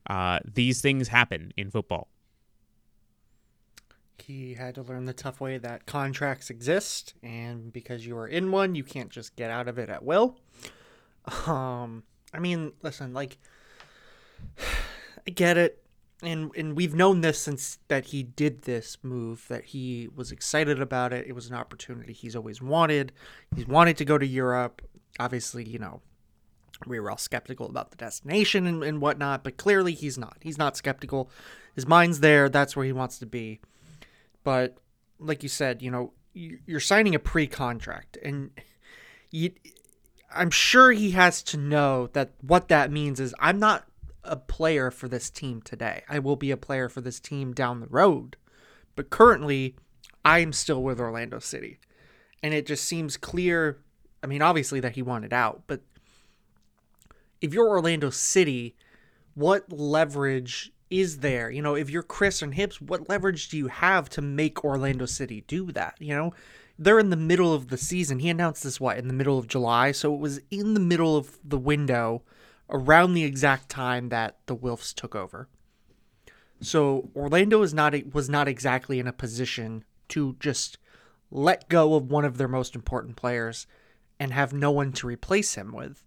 uh, 0.10 0.40
these 0.44 0.82
things 0.82 1.10
happen 1.10 1.54
in 1.56 1.70
football. 1.70 2.08
He 4.19 4.54
had 4.54 4.76
to 4.76 4.82
learn 4.82 5.06
the 5.06 5.13
tough 5.13 5.41
way 5.41 5.58
that 5.58 5.86
contracts 5.86 6.49
exist, 6.49 7.13
and 7.21 7.73
because 7.73 8.06
you 8.06 8.17
are 8.17 8.28
in 8.28 8.52
one, 8.52 8.76
you 8.76 8.84
can't 8.84 9.10
just 9.10 9.36
get 9.36 9.49
out 9.49 9.67
of 9.67 9.78
it 9.78 9.89
at 9.89 10.04
will. 10.04 10.38
Um, 11.47 12.04
I 12.34 12.39
mean, 12.39 12.73
listen, 12.82 13.13
like, 13.13 13.38
I 15.28 15.32
get 15.32 15.58
it, 15.58 15.84
and 16.21 16.52
and 16.56 16.76
we've 16.76 16.95
known 16.95 17.21
this 17.21 17.39
since 17.39 17.80
that 17.88 18.06
he 18.06 18.23
did 18.23 18.63
this 18.63 18.97
move, 19.04 19.45
that 19.49 19.65
he 19.65 20.10
was 20.15 20.32
excited 20.32 20.82
about 20.82 21.13
it. 21.13 21.28
It 21.28 21.34
was 21.34 21.49
an 21.49 21.56
opportunity 21.56 22.13
he's 22.13 22.36
always 22.36 22.62
wanted. 22.62 23.12
He's 23.56 23.67
wanted 23.67 23.97
to 23.97 24.06
go 24.06 24.17
to 24.17 24.26
Europe. 24.26 24.82
Obviously, 25.19 25.63
you 25.63 25.80
know, 25.80 26.02
we 26.88 26.99
were 26.99 27.12
all 27.12 27.17
skeptical 27.17 27.67
about 27.67 27.91
the 27.91 27.97
destination 27.97 28.67
and, 28.67 28.84
and 28.84 29.02
whatnot, 29.02 29.43
but 29.43 29.58
clearly 29.58 29.93
he's 29.93 30.17
not. 30.17 30.38
He's 30.41 30.58
not 30.58 30.78
skeptical. 30.78 31.30
His 31.76 31.88
mind's 31.88 32.19
there. 32.19 32.49
That's 32.49 32.76
where 32.76 32.86
he 32.86 32.93
wants 32.93 33.19
to 33.19 33.26
be. 33.26 33.60
But 34.43 34.77
like 35.19 35.43
you 35.43 35.49
said, 35.49 35.82
you 35.82 35.91
know, 35.91 36.13
you're 36.34 36.79
signing 36.79 37.15
a 37.15 37.19
pre-contract, 37.19 38.17
and 38.23 38.51
you, 39.29 39.51
I'm 40.34 40.49
sure 40.49 40.91
he 40.91 41.12
has 41.12 41.43
to 41.43 41.58
know 41.58 42.08
that 42.13 42.32
what 42.41 42.67
that 42.69 42.91
means 42.91 43.19
is 43.19 43.36
I'm 43.39 43.60
not 43.60 43.86
a 44.23 44.36
player 44.36 44.89
for 44.89 45.08
this 45.08 45.29
team 45.29 45.62
today. 45.62 46.03
I 46.10 46.19
will 46.19 46.36
be 46.36 46.51
a 46.51 46.58
player 46.58 46.89
for 46.89 47.01
this 47.01 47.19
team 47.19 47.53
down 47.53 47.79
the 47.79 47.88
road, 47.88 48.36
but 48.95 49.10
currently, 49.10 49.75
I'm 50.25 50.53
still 50.53 50.82
with 50.82 50.99
Orlando 50.99 51.39
City, 51.39 51.79
and 52.41 52.53
it 52.53 52.65
just 52.65 52.86
seems 52.86 53.15
clear. 53.15 53.79
I 54.23 54.27
mean, 54.27 54.41
obviously 54.41 54.79
that 54.79 54.95
he 54.95 55.01
wanted 55.01 55.34
out, 55.34 55.63
but 55.67 55.82
if 57.41 57.53
you're 57.53 57.69
Orlando 57.69 58.10
City, 58.10 58.75
what 59.36 59.71
leverage 59.71 60.73
is 60.93 61.19
there? 61.19 61.49
You 61.49 61.63
know, 61.63 61.75
if 61.75 61.89
you're 61.89 62.03
Chris 62.03 62.43
and 62.43 62.53
Hibs, 62.53 62.75
what 62.75 63.10
leverage 63.10 63.49
do 63.49 63.58
you 63.58 63.67
have 63.67 64.10
to 64.10 64.21
make 64.21 64.63
Orlando 64.63 65.08
City 65.08 65.43
do 65.47 65.71
that? 65.71 65.95
You 65.99 66.15
know, 66.15 66.34
they're 66.77 66.99
in 66.99 67.10
the 67.10 67.15
middle 67.15 67.51
of 67.51 67.69
the 67.69 67.77
season. 67.77 68.19
He 68.19 68.29
announced 68.29 68.63
this 68.63 68.79
what 68.79 68.97
in 68.97 69.08
the 69.08 69.13
middle 69.13 69.39
of 69.39 69.47
July, 69.47 69.91
so 69.91 70.13
it 70.13 70.19
was 70.19 70.39
in 70.51 70.75
the 70.75 70.79
middle 70.79 71.17
of 71.17 71.39
the 71.43 71.58
window, 71.58 72.21
around 72.69 73.13
the 73.13 73.23
exact 73.23 73.69
time 73.69 74.10
that 74.10 74.38
the 74.45 74.56
Wilfs 74.56 74.93
took 74.93 75.15
over. 75.15 75.47
So 76.62 77.10
Orlando 77.15 77.63
is 77.63 77.73
not 77.73 77.95
was 78.13 78.29
not 78.29 78.47
exactly 78.47 78.99
in 78.99 79.08
a 79.08 79.13
position 79.13 79.84
to 80.10 80.36
just 80.39 80.77
let 81.32 81.69
go 81.69 81.95
of 81.95 82.12
one 82.12 82.23
of 82.23 82.38
their 82.38 82.47
most 82.47 82.75
important 82.75 83.15
players 83.15 83.65
and 84.19 84.32
have 84.32 84.53
no 84.53 84.69
one 84.69 84.91
to 84.93 85.08
replace 85.08 85.56
him 85.56 85.73
with 85.73 86.06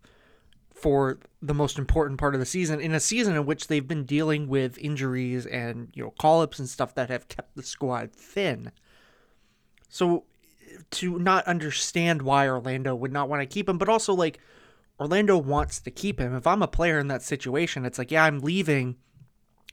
for 0.76 1.18
the 1.40 1.54
most 1.54 1.78
important 1.78 2.20
part 2.20 2.34
of 2.34 2.40
the 2.40 2.46
season 2.46 2.80
in 2.80 2.92
a 2.92 3.00
season 3.00 3.34
in 3.34 3.46
which 3.46 3.66
they've 3.66 3.88
been 3.88 4.04
dealing 4.04 4.46
with 4.46 4.76
injuries 4.76 5.46
and 5.46 5.88
you 5.94 6.04
know 6.04 6.12
call-ups 6.20 6.58
and 6.58 6.68
stuff 6.68 6.94
that 6.94 7.08
have 7.08 7.28
kept 7.28 7.56
the 7.56 7.62
squad 7.62 8.12
thin. 8.12 8.70
So 9.88 10.24
to 10.90 11.18
not 11.18 11.46
understand 11.46 12.20
why 12.20 12.46
Orlando 12.46 12.94
would 12.94 13.12
not 13.12 13.28
want 13.30 13.40
to 13.40 13.46
keep 13.46 13.68
him, 13.68 13.78
but 13.78 13.88
also 13.88 14.12
like 14.12 14.38
Orlando 15.00 15.38
wants 15.38 15.80
to 15.80 15.90
keep 15.90 16.20
him. 16.20 16.34
If 16.34 16.46
I'm 16.46 16.62
a 16.62 16.68
player 16.68 16.98
in 16.98 17.08
that 17.08 17.22
situation, 17.22 17.86
it's 17.86 17.98
like, 17.98 18.10
yeah, 18.10 18.24
I'm 18.24 18.40
leaving 18.40 18.96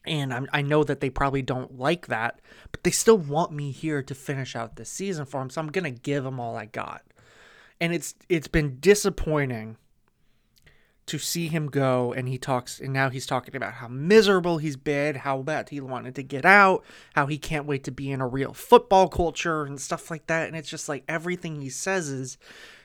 and 0.06 0.34
I'm, 0.34 0.48
I 0.54 0.62
know 0.62 0.86
that 0.86 1.02
they 1.02 1.10
probably 1.10 1.42
don't 1.42 1.78
like 1.78 2.08
that, 2.08 2.40
but 2.72 2.84
they 2.84 2.92
still 2.92 3.18
want 3.18 3.52
me 3.52 3.72
here 3.72 4.02
to 4.02 4.16
finish 4.16 4.56
out 4.56 4.78
this 4.78 4.90
season 4.90 5.26
for 5.26 5.42
them, 5.42 5.50
so 5.50 5.60
I'm 5.60 5.70
to 5.70 5.92
give 5.92 6.24
them 6.24 6.40
all 6.40 6.56
I 6.56 6.66
got. 6.66 7.04
And 7.82 7.94
it's 7.94 8.16
it's 8.30 8.48
been 8.48 8.80
disappointing 8.80 9.78
to 11.06 11.18
see 11.20 11.48
him 11.48 11.68
go 11.68 12.14
and 12.14 12.30
he 12.30 12.38
talks 12.38 12.80
and 12.80 12.94
now 12.94 13.10
he's 13.10 13.26
talking 13.26 13.56
about 13.56 13.74
how 13.74 13.88
miserable 13.88 14.58
he's 14.58 14.78
been 14.78 15.16
how 15.16 15.42
bad 15.42 15.68
he 15.70 15.82
wanted 15.82 16.16
to 16.16 16.24
get 16.24 16.46
out 16.46 16.84
how 17.14 17.26
he 17.26 17.38
can't 17.38 17.66
wait 17.66 17.84
to 17.84 17.92
be 17.92 18.12
in 18.12 18.22
a 18.22 18.28
real 18.28 18.54
football 18.54 19.08
culture 19.08 19.64
and 19.64 19.80
stuff 19.82 20.10
like 20.10 20.28
that. 20.28 20.48
And 20.48 20.56
it's 20.56 20.70
just 20.70 20.88
like 20.88 21.04
everything 21.08 21.62
he 21.62 21.70
says 21.70 22.10
is 22.10 22.38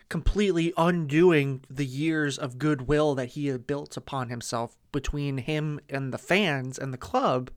completely 0.08 0.72
undoing 0.76 1.62
the 1.68 1.86
years 1.86 2.38
of 2.38 2.58
goodwill 2.58 3.14
that 3.14 3.30
he 3.30 3.48
had 3.48 3.66
built 3.66 3.96
upon 3.96 4.30
himself 4.30 4.76
between 4.90 5.38
him 5.38 5.78
and 5.88 6.12
the 6.12 6.18
fans 6.18 6.78
and 6.78 6.92
the 6.92 6.98
club 6.98 7.50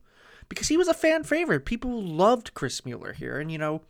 because 0.48 0.68
he 0.68 0.76
was 0.76 0.88
a 0.88 0.94
fan 0.94 1.24
favorite. 1.24 1.64
People 1.64 2.02
loved 2.02 2.54
chris 2.54 2.84
mueller 2.84 3.14
here. 3.14 3.40
And 3.40 3.50
you 3.50 3.58
know 3.58 3.82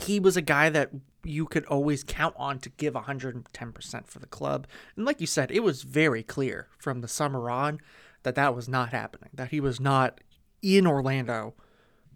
he 0.00 0.20
was 0.20 0.36
a 0.36 0.42
guy 0.42 0.68
that 0.70 0.90
you 1.24 1.46
could 1.46 1.64
always 1.66 2.04
count 2.04 2.34
on 2.38 2.58
to 2.60 2.68
give 2.70 2.94
110% 2.94 4.06
for 4.06 4.18
the 4.18 4.26
club. 4.26 4.66
And 4.96 5.04
like 5.04 5.20
you 5.20 5.26
said, 5.26 5.50
it 5.50 5.60
was 5.60 5.82
very 5.82 6.22
clear 6.22 6.68
from 6.78 7.00
the 7.00 7.08
summer 7.08 7.50
on 7.50 7.80
that 8.22 8.34
that 8.34 8.54
was 8.54 8.68
not 8.68 8.90
happening, 8.90 9.30
that 9.34 9.50
he 9.50 9.60
was 9.60 9.80
not 9.80 10.20
in 10.62 10.86
Orlando 10.86 11.54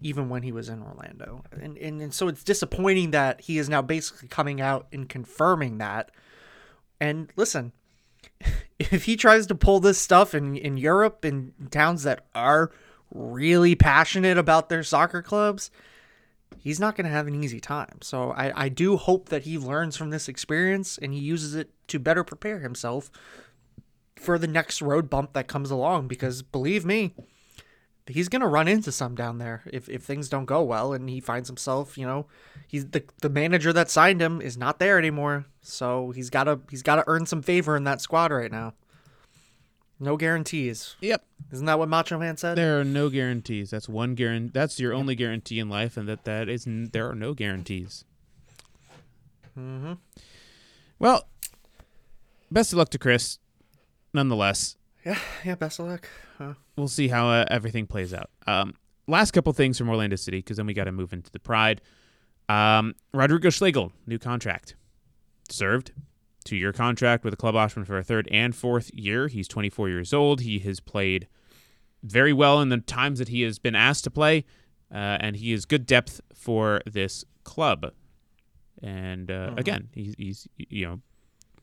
even 0.00 0.28
when 0.28 0.42
he 0.42 0.52
was 0.52 0.68
in 0.68 0.82
Orlando. 0.82 1.42
And, 1.50 1.78
and, 1.78 2.02
and 2.02 2.12
so 2.12 2.28
it's 2.28 2.44
disappointing 2.44 3.12
that 3.12 3.40
he 3.40 3.58
is 3.58 3.68
now 3.68 3.80
basically 3.80 4.28
coming 4.28 4.60
out 4.60 4.86
and 4.92 5.08
confirming 5.08 5.78
that. 5.78 6.10
And 7.00 7.30
listen, 7.36 7.72
if 8.78 9.04
he 9.04 9.16
tries 9.16 9.46
to 9.46 9.54
pull 9.54 9.80
this 9.80 9.98
stuff 9.98 10.34
in, 10.34 10.56
in 10.56 10.76
Europe 10.76 11.24
in 11.24 11.52
towns 11.70 12.02
that 12.02 12.26
are 12.34 12.70
really 13.12 13.74
passionate 13.74 14.36
about 14.36 14.68
their 14.68 14.82
soccer 14.82 15.22
clubs, 15.22 15.70
he's 16.58 16.80
not 16.80 16.96
going 16.96 17.04
to 17.04 17.10
have 17.10 17.26
an 17.26 17.42
easy 17.42 17.60
time. 17.60 17.98
So 18.02 18.32
I, 18.32 18.64
I 18.64 18.68
do 18.68 18.96
hope 18.96 19.28
that 19.28 19.42
he 19.42 19.58
learns 19.58 19.96
from 19.96 20.10
this 20.10 20.28
experience 20.28 20.98
and 20.98 21.12
he 21.12 21.20
uses 21.20 21.54
it 21.54 21.70
to 21.88 21.98
better 21.98 22.24
prepare 22.24 22.60
himself 22.60 23.10
for 24.16 24.38
the 24.38 24.46
next 24.46 24.80
road 24.80 25.10
bump 25.10 25.32
that 25.32 25.48
comes 25.48 25.70
along. 25.70 26.08
Because 26.08 26.42
believe 26.42 26.84
me, 26.84 27.14
he's 28.06 28.28
going 28.28 28.42
to 28.42 28.48
run 28.48 28.68
into 28.68 28.92
some 28.92 29.14
down 29.14 29.38
there 29.38 29.62
if, 29.72 29.88
if 29.88 30.02
things 30.02 30.28
don't 30.28 30.44
go 30.44 30.62
well 30.62 30.92
and 30.92 31.08
he 31.08 31.20
finds 31.20 31.48
himself, 31.48 31.96
you 31.96 32.06
know, 32.06 32.26
he's 32.66 32.86
the, 32.86 33.04
the 33.20 33.30
manager 33.30 33.72
that 33.72 33.90
signed 33.90 34.20
him 34.20 34.40
is 34.40 34.56
not 34.56 34.78
there 34.78 34.98
anymore. 34.98 35.46
So 35.62 36.10
he's 36.10 36.30
got 36.30 36.44
to 36.44 36.60
he's 36.70 36.82
got 36.82 36.96
to 36.96 37.04
earn 37.06 37.26
some 37.26 37.42
favor 37.42 37.76
in 37.76 37.84
that 37.84 38.00
squad 38.00 38.30
right 38.30 38.52
now. 38.52 38.74
No 40.04 40.16
guarantees. 40.18 40.96
Yep. 41.00 41.24
Isn't 41.50 41.64
that 41.66 41.78
what 41.78 41.88
Macho 41.88 42.18
Man 42.18 42.36
said? 42.36 42.56
There 42.58 42.78
are 42.78 42.84
no 42.84 43.08
guarantees. 43.08 43.70
That's 43.70 43.88
one 43.88 44.14
guarantee. 44.14 44.50
That's 44.52 44.78
your 44.78 44.92
only 44.92 45.14
guarantee 45.14 45.58
in 45.58 45.68
life, 45.70 45.96
and 45.96 46.06
that 46.08 46.24
that 46.24 46.48
is 46.48 46.66
n- 46.66 46.90
there 46.92 47.08
are 47.08 47.14
no 47.14 47.32
guarantees. 47.32 48.04
Mm-hmm. 49.58 49.94
Well, 50.98 51.26
best 52.50 52.72
of 52.72 52.78
luck 52.78 52.90
to 52.90 52.98
Chris. 52.98 53.38
Nonetheless, 54.12 54.76
Yeah, 55.04 55.18
yeah. 55.44 55.54
Best 55.54 55.78
of 55.80 55.86
luck. 55.86 56.08
Uh, 56.38 56.54
we'll 56.76 56.88
see 56.88 57.08
how 57.08 57.28
uh, 57.28 57.44
everything 57.50 57.86
plays 57.86 58.12
out. 58.12 58.30
Um, 58.46 58.74
last 59.06 59.30
couple 59.32 59.52
things 59.52 59.78
from 59.78 59.88
Orlando 59.88 60.16
City, 60.16 60.38
because 60.38 60.56
then 60.58 60.66
we 60.66 60.74
got 60.74 60.84
to 60.84 60.92
move 60.92 61.12
into 61.12 61.30
the 61.30 61.40
Pride. 61.40 61.80
Um, 62.48 62.94
Rodrigo 63.12 63.48
Schlegel, 63.50 63.92
new 64.06 64.18
contract, 64.18 64.76
served 65.48 65.92
two 66.44 66.56
year 66.56 66.72
contract 66.72 67.24
with 67.24 67.32
the 67.32 67.36
club 67.36 67.56
option 67.56 67.84
for 67.84 67.96
a 67.98 68.04
third 68.04 68.28
and 68.30 68.54
fourth 68.54 68.90
year. 68.94 69.28
He's 69.28 69.48
24 69.48 69.88
years 69.88 70.12
old. 70.12 70.42
He 70.42 70.58
has 70.60 70.78
played 70.80 71.26
very 72.02 72.32
well 72.32 72.60
in 72.60 72.68
the 72.68 72.78
times 72.78 73.18
that 73.18 73.28
he 73.28 73.42
has 73.42 73.58
been 73.58 73.74
asked 73.74 74.04
to 74.04 74.10
play, 74.10 74.44
uh, 74.92 75.16
and 75.20 75.36
he 75.36 75.52
is 75.52 75.64
good 75.64 75.86
depth 75.86 76.20
for 76.34 76.82
this 76.86 77.24
club. 77.44 77.92
And 78.82 79.30
uh, 79.30 79.50
Mhm. 79.50 79.58
again, 79.58 79.88
he's, 79.92 80.14
he's 80.18 80.48
you 80.58 80.86
know 80.86 81.00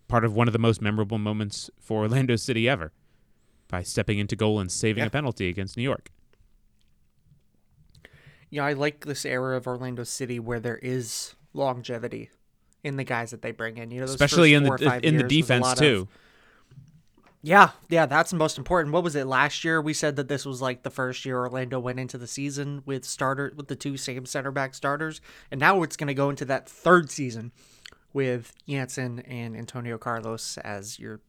part 0.07 0.25
of 0.25 0.33
one 0.35 0.47
of 0.47 0.53
the 0.53 0.59
most 0.59 0.81
memorable 0.81 1.17
moments 1.19 1.69
for 1.79 2.01
Orlando 2.01 2.35
City 2.35 2.67
ever 2.67 2.91
by 3.67 3.83
stepping 3.83 4.17
into 4.19 4.35
goal 4.35 4.59
and 4.59 4.71
saving 4.71 5.01
Yeah. 5.03 5.07
a 5.07 5.09
penalty 5.11 5.47
against 5.47 5.77
New 5.77 5.83
York. 5.83 6.11
Yeah, 8.49 8.65
I 8.65 8.73
like 8.73 9.05
this 9.05 9.25
era 9.25 9.55
of 9.55 9.65
Orlando 9.67 10.03
City 10.03 10.39
where 10.39 10.59
there 10.59 10.77
is 10.77 11.35
longevity 11.53 12.29
in 12.83 12.95
the 12.97 13.03
guys 13.03 13.31
that 13.31 13.41
they 13.41 13.51
bring 13.51 13.77
in. 13.77 13.91
You 13.91 14.01
know, 14.01 14.05
those 14.07 14.15
especially 14.15 14.53
in 14.53 14.63
the 14.63 14.99
in 15.03 15.17
the 15.17 15.23
defense 15.23 15.63
lot 15.63 15.73
of- 15.73 15.79
too. 15.79 16.07
Yeah, 17.43 17.71
yeah, 17.89 18.05
that's 18.05 18.29
the 18.29 18.37
most 18.37 18.59
important. 18.59 18.93
What 18.93 19.03
was 19.03 19.15
it 19.15 19.25
last 19.25 19.63
year? 19.63 19.81
We 19.81 19.93
said 19.93 20.15
that 20.17 20.27
this 20.27 20.45
was 20.45 20.61
like 20.61 20.83
the 20.83 20.91
first 20.91 21.25
year 21.25 21.39
Orlando 21.39 21.79
went 21.79 21.99
into 21.99 22.19
the 22.19 22.27
season 22.27 22.83
with 22.85 23.03
starter 23.03 23.51
with 23.55 23.67
the 23.67 23.75
two 23.75 23.97
same 23.97 24.27
center 24.27 24.51
back 24.51 24.75
starters, 24.75 25.21
and 25.49 25.59
now 25.59 25.81
it's 25.81 25.97
going 25.97 26.07
to 26.07 26.13
go 26.13 26.29
into 26.29 26.45
that 26.45 26.69
third 26.69 27.09
season 27.09 27.51
with 28.13 28.53
Jansson 28.67 29.23
and 29.27 29.57
Antonio 29.57 29.97
Carlos 29.97 30.59
as 30.59 30.99
your 30.99 31.19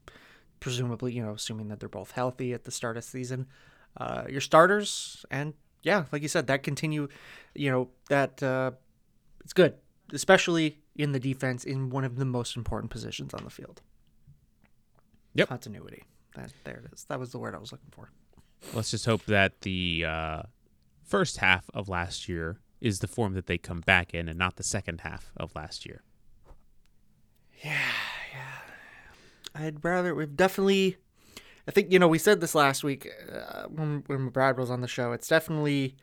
presumably, 0.60 1.12
you 1.14 1.24
know, 1.24 1.32
assuming 1.32 1.68
that 1.68 1.80
they're 1.80 1.88
both 1.88 2.10
healthy 2.10 2.52
at 2.52 2.64
the 2.64 2.70
start 2.70 2.98
of 2.98 3.04
season, 3.04 3.46
uh, 3.96 4.24
your 4.28 4.40
starters, 4.42 5.24
and 5.30 5.54
yeah, 5.82 6.04
like 6.12 6.20
you 6.20 6.28
said, 6.28 6.46
that 6.46 6.62
continue, 6.62 7.08
you 7.54 7.70
know, 7.70 7.88
that 8.10 8.42
uh, 8.42 8.72
it's 9.42 9.54
good, 9.54 9.74
especially 10.12 10.81
in 10.96 11.12
the 11.12 11.20
defense 11.20 11.64
in 11.64 11.90
one 11.90 12.04
of 12.04 12.16
the 12.16 12.24
most 12.24 12.56
important 12.56 12.90
positions 12.90 13.32
on 13.34 13.44
the 13.44 13.50
field. 13.50 13.80
Yep. 15.34 15.48
Continuity. 15.48 16.04
That 16.34 16.52
there 16.64 16.82
it 16.84 16.92
is. 16.92 17.04
That 17.04 17.18
was 17.18 17.32
the 17.32 17.38
word 17.38 17.54
I 17.54 17.58
was 17.58 17.72
looking 17.72 17.90
for. 17.90 18.10
Let's 18.74 18.90
just 18.90 19.06
hope 19.06 19.24
that 19.26 19.62
the 19.62 20.04
uh, 20.06 20.42
first 21.04 21.38
half 21.38 21.68
of 21.74 21.88
last 21.88 22.28
year 22.28 22.58
is 22.80 23.00
the 23.00 23.06
form 23.06 23.34
that 23.34 23.46
they 23.46 23.58
come 23.58 23.80
back 23.80 24.14
in, 24.14 24.28
and 24.28 24.38
not 24.38 24.56
the 24.56 24.62
second 24.62 25.02
half 25.02 25.32
of 25.36 25.54
last 25.54 25.86
year. 25.86 26.02
Yeah, 27.62 27.78
yeah. 28.32 29.62
I'd 29.66 29.84
rather 29.84 30.14
we've 30.14 30.36
definitely. 30.36 30.96
I 31.66 31.70
think 31.70 31.92
you 31.92 31.98
know 31.98 32.08
we 32.08 32.18
said 32.18 32.40
this 32.40 32.54
last 32.54 32.82
week 32.82 33.08
uh, 33.32 33.64
when 33.68 34.04
when 34.06 34.28
Brad 34.28 34.58
was 34.58 34.70
on 34.70 34.80
the 34.80 34.88
show. 34.88 35.12
It's 35.12 35.28
definitely 35.28 35.96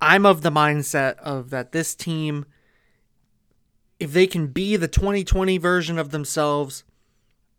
I'm 0.00 0.26
of 0.26 0.42
the 0.42 0.50
mindset 0.50 1.16
of 1.18 1.50
that 1.50 1.72
this 1.72 1.94
team, 1.94 2.46
if 4.04 4.12
they 4.12 4.26
can 4.26 4.48
be 4.48 4.76
the 4.76 4.86
2020 4.86 5.58
version 5.58 5.98
of 5.98 6.10
themselves, 6.10 6.84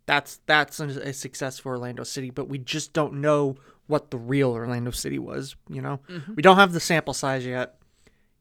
that's 0.06 0.40
that's 0.46 0.80
a, 0.80 0.86
a 0.86 1.14
success 1.14 1.60
for 1.60 1.74
Orlando 1.74 2.04
City. 2.04 2.30
But 2.30 2.48
we 2.48 2.60
just 2.60 2.94
don't 2.94 3.16
know 3.16 3.56
what 3.88 4.12
the 4.12 4.18
real 4.18 4.52
Orlando 4.52 4.92
City 4.92 5.20
was. 5.20 5.56
You 5.68 5.82
know, 5.82 6.00
mm-hmm. 6.08 6.36
we 6.36 6.44
don't 6.44 6.58
have 6.58 6.72
the 6.72 6.80
sample 6.80 7.14
size 7.14 7.46
yet. 7.46 7.78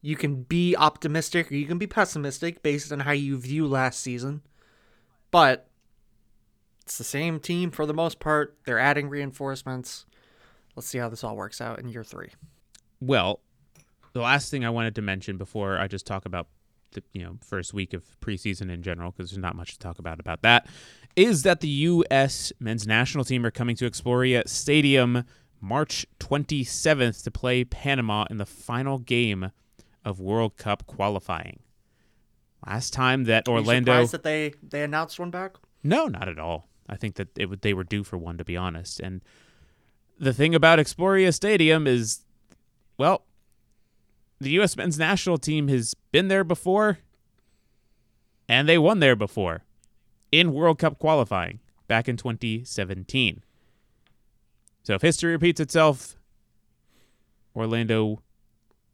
You 0.02 0.16
can 0.16 0.42
be 0.42 0.76
optimistic 0.76 1.50
or 1.50 1.54
you 1.54 1.66
can 1.66 1.78
be 1.78 1.86
pessimistic 1.86 2.62
based 2.62 2.92
on 2.92 3.00
how 3.00 3.12
you 3.12 3.38
view 3.38 3.66
last 3.66 4.00
season, 4.00 4.42
but 5.30 5.66
it's 6.82 6.98
the 6.98 7.04
same 7.04 7.40
team 7.40 7.70
for 7.70 7.86
the 7.86 7.94
most 7.94 8.20
part. 8.20 8.58
They're 8.66 8.78
adding 8.78 9.08
reinforcements. 9.08 10.04
Let's 10.76 10.88
see 10.88 10.98
how 10.98 11.08
this 11.08 11.24
all 11.24 11.36
works 11.36 11.62
out 11.62 11.78
in 11.78 11.88
year 11.88 12.04
three. 12.04 12.28
Well, 13.00 13.40
the 14.12 14.20
last 14.20 14.50
thing 14.50 14.62
I 14.62 14.68
wanted 14.68 14.94
to 14.96 15.02
mention 15.02 15.38
before 15.38 15.78
I 15.78 15.88
just 15.88 16.06
talk 16.06 16.26
about 16.26 16.48
the 16.94 17.02
you 17.12 17.22
know 17.22 17.36
first 17.46 17.74
week 17.74 17.92
of 17.92 18.04
preseason 18.20 18.70
in 18.70 18.82
general, 18.82 19.10
because 19.12 19.30
there's 19.30 19.38
not 19.38 19.54
much 19.54 19.72
to 19.72 19.78
talk 19.78 19.98
about 19.98 20.18
about 20.18 20.42
that, 20.42 20.66
is 21.16 21.42
that 21.42 21.60
the 21.60 21.68
U.S. 21.68 22.52
men's 22.58 22.86
national 22.86 23.24
team 23.24 23.44
are 23.44 23.50
coming 23.50 23.76
to 23.76 23.88
Exploria 23.88 24.48
Stadium 24.48 25.24
March 25.60 26.06
27th 26.20 27.22
to 27.24 27.30
play 27.30 27.64
Panama 27.64 28.24
in 28.30 28.38
the 28.38 28.46
final 28.46 28.98
game 28.98 29.50
of 30.04 30.20
World 30.20 30.56
Cup 30.56 30.86
qualifying. 30.86 31.60
Last 32.66 32.92
time 32.92 33.24
that 33.24 33.48
Are 33.48 33.56
Orlando, 33.56 33.92
surprised 33.92 34.12
that 34.12 34.22
they 34.22 34.54
they 34.62 34.82
announced 34.82 35.18
one 35.18 35.30
back. 35.30 35.56
no, 35.82 36.06
not 36.06 36.28
at 36.28 36.38
all. 36.38 36.68
I 36.88 36.96
think 36.96 37.14
that 37.16 37.28
it 37.38 37.46
would, 37.46 37.62
they 37.62 37.72
were 37.72 37.84
due 37.84 38.04
for 38.04 38.18
one, 38.18 38.36
to 38.38 38.44
be 38.44 38.56
honest. 38.56 39.00
And 39.00 39.22
the 40.18 40.34
thing 40.34 40.54
about 40.54 40.78
Exploria 40.78 41.32
Stadium 41.32 41.86
is, 41.86 42.24
well, 42.98 43.24
the 44.40 44.50
U.S. 44.50 44.76
men's 44.76 44.98
national 44.98 45.38
team 45.38 45.68
has 45.68 45.94
been 46.12 46.28
there 46.28 46.44
before, 46.44 46.98
and 48.48 48.68
they 48.68 48.78
won 48.78 49.00
there 49.00 49.16
before 49.16 49.62
in 50.30 50.52
World 50.52 50.78
Cup 50.78 50.98
qualifying 50.98 51.60
back 51.86 52.08
in 52.08 52.16
2017. 52.16 53.42
So 54.82 54.94
if 54.94 55.02
history 55.02 55.32
repeats 55.32 55.60
itself, 55.60 56.16
Orlando 57.56 58.22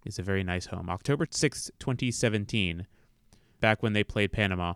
is 0.05 0.19
a 0.19 0.23
very 0.23 0.45
nice 0.45 0.67
home. 0.67 0.89
October 0.89 1.27
6th, 1.27 1.71
2017, 1.79 2.87
back 3.61 3.83
when 3.83 3.93
they 3.93 4.05
played 4.05 4.33
Panama. 4.33 4.75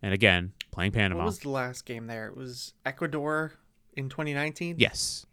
And 0.00 0.14
again, 0.14 0.52
playing 0.70 0.92
Panama. 0.92 1.20
What 1.20 1.26
was 1.26 1.38
the 1.40 1.50
last 1.50 1.84
game 1.84 2.06
there? 2.06 2.28
It 2.28 2.36
was 2.36 2.72
Ecuador 2.86 3.52
in 3.94 4.08
2019. 4.08 4.76
Yes. 4.78 5.26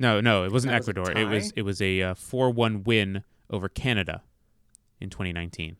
No, 0.00 0.20
no, 0.20 0.44
it 0.44 0.52
wasn't 0.52 0.72
That 0.72 0.78
was 0.78 0.88
Ecuador. 0.88 1.12
It 1.12 1.26
was 1.26 1.52
it 1.56 1.62
was 1.62 1.82
a 1.82 2.02
uh, 2.02 2.14
four-one 2.14 2.84
win 2.84 3.24
over 3.50 3.68
Canada 3.68 4.22
in 5.00 5.10
2019. 5.10 5.76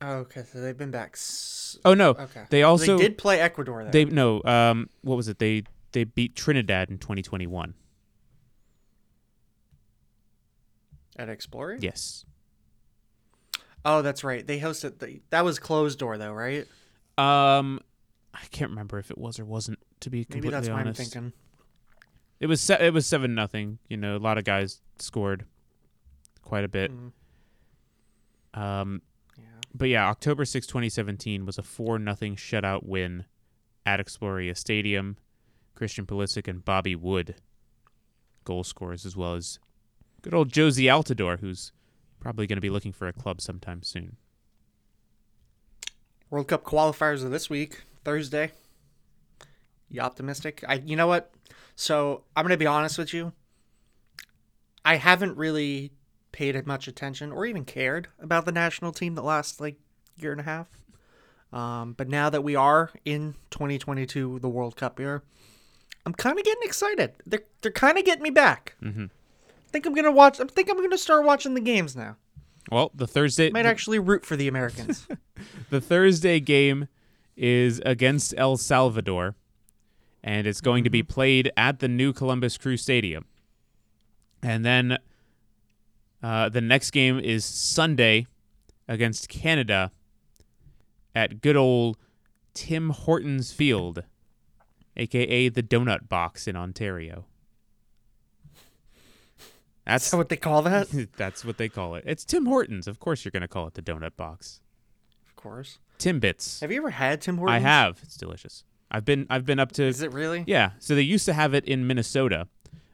Oh, 0.00 0.12
okay, 0.16 0.42
so 0.50 0.60
they've 0.60 0.76
been 0.76 0.90
back. 0.90 1.12
S- 1.14 1.78
Oh 1.84 1.94
no, 1.94 2.10
okay. 2.10 2.44
they 2.50 2.62
also 2.62 2.96
they 2.96 3.02
did 3.04 3.18
play 3.18 3.40
Ecuador 3.40 3.82
there. 3.84 3.92
they 3.92 4.04
no 4.04 4.42
um 4.44 4.88
what 5.02 5.16
was 5.16 5.28
it 5.28 5.38
they 5.38 5.62
they 5.92 6.04
beat 6.04 6.34
Trinidad 6.36 6.90
in 6.90 6.98
2021. 6.98 7.74
at 11.16 11.28
Exploria. 11.28 11.82
Yes. 11.82 12.24
Oh, 13.84 14.02
that's 14.02 14.24
right. 14.24 14.46
They 14.46 14.58
hosted. 14.60 14.98
The, 14.98 15.20
that 15.30 15.44
was 15.44 15.58
closed 15.58 15.98
door 15.98 16.18
though, 16.18 16.32
right? 16.32 16.66
Um, 17.18 17.80
I 18.32 18.44
can't 18.50 18.70
remember 18.70 18.98
if 18.98 19.10
it 19.10 19.18
was 19.18 19.38
or 19.38 19.44
wasn't. 19.44 19.78
To 20.00 20.10
be 20.10 20.18
Maybe 20.18 20.24
completely 20.26 20.50
that's 20.50 20.68
why 20.68 20.80
honest, 20.80 21.00
I'm 21.00 21.04
thinking. 21.06 21.32
it 22.40 22.46
was 22.46 22.60
se- 22.60 22.84
it 22.86 22.92
was 22.92 23.06
seven 23.06 23.34
nothing. 23.34 23.78
You 23.88 23.96
know, 23.96 24.16
a 24.16 24.18
lot 24.18 24.36
of 24.38 24.44
guys 24.44 24.80
scored 24.98 25.44
quite 26.54 26.64
a 26.64 26.68
bit. 26.68 26.92
Mm, 26.92 28.60
Um, 28.60 29.02
yeah. 29.36 29.44
but 29.74 29.88
yeah, 29.88 30.08
October 30.08 30.44
6, 30.44 30.68
2017 30.68 31.44
was 31.44 31.58
a 31.58 31.64
4 31.64 31.98
nothing 31.98 32.36
shutout 32.36 32.84
win 32.84 33.24
at 33.84 33.98
Exploria 33.98 34.56
Stadium. 34.56 35.16
Christian 35.74 36.06
Pulisic 36.06 36.46
and 36.46 36.64
Bobby 36.64 36.94
Wood 36.94 37.34
goal 38.44 38.62
scorers 38.62 39.04
as 39.04 39.16
well 39.16 39.34
as 39.34 39.58
good 40.22 40.32
old 40.32 40.52
Jozy 40.52 40.84
Altidore 40.84 41.40
who's 41.40 41.72
probably 42.20 42.46
going 42.46 42.58
to 42.58 42.60
be 42.60 42.70
looking 42.70 42.92
for 42.92 43.08
a 43.08 43.12
club 43.12 43.40
sometime 43.40 43.82
soon. 43.82 44.16
World 46.30 46.46
Cup 46.46 46.62
qualifiers 46.62 47.24
are 47.24 47.28
this 47.28 47.50
week, 47.50 47.82
Thursday. 48.04 48.52
You 49.90 50.02
optimistic? 50.02 50.62
I 50.68 50.74
you 50.74 50.94
know 50.94 51.08
what? 51.08 51.32
So 51.74 52.22
I'm 52.36 52.44
gonna 52.44 52.56
be 52.56 52.66
honest 52.66 52.96
with 52.96 53.12
you. 53.12 53.32
I 54.84 54.96
haven't 54.96 55.36
really 55.36 55.90
paid 56.34 56.66
much 56.66 56.88
attention 56.88 57.30
or 57.30 57.46
even 57.46 57.64
cared 57.64 58.08
about 58.20 58.44
the 58.44 58.50
national 58.52 58.90
team 58.92 59.14
the 59.14 59.22
last 59.22 59.60
like 59.60 59.76
year 60.18 60.32
and 60.32 60.40
a 60.40 60.44
half. 60.44 60.66
Um, 61.52 61.92
but 61.92 62.08
now 62.08 62.28
that 62.28 62.42
we 62.42 62.56
are 62.56 62.90
in 63.04 63.36
2022, 63.50 64.40
the 64.40 64.48
World 64.48 64.74
Cup 64.74 64.98
year, 64.98 65.22
I'm 66.04 66.12
kind 66.12 66.36
of 66.36 66.44
getting 66.44 66.64
excited. 66.64 67.12
They're 67.24 67.44
they're 67.62 67.70
kind 67.70 67.96
of 67.96 68.04
getting 68.04 68.24
me 68.24 68.30
back. 68.30 68.74
Mhm. 68.82 69.10
I 69.10 69.70
think 69.70 69.86
I'm 69.86 69.94
gonna 69.94 70.10
watch. 70.10 70.40
I 70.40 70.44
think 70.44 70.68
I'm 70.68 70.82
gonna 70.82 70.98
start 70.98 71.24
watching 71.24 71.54
the 71.54 71.60
games 71.60 71.94
now. 71.94 72.16
Well, 72.72 72.90
the 72.94 73.06
Thursday 73.06 73.50
Might 73.50 73.66
actually 73.66 74.00
root 74.00 74.26
for 74.26 74.34
the 74.36 74.48
Americans. 74.48 75.06
the 75.70 75.80
Thursday 75.80 76.40
game 76.40 76.88
is 77.36 77.80
against 77.86 78.34
El 78.36 78.56
Salvador, 78.56 79.36
and 80.22 80.46
it's 80.46 80.60
going 80.60 80.82
to 80.82 80.90
be 80.90 81.02
played 81.02 81.52
at 81.56 81.78
the 81.78 81.88
new 81.88 82.12
Columbus 82.12 82.56
Crew 82.56 82.76
Stadium. 82.76 83.26
And 84.42 84.64
then 84.64 84.98
uh, 86.24 86.48
the 86.48 86.60
next 86.60 86.90
game 86.90 87.18
is 87.20 87.44
Sunday 87.44 88.26
against 88.88 89.28
Canada 89.28 89.92
at 91.14 91.40
good 91.42 91.56
old 91.56 91.98
Tim 92.54 92.90
Hortons 92.90 93.52
Field, 93.52 94.04
aka 94.96 95.48
the 95.50 95.62
Donut 95.62 96.08
Box 96.08 96.48
in 96.48 96.56
Ontario. 96.56 97.26
Is 98.54 99.40
That's 99.86 100.10
that 100.12 100.16
what 100.16 100.28
they 100.30 100.36
call 100.36 100.62
that? 100.62 101.08
that's 101.16 101.44
what 101.44 101.58
they 101.58 101.68
call 101.68 101.94
it. 101.94 102.04
It's 102.06 102.24
Tim 102.24 102.46
Hortons. 102.46 102.88
Of 102.88 103.00
course, 103.00 103.24
you're 103.24 103.32
going 103.32 103.42
to 103.42 103.48
call 103.48 103.66
it 103.66 103.74
the 103.74 103.82
Donut 103.82 104.16
Box. 104.16 104.60
Of 105.26 105.36
course. 105.36 105.78
Timbits. 105.98 106.60
Have 106.62 106.72
you 106.72 106.78
ever 106.78 106.90
had 106.90 107.20
Tim 107.20 107.36
Hortons? 107.36 107.56
I 107.56 107.58
have. 107.58 108.00
It's 108.02 108.16
delicious. 108.16 108.64
I've 108.90 109.04
been 109.04 109.26
I've 109.28 109.44
been 109.44 109.58
up 109.58 109.72
to 109.72 109.82
Is 109.84 110.00
it 110.00 110.12
really? 110.12 110.44
yeah. 110.46 110.70
So 110.78 110.94
they 110.94 111.02
used 111.02 111.26
to 111.26 111.34
have 111.34 111.52
it 111.52 111.64
in 111.66 111.86
Minnesota, 111.86 112.48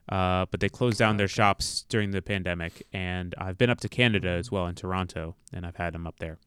uh, 0.09 0.47
but 0.51 0.61
they 0.61 0.69
closed 0.69 0.99
down 0.99 1.17
their 1.17 1.29
shops 1.29 1.85
during 1.89 2.11
the 2.11 2.23
pandemic. 2.23 2.87
And 2.93 3.35
I've 3.39 3.59
been 3.59 3.71
up 3.71 3.81
to 3.81 3.89
Canada 3.89 4.31
as 4.31 4.51
well 4.51 4.67
in 4.67 4.75
Toronto, 4.75 5.37
and 5.53 5.65
I've 5.67 5.77
had 5.77 5.95
them 5.95 6.07
up 6.07 6.19
there. 6.19 6.39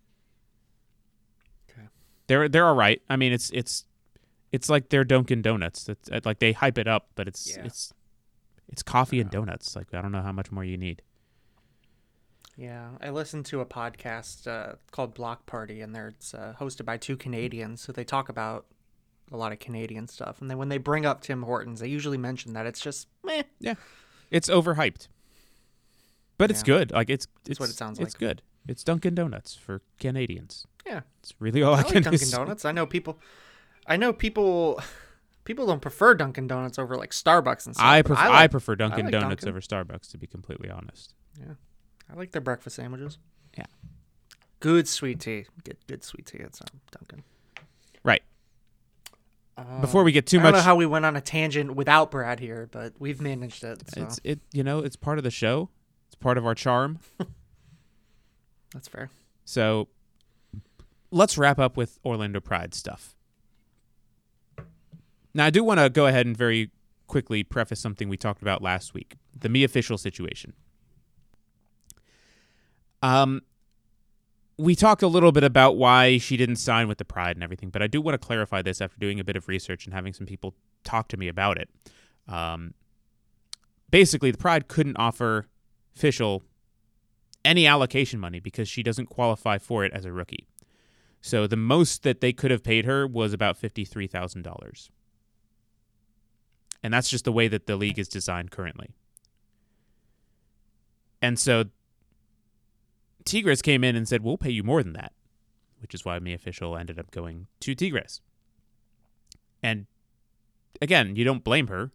Okay. 1.69 1.87
They're 2.27 2.49
they're 2.49 2.67
all 2.67 2.75
right. 2.75 3.01
I 3.09 3.15
mean, 3.15 3.31
it's 3.31 3.49
it's 3.51 3.85
it's 4.51 4.69
like 4.69 4.89
their 4.89 5.03
Dunkin' 5.03 5.41
Donuts. 5.41 5.89
It's 5.89 6.09
uh, 6.11 6.19
like 6.25 6.39
they 6.39 6.51
hype 6.51 6.77
it 6.77 6.87
up, 6.87 7.07
but 7.15 7.27
it's 7.27 7.55
Yeah. 7.55 7.65
it's 7.65 7.93
it's 8.69 8.83
coffee 8.83 9.19
and 9.19 9.29
donuts. 9.29 9.75
Like 9.75 9.93
I 9.93 10.01
don't 10.01 10.11
know 10.11 10.21
how 10.21 10.31
much 10.31 10.51
more 10.51 10.63
you 10.63 10.77
need. 10.77 11.01
Yeah, 12.55 12.89
I 13.01 13.09
listened 13.09 13.45
to 13.47 13.61
a 13.61 13.65
podcast 13.65 14.47
uh, 14.47 14.75
called 14.91 15.15
Block 15.15 15.47
Party, 15.47 15.81
and 15.81 15.95
they're 15.95 16.09
it's, 16.09 16.35
uh, 16.35 16.53
hosted 16.59 16.85
by 16.85 16.97
two 16.97 17.17
Canadians. 17.17 17.81
So 17.81 17.91
they 17.91 18.03
talk 18.03 18.29
about 18.29 18.67
a 19.31 19.37
lot 19.37 19.51
of 19.51 19.59
Canadian 19.59 20.07
stuff, 20.07 20.41
and 20.41 20.49
then 20.49 20.57
when 20.57 20.69
they 20.69 20.77
bring 20.77 21.05
up 21.05 21.21
Tim 21.21 21.43
Hortons, 21.43 21.79
they 21.79 21.87
usually 21.87 22.17
mention 22.17 22.53
that 22.53 22.65
it's 22.65 22.79
just 22.79 23.07
meh. 23.23 23.43
Yeah, 23.59 23.75
it's 24.31 24.49
overhyped, 24.49 25.07
but 26.37 26.51
it's 26.51 26.63
good. 26.63 26.91
Like 26.91 27.09
it's 27.09 27.27
it's 27.47 27.59
what 27.59 27.69
it 27.69 27.75
sounds 27.75 27.99
like. 27.99 28.07
It's 28.07 28.15
good. 28.15 28.41
It's 28.67 28.83
Dunkin' 28.83 29.13
Donuts 29.15 29.55
for 29.55 29.81
Canadians. 29.99 30.65
Yeah, 30.85 31.01
It's 31.19 31.33
really 31.39 31.61
all 31.63 31.75
I, 31.75 31.79
I 31.79 31.83
can 31.83 31.95
like 31.95 32.03
Dunkin' 32.05 32.19
say. 32.27 32.37
Donuts. 32.37 32.63
I 32.65 32.71
know 32.71 32.85
people. 32.85 33.19
I 33.87 33.97
know 33.97 34.13
people. 34.13 34.79
People 35.45 35.65
don't 35.65 35.81
prefer 35.81 36.13
Dunkin' 36.15 36.47
Donuts 36.47 36.79
over 36.79 36.95
like 36.95 37.11
Starbucks 37.11 37.65
and 37.65 37.75
stuff. 37.75 37.85
I 37.85 38.01
prefer 38.01 38.21
I, 38.21 38.29
like, 38.29 38.51
prefer 38.51 38.75
Dunkin' 38.77 39.07
like 39.07 39.11
Donuts 39.11 39.43
Dunkin'. 39.43 39.49
over 39.49 39.59
Starbucks 39.59 40.09
to 40.11 40.17
be 40.17 40.25
completely 40.25 40.69
honest. 40.69 41.15
Yeah, 41.37 41.55
I 42.09 42.15
like 42.15 42.31
their 42.31 42.39
breakfast 42.41 42.77
sandwiches. 42.77 43.17
Yeah. 43.57 43.65
Good 44.61 44.87
sweet 44.87 45.19
tea. 45.19 45.47
Get 45.65 45.85
good 45.85 46.01
sweet 46.05 46.27
tea 46.27 46.39
at 46.39 46.55
some 46.55 46.67
Dunkin'. 46.97 47.23
Before 49.81 50.03
we 50.03 50.11
get 50.11 50.25
too 50.25 50.39
much. 50.39 50.47
I 50.47 50.51
don't 50.51 50.59
know 50.59 50.63
how 50.63 50.75
we 50.75 50.85
went 50.87 51.05
on 51.05 51.15
a 51.15 51.21
tangent 51.21 51.75
without 51.75 52.09
Brad 52.09 52.39
here, 52.39 52.67
but 52.71 52.93
we've 52.97 53.21
managed 53.21 53.63
it. 53.63 53.83
So 53.93 54.01
it's 54.01 54.19
it 54.23 54.39
you 54.51 54.63
know, 54.63 54.79
it's 54.79 54.95
part 54.95 55.19
of 55.19 55.23
the 55.23 55.31
show. 55.31 55.69
It's 56.07 56.15
part 56.15 56.37
of 56.39 56.45
our 56.45 56.55
charm. 56.55 56.99
that's 58.73 58.87
fair. 58.87 59.09
So 59.45 59.89
let's 61.11 61.37
wrap 61.37 61.59
up 61.59 61.77
with 61.77 61.99
Orlando 62.03 62.39
Pride 62.39 62.73
stuff. 62.73 63.15
Now 65.35 65.45
I 65.45 65.49
do 65.51 65.63
want 65.63 65.79
to 65.79 65.89
go 65.89 66.07
ahead 66.07 66.25
and 66.25 66.35
very 66.35 66.71
quickly 67.05 67.43
preface 67.43 67.79
something 67.79 68.09
we 68.09 68.17
talked 68.17 68.41
about 68.41 68.63
last 68.63 68.95
week. 68.95 69.17
The 69.39 69.49
Mia 69.49 69.67
Fishel 69.67 69.99
situation. 69.99 70.53
Um 73.03 73.41
we 74.57 74.75
talked 74.75 75.01
a 75.01 75.07
little 75.07 75.31
bit 75.31 75.43
about 75.43 75.77
why 75.77 76.17
she 76.17 76.37
didn't 76.37 76.57
sign 76.57 76.87
with 76.87 76.97
the 76.97 77.05
Pride 77.05 77.35
and 77.35 77.43
everything, 77.43 77.69
but 77.69 77.81
I 77.81 77.87
do 77.87 78.01
want 78.01 78.19
to 78.19 78.25
clarify 78.25 78.61
this 78.61 78.81
after 78.81 78.97
doing 78.99 79.19
a 79.19 79.23
bit 79.23 79.35
of 79.35 79.47
research 79.47 79.85
and 79.85 79.93
having 79.93 80.13
some 80.13 80.27
people 80.27 80.53
talk 80.83 81.07
to 81.09 81.17
me 81.17 81.27
about 81.27 81.57
it. 81.57 81.69
Um, 82.27 82.73
basically, 83.89 84.31
the 84.31 84.37
Pride 84.37 84.67
couldn't 84.67 84.97
offer 84.97 85.47
Fishel 85.93 86.43
any 87.43 87.65
allocation 87.65 88.19
money 88.19 88.39
because 88.39 88.69
she 88.69 88.83
doesn't 88.83 89.07
qualify 89.07 89.57
for 89.57 89.83
it 89.83 89.91
as 89.93 90.05
a 90.05 90.11
rookie. 90.11 90.47
So 91.21 91.47
the 91.47 91.57
most 91.57 92.03
that 92.03 92.21
they 92.21 92.33
could 92.33 92.51
have 92.51 92.63
paid 92.63 92.85
her 92.85 93.07
was 93.07 93.33
about 93.33 93.59
$53,000. 93.59 94.89
And 96.83 96.93
that's 96.93 97.09
just 97.09 97.25
the 97.25 97.31
way 97.31 97.47
that 97.47 97.65
the 97.65 97.77
league 97.77 97.97
is 97.97 98.09
designed 98.09 98.51
currently. 98.51 98.89
And 101.21 101.39
so 101.39 101.65
Tigres 103.25 103.61
came 103.61 103.83
in 103.83 103.95
and 103.95 104.07
said, 104.07 104.21
"We'll 104.23 104.37
pay 104.37 104.49
you 104.51 104.63
more 104.63 104.83
than 104.83 104.93
that," 104.93 105.13
which 105.79 105.93
is 105.93 106.03
why 106.05 106.19
Mia 106.19 106.37
Fishel 106.37 106.77
ended 106.77 106.99
up 106.99 107.11
going 107.11 107.47
to 107.61 107.75
Tigres. 107.75 108.21
And 109.61 109.85
again, 110.81 111.15
you 111.15 111.23
don't 111.23 111.43
blame 111.43 111.67
her. 111.67 111.91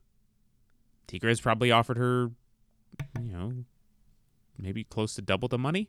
Tigres 1.06 1.40
probably 1.40 1.70
offered 1.70 1.96
her, 1.98 2.30
you 3.20 3.32
know, 3.32 3.52
maybe 4.58 4.84
close 4.84 5.14
to 5.14 5.22
double 5.22 5.48
the 5.48 5.58
money. 5.58 5.88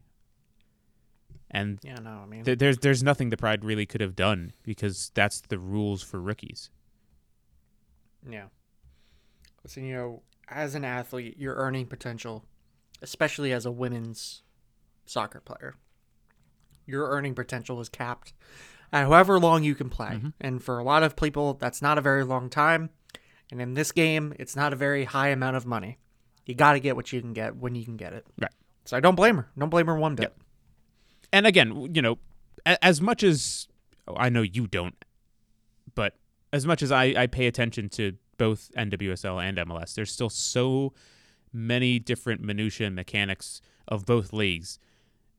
And 1.52 1.80
Yeah, 1.84 1.96
no, 1.96 2.22
I 2.24 2.26
mean, 2.26 2.44
th- 2.44 2.60
there's 2.60 2.78
there's 2.80 3.02
nothing 3.02 3.30
the 3.30 3.38
Pride 3.38 3.66
really 3.66 3.86
could 3.86 4.02
have 4.02 4.16
done 4.16 4.54
because 4.64 5.12
that's 5.16 5.42
the 5.42 5.58
rules 5.60 6.04
for 6.04 6.20
rookies. 6.22 6.70
yeah. 8.30 8.46
Listen, 9.64 9.84
you 9.86 9.94
know, 9.94 10.22
as 10.48 10.74
an 10.76 10.86
athlete, 10.86 11.38
your 11.38 11.56
earning 11.56 11.86
potential, 11.86 12.46
especially 13.02 13.52
as 13.52 13.66
a 13.66 13.72
women's 13.72 14.44
soccer 15.10 15.39
player, 15.39 15.76
your 16.86 17.10
earning 17.10 17.36
potential 17.36 17.80
is 17.82 17.89
capped 17.89 18.34
at 18.91 19.03
however 19.03 19.39
long 19.39 19.64
you 19.64 19.76
can 19.76 19.89
play. 19.89 20.16
Mm-hmm. 20.16 20.30
And 20.41 20.64
for 20.64 20.80
a 20.80 20.84
lot 20.84 21.03
of 21.03 21.16
people, 21.16 21.53
that's 21.55 21.82
not 21.82 21.97
a 21.97 22.01
very 22.01 22.24
long 22.24 22.49
time. 22.49 22.89
And 23.51 23.62
in 23.62 23.74
this 23.74 23.91
game, 23.91 24.34
it's 24.38 24.55
not 24.55 24.74
a 24.74 24.76
very 24.76 25.05
high 25.05 25.30
amount 25.30 25.55
of 25.55 25.66
money. 25.66 25.97
You 26.45 26.55
got 26.55 26.74
to 26.74 26.80
get 26.80 26.95
what 26.95 27.12
you 27.12 27.22
can 27.22 27.34
get 27.34 27.55
when 27.55 27.76
you 27.76 27.84
can 27.84 27.97
get 27.97 28.14
it. 28.14 28.26
Right. 28.39 28.51
So 28.86 28.97
I 28.97 28.99
don't 28.99 29.16
blame 29.16 29.38
her. 29.38 29.49
Don't 29.57 29.70
blame 29.70 29.88
her 29.88 29.95
one 29.95 30.16
bit. 30.16 30.36
and 31.32 31.45
again, 31.45 31.93
you 31.93 32.01
know, 32.01 32.18
as 32.66 33.01
much 33.01 33.24
as 33.24 33.68
oh, 34.07 34.16
I 34.18 34.30
know 34.30 34.41
you 34.41 34.68
don't, 34.68 34.95
but 35.95 36.16
as 36.51 36.66
much 36.66 36.82
as 36.82 36.91
I, 36.91 37.14
I 37.16 37.28
pay 37.28 37.45
attention 37.45 37.89
to 37.89 38.14
both 38.38 38.72
NWSL 38.76 39.41
and 39.43 39.57
MLS, 39.60 39.93
there's 39.93 40.12
still 40.12 40.30
so 40.30 40.93
many 41.53 41.99
different 41.99 42.41
minutia 42.41 42.88
and 42.88 42.95
mechanics 42.95 43.62
of 43.88 44.05
both 44.05 44.34
leagues 44.34 44.80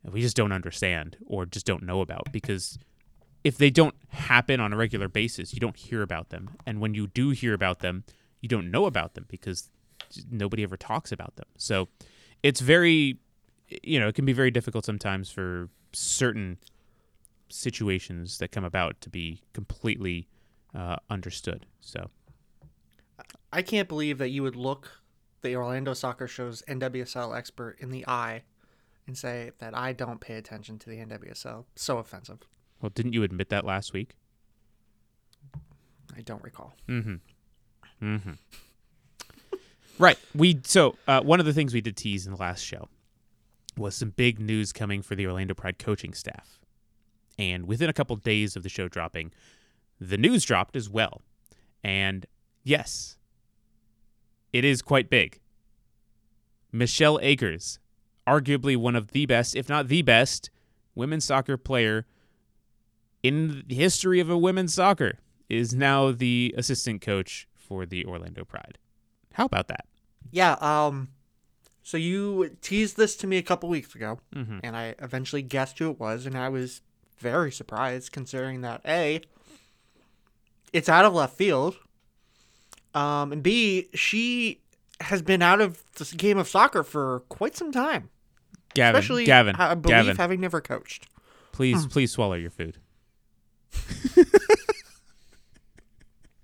we 0.05 0.21
just 0.21 0.37
don't 0.37 0.53
understand 0.53 1.17
or 1.27 1.47
just 1.47 1.67
don't 1.67 1.83
know 1.83 2.01
about 2.01 2.33
because 2.33 2.79
if 3.45 3.59
they 3.59 3.71
don't 3.71 3.95
happen 4.09 4.61
on 4.61 4.73
a 4.73 4.77
regular 4.77 5.09
basis, 5.09 5.53
you 5.53 5.61
don't 5.61 5.77
hear 5.77 6.03
about 6.03 6.31
them. 6.31 6.51
And 6.67 6.81
when 6.81 6.95
you 6.95 7.07
do 7.07 7.31
hear 7.31 7.55
about 7.55 7.81
them, 7.81 8.05
you 8.41 8.49
don't 8.49 8.71
know 8.71 8.87
about 8.87 9.15
them 9.15 9.27
because 9.29 9.71
nobody 10.31 10.63
ever 10.63 10.77
talks 10.77 11.13
about 11.13 11.37
them. 11.37 11.47
So 11.57 11.89
it's 12.43 12.61
very, 12.61 13.19
you 13.83 13.99
know, 13.99 14.09
it 14.09 14.15
can 14.15 14.25
be 14.25 14.33
very 14.33 14.51
difficult 14.51 14.85
sometimes 14.85 15.31
for 15.31 15.69
certain 15.93 16.59
situations 17.49 18.39
that 18.39 18.53
come 18.53 18.65
about 18.65 19.01
to 19.03 19.11
be 19.11 19.43
completely 19.53 20.29
uh, 20.75 20.97
understood. 21.09 21.67
So 21.81 22.11
I 23.53 23.63
can't 23.63 23.89
believe 23.89 24.19
that 24.19 24.31
you 24.31 24.43
would 24.43 24.57
look 24.57 25.03
the 25.43 25.57
Orlando 25.57 25.95
Soccer 25.95 26.29
Show's 26.29 26.63
NWSL 26.69 27.37
expert 27.37 27.77
in 27.81 27.91
the 27.91 28.07
eye 28.07 28.43
and 29.11 29.19
say 29.19 29.51
that 29.59 29.77
I 29.77 29.93
don't 29.93 30.21
pay 30.21 30.35
attention 30.37 30.79
to 30.79 30.89
the 30.89 30.99
NWSL. 30.99 31.65
So 31.75 31.99
offensive. 31.99 32.39
well, 32.81 32.93
didn't 32.95 33.13
you 33.13 33.25
admit 33.25 33.49
that 33.49 33.65
last 33.65 33.93
week? 33.93 34.15
I 36.17 36.21
don't 36.21 36.43
recall. 36.45 36.75
Mm-hmm. 36.89 37.17
Mm-hmm. 38.03 38.31
Right. 39.99 40.17
We 40.35 40.59
so 40.65 40.97
uh, 41.07 41.21
one 41.21 41.41
of 41.41 41.47
the 41.47 41.53
things 41.53 41.75
we 41.75 41.83
did 41.83 41.95
tease 41.95 42.25
in 42.25 42.33
the 42.33 42.39
last 42.39 42.65
show 42.65 42.89
was 43.77 43.95
some 43.95 44.11
big 44.17 44.41
news 44.41 44.73
coming 44.73 45.03
for 45.03 45.15
the 45.15 45.27
Orlando 45.27 45.53
Pride 45.53 45.79
coaching 45.79 46.15
staff, 46.15 46.59
and 47.39 47.67
within 47.67 47.91
a 47.91 47.93
couple 47.93 48.17
days 48.17 48.57
of 48.57 48.63
the 48.63 48.71
show 48.71 48.89
dropping, 48.89 49.31
the 50.01 50.17
news 50.17 50.43
dropped 50.47 50.75
as 50.75 50.89
well. 50.89 51.21
And 51.85 52.25
yes, 52.65 53.19
it 54.55 54.65
is 54.65 54.81
quite 54.81 55.11
big. 55.11 55.39
Michelle 56.73 57.19
Akers, 57.21 57.79
arguably 58.31 58.77
one 58.77 58.95
of 58.97 59.09
the 59.13 59.27
best, 59.27 59.57
if 59.57 59.69
not 59.69 59.89
the 59.89 60.03
best, 60.03 60.51
women's 60.95 61.25
soccer 61.25 61.57
player 61.57 62.07
in 63.23 63.65
the 63.67 63.75
history 63.75 64.21
of 64.21 64.31
a 64.31 64.39
women's 64.39 64.75
soccer, 64.75 65.19
is 65.49 65.75
now 65.75 66.11
the 66.13 66.55
assistant 66.57 67.01
coach 67.03 67.49
for 67.57 67.85
the 67.85 68.05
Orlando 68.07 68.45
Pride. 68.45 68.79
How 69.35 69.45
about 69.47 69.69
that? 69.69 69.85
Yeah, 70.31 70.53
um 70.61 71.09
so 71.83 71.97
you 71.97 72.57
teased 72.61 72.97
this 72.97 73.17
to 73.17 73.27
me 73.27 73.37
a 73.39 73.43
couple 73.43 73.69
weeks 73.69 73.95
ago, 73.95 74.21
Mhm. 74.35 74.61
and 74.63 74.77
I 74.77 74.95
eventually 75.01 75.43
guessed 75.43 75.79
who 75.79 75.91
it 75.91 75.99
was, 75.99 76.25
and 76.27 76.37
I 76.39 76.49
was 76.49 76.83
very 77.19 77.51
surprised 77.51 78.13
considering 78.13 78.61
that 78.63 78.81
A 78.87 79.23
it's 80.73 80.89
out 80.89 81.05
of 81.05 81.13
left 81.15 81.37
field. 81.37 81.77
Um 82.95 83.33
and 83.33 83.43
B, 83.43 83.89
she 83.95 84.61
has 85.01 85.21
been 85.23 85.43
out 85.43 85.61
of 85.61 85.83
this 85.97 86.13
game 86.13 86.39
of 86.39 86.47
soccer 86.49 86.83
for 86.85 87.21
quite 87.29 87.57
some 87.57 87.73
time. 87.73 88.11
Gavin, 88.81 88.99
Especially 88.99 89.25
Gavin, 89.27 89.57
I 89.57 89.75
believe 89.75 89.95
Gavin, 89.95 90.17
having 90.17 90.41
never 90.41 90.61
coached. 90.61 91.07
please, 91.53 91.83
hmm. 91.83 91.89
please 91.91 92.11
swallow 92.11 92.35
your 92.35 92.51
food. 92.51 92.79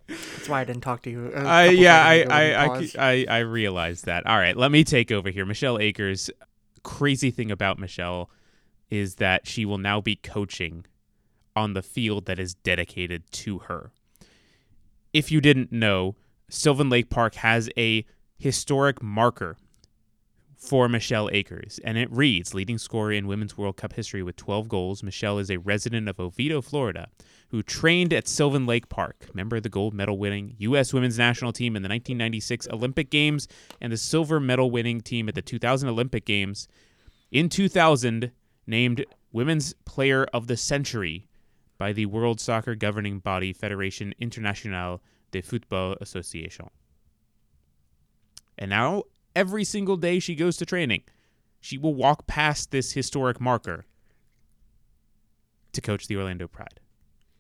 That's 0.09 0.49
why 0.49 0.61
I 0.61 0.65
didn't 0.65 0.83
talk 0.83 1.03
to 1.03 1.11
you. 1.11 1.33
a 1.33 1.39
I 1.41 1.67
couple 1.67 1.83
yeah, 1.83 2.07
I 2.07 2.17
seconds 2.19 2.25
ago 2.27 2.35
when 2.35 3.03
I 3.03 3.09
I. 3.09 3.27
I 3.27 3.27
I 3.29 3.39
realized 3.39 4.05
that. 4.05 4.27
All 4.27 4.37
right, 4.37 4.57
let 4.57 4.71
me 4.71 4.85
take 4.85 5.11
over 5.11 5.31
here. 5.31 5.47
Michelle 5.47 5.79
Akers. 5.79 6.31
Crazy 6.83 7.33
thing 7.33 7.51
about 7.51 7.81
Michelle 7.81 8.31
is 8.91 9.17
that 9.17 9.49
she 9.49 9.65
will 9.65 9.79
now 9.79 10.01
be 10.01 10.15
coaching 10.15 10.85
on 11.57 11.73
the 11.73 11.83
field 11.83 12.27
that 12.27 12.39
is 12.39 12.55
dedicated 12.55 13.25
to 13.33 13.59
her. 13.61 13.91
If 15.13 15.33
you 15.33 15.41
didn't 15.41 15.73
know, 15.73 16.15
Sylvan 16.49 16.89
Lake 16.89 17.11
Park 17.11 17.35
has 17.37 17.69
a 17.77 18.05
historic 18.39 19.03
marker 19.03 19.57
for 20.57 20.89
Michelle 20.89 21.29
Akers, 21.33 21.79
and 21.85 21.99
it 21.99 22.11
reads 22.11 22.55
leading 22.55 22.79
scorer 22.79 23.13
in 23.13 23.27
Women's 23.27 23.57
World 23.57 23.77
Cup 23.77 23.93
history 23.93 24.23
with 24.23 24.37
12 24.37 24.69
goals. 24.69 25.03
Michelle 25.03 25.39
is 25.39 25.51
a 25.51 25.59
resident 25.59 26.09
of 26.09 26.19
Oviedo, 26.19 26.63
Florida, 26.63 27.09
who 27.51 27.63
trained 27.63 28.13
at 28.13 28.27
Sylvan 28.27 28.67
Lake 28.67 28.89
Park, 28.89 29.29
member 29.35 29.57
of 29.57 29.63
the 29.63 29.69
gold 29.69 29.95
medal 29.95 30.19
winning 30.19 30.55
U.S. 30.59 30.93
women's 30.93 31.19
national 31.19 31.53
team 31.53 31.77
in 31.77 31.83
the 31.83 31.89
1996 31.89 32.69
Olympic 32.73 33.11
Games 33.11 33.47
and 33.81 33.93
the 33.93 33.97
silver 33.97 34.41
medal 34.41 34.71
winning 34.71 35.01
team 35.01 35.29
at 35.29 35.35
the 35.35 35.43
2000 35.43 35.89
Olympic 35.89 36.25
Games. 36.25 36.69
In 37.31 37.49
2000, 37.49 38.33
named 38.67 39.05
Women's 39.33 39.75
Player 39.85 40.25
of 40.33 40.47
the 40.47 40.57
Century 40.57 41.29
by 41.79 41.93
the 41.93 42.07
World 42.07 42.41
Soccer 42.41 42.75
governing 42.75 43.19
body 43.19 43.55
Fédération 43.55 44.13
Internationale 44.19 45.01
de 45.31 45.41
Football 45.41 45.97
Association. 46.01 46.69
And 48.59 48.71
now, 48.71 49.05
every 49.37 49.63
single 49.63 49.97
day 49.97 50.19
she 50.19 50.35
goes 50.35 50.57
to 50.57 50.67
training, 50.67 51.03
she 51.61 51.79
will 51.79 51.95
walk 51.95 52.27
past 52.27 52.73
this 52.73 52.93
historic 52.93 53.41
marker 53.41 53.85
to 55.73 55.81
coach 55.81 56.09
the 56.09 56.17
Orlando 56.17 56.49
Pride. 56.49 56.81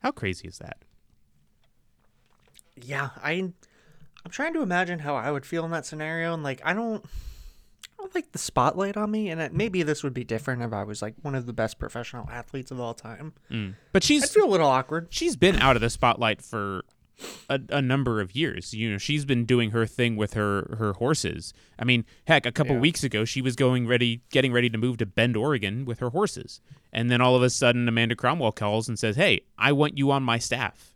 How 0.03 0.12
crazy 0.12 0.47
is 0.47 0.59
that? 0.59 0.76
Yeah, 2.80 3.09
I 3.22 3.32
I'm 3.32 4.30
trying 4.30 4.53
to 4.55 4.62
imagine 4.62 4.99
how 5.01 5.16
I 5.16 5.30
would 5.30 5.47
feel 5.47 5.64
in 5.64 5.70
that 5.70 5.86
scenario 5.86 6.34
and 6.34 6.42
like 6.42 6.61
I 6.64 6.74
don't 6.74 7.03
I 7.05 8.03
don't 8.03 8.14
like 8.14 8.32
the 8.32 8.38
spotlight 8.38 8.97
on 8.97 9.11
me 9.11 9.30
and 9.30 9.40
it, 9.40 9.55
maybe 9.55 9.82
this 9.82 10.03
would 10.03 10.12
be 10.12 10.24
different 10.24 10.62
if 10.62 10.74
I 10.74 10.84
was 10.84 11.01
like 11.01 11.14
one 11.22 11.34
of 11.34 11.47
the 11.47 11.55
best 11.55 11.78
professional 11.78 12.28
athletes 12.30 12.70
of 12.70 12.78
all 12.78 12.92
time. 12.92 13.32
Mm. 13.51 13.74
But 13.92 14.05
she's 14.05 14.24
I'd 14.24 14.30
feel 14.30 14.44
a 14.44 14.51
little 14.51 14.68
awkward. 14.68 15.07
she's 15.09 15.36
been 15.36 15.57
out 15.57 15.76
of 15.76 15.82
the 15.82 15.88
spotlight 15.88 16.42
for 16.42 16.82
a, 17.49 17.61
a 17.71 17.81
number 17.83 18.21
of 18.21 18.35
years. 18.37 18.75
You 18.75 18.91
know, 18.93 18.99
she's 18.99 19.25
been 19.25 19.45
doing 19.45 19.71
her 19.71 19.87
thing 19.87 20.17
with 20.17 20.35
her 20.35 20.77
her 20.79 20.93
horses. 20.95 21.53
I 21.79 21.85
mean, 21.85 22.05
heck, 22.27 22.45
a 22.47 22.53
couple 22.53 22.75
Yeah. 22.75 22.81
weeks 22.81 23.03
ago 23.05 23.25
she 23.25 23.41
was 23.43 23.57
going 23.57 23.87
ready, 23.87 24.23
getting 24.31 24.53
ready 24.53 24.69
to 24.71 24.79
move 24.79 24.99
to 24.99 25.07
Bend, 25.07 25.37
Oregon, 25.37 25.85
with 25.85 25.99
her 26.01 26.11
horses, 26.11 26.61
and 26.93 27.11
then 27.11 27.21
all 27.21 27.35
of 27.37 27.43
a 27.43 27.51
sudden 27.51 27.89
Amanda 27.89 28.14
Cromwell 28.17 28.53
calls 28.53 28.89
and 28.89 28.99
says, 28.99 29.17
"Hey, 29.17 29.43
I 29.59 29.73
want 29.73 29.97
you 29.97 30.11
on 30.11 30.23
my 30.23 30.39
staff." 30.39 30.95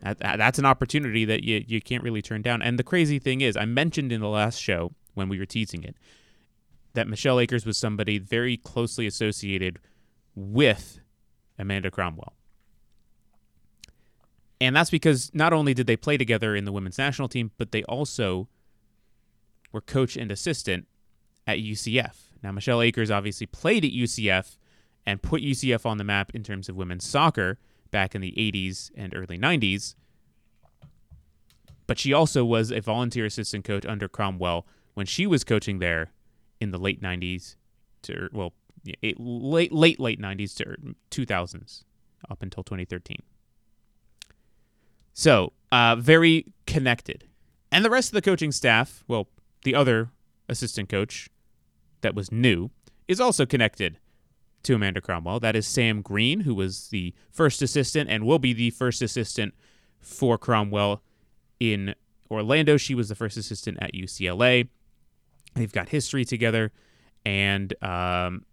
That, 0.00 0.18
that- 0.20 0.36
that's 0.38 0.58
an 0.58 0.64
opportunity 0.64 1.24
that 1.24 1.42
you 1.44 1.64
you 1.66 1.80
can't 1.80 2.02
really 2.04 2.22
turn 2.22 2.42
down. 2.42 2.62
And 2.62 2.78
the 2.78 2.84
crazy 2.84 3.18
thing 3.18 3.40
is, 3.40 3.56
I 3.56 3.64
mentioned 3.64 4.12
in 4.12 4.20
the 4.20 4.28
last 4.28 4.58
show 4.60 4.92
when 5.14 5.28
we 5.28 5.38
were 5.38 5.46
teasing 5.46 5.82
it 5.82 5.96
that 6.94 7.08
Michelle 7.08 7.38
Akers 7.38 7.66
was 7.66 7.76
somebody 7.76 8.18
very 8.18 8.56
closely 8.56 9.06
associated 9.06 9.78
with 10.34 11.00
Amanda 11.58 11.90
Cromwell. 11.90 12.32
And 14.60 14.74
that's 14.74 14.90
because 14.90 15.30
not 15.32 15.52
only 15.52 15.72
did 15.72 15.86
they 15.86 15.96
play 15.96 16.16
together 16.16 16.56
in 16.56 16.64
the 16.64 16.72
women's 16.72 16.98
national 16.98 17.28
team, 17.28 17.52
but 17.58 17.70
they 17.70 17.84
also 17.84 18.48
were 19.72 19.80
coach 19.80 20.16
and 20.16 20.32
assistant 20.32 20.86
at 21.46 21.58
UCF. 21.58 22.14
Now, 22.42 22.52
Michelle 22.52 22.82
Akers 22.82 23.10
obviously 23.10 23.46
played 23.46 23.84
at 23.84 23.92
UCF 23.92 24.56
and 25.06 25.22
put 25.22 25.42
UCF 25.42 25.86
on 25.86 25.98
the 25.98 26.04
map 26.04 26.32
in 26.34 26.42
terms 26.42 26.68
of 26.68 26.76
women's 26.76 27.06
soccer 27.06 27.58
back 27.90 28.14
in 28.14 28.20
the 28.20 28.32
80s 28.32 28.90
and 28.96 29.14
early 29.14 29.38
90s. 29.38 29.94
But 31.86 31.98
she 31.98 32.12
also 32.12 32.44
was 32.44 32.70
a 32.70 32.80
volunteer 32.80 33.24
assistant 33.24 33.64
coach 33.64 33.86
under 33.86 34.08
Cromwell 34.08 34.66
when 34.94 35.06
she 35.06 35.26
was 35.26 35.44
coaching 35.44 35.78
there 35.78 36.12
in 36.60 36.70
the 36.70 36.78
late 36.78 37.00
90s 37.00 37.56
to 38.02 38.28
well 38.32 38.52
late 39.18 39.72
late 39.72 40.00
late 40.00 40.20
90s 40.20 40.56
to 40.56 40.68
er, 40.68 40.76
2000s 41.10 41.84
up 42.28 42.42
until 42.42 42.62
2013. 42.62 43.16
So, 45.18 45.52
uh, 45.72 45.96
very 45.96 46.46
connected. 46.64 47.24
And 47.72 47.84
the 47.84 47.90
rest 47.90 48.10
of 48.10 48.14
the 48.14 48.22
coaching 48.22 48.52
staff, 48.52 49.02
well, 49.08 49.26
the 49.64 49.74
other 49.74 50.10
assistant 50.48 50.88
coach 50.88 51.28
that 52.02 52.14
was 52.14 52.30
new, 52.30 52.70
is 53.08 53.20
also 53.20 53.44
connected 53.44 53.98
to 54.62 54.76
Amanda 54.76 55.00
Cromwell. 55.00 55.40
That 55.40 55.56
is 55.56 55.66
Sam 55.66 56.02
Green, 56.02 56.42
who 56.42 56.54
was 56.54 56.90
the 56.90 57.14
first 57.32 57.62
assistant 57.62 58.08
and 58.08 58.26
will 58.26 58.38
be 58.38 58.52
the 58.52 58.70
first 58.70 59.02
assistant 59.02 59.54
for 60.00 60.38
Cromwell 60.38 61.02
in 61.58 61.96
Orlando. 62.30 62.76
She 62.76 62.94
was 62.94 63.08
the 63.08 63.16
first 63.16 63.36
assistant 63.36 63.78
at 63.80 63.94
UCLA. 63.94 64.68
They've 65.56 65.72
got 65.72 65.88
history 65.88 66.24
together, 66.24 66.70
and 67.26 67.74
um, 67.82 68.44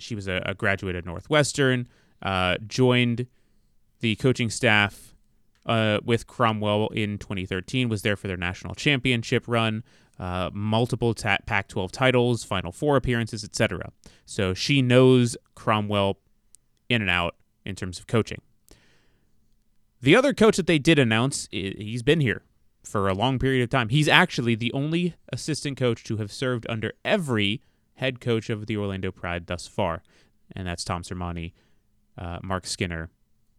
she 0.00 0.16
was 0.16 0.26
a, 0.26 0.42
a, 0.44 0.54
graduate 0.54 0.96
at 0.96 1.06
Northwestern. 1.06 1.86
Uh, 2.20 2.56
joined 2.66 3.28
the 4.00 4.16
coaching 4.16 4.50
staff 4.50 5.09
uh, 5.66 5.98
with 6.04 6.26
Cromwell 6.26 6.88
in 6.88 7.18
2013. 7.18 7.88
Was 7.88 8.02
there 8.02 8.16
for 8.16 8.28
their 8.28 8.36
national 8.36 8.74
championship 8.74 9.44
run, 9.46 9.84
uh, 10.18 10.50
multiple 10.52 11.14
ta- 11.14 11.38
Pac-12 11.46 11.90
titles, 11.90 12.44
Final 12.44 12.72
Four 12.72 12.96
appearances, 12.96 13.44
etc. 13.44 13.92
So 14.26 14.54
she 14.54 14.82
knows 14.82 15.36
Cromwell 15.54 16.18
in 16.88 17.02
and 17.02 17.10
out 17.10 17.36
in 17.64 17.74
terms 17.74 17.98
of 17.98 18.06
coaching. 18.06 18.40
The 20.02 20.16
other 20.16 20.32
coach 20.32 20.56
that 20.56 20.66
they 20.66 20.78
did 20.78 20.98
announce, 20.98 21.46
he's 21.50 22.02
been 22.02 22.20
here 22.20 22.42
for 22.82 23.08
a 23.08 23.14
long 23.14 23.38
period 23.38 23.62
of 23.62 23.68
time. 23.68 23.90
He's 23.90 24.08
actually 24.08 24.54
the 24.54 24.72
only 24.72 25.14
assistant 25.30 25.76
coach 25.76 26.02
to 26.04 26.16
have 26.16 26.32
served 26.32 26.66
under 26.68 26.94
every 27.04 27.62
head 27.94 28.18
coach 28.20 28.48
of 28.48 28.66
the 28.66 28.76
Orlando 28.78 29.12
Pride 29.12 29.46
thus 29.46 29.68
far, 29.68 30.02
and 30.56 30.66
that's 30.66 30.84
Tom 30.84 31.02
Sermanni, 31.02 31.52
uh, 32.16 32.38
Mark 32.42 32.66
Skinner, 32.66 33.10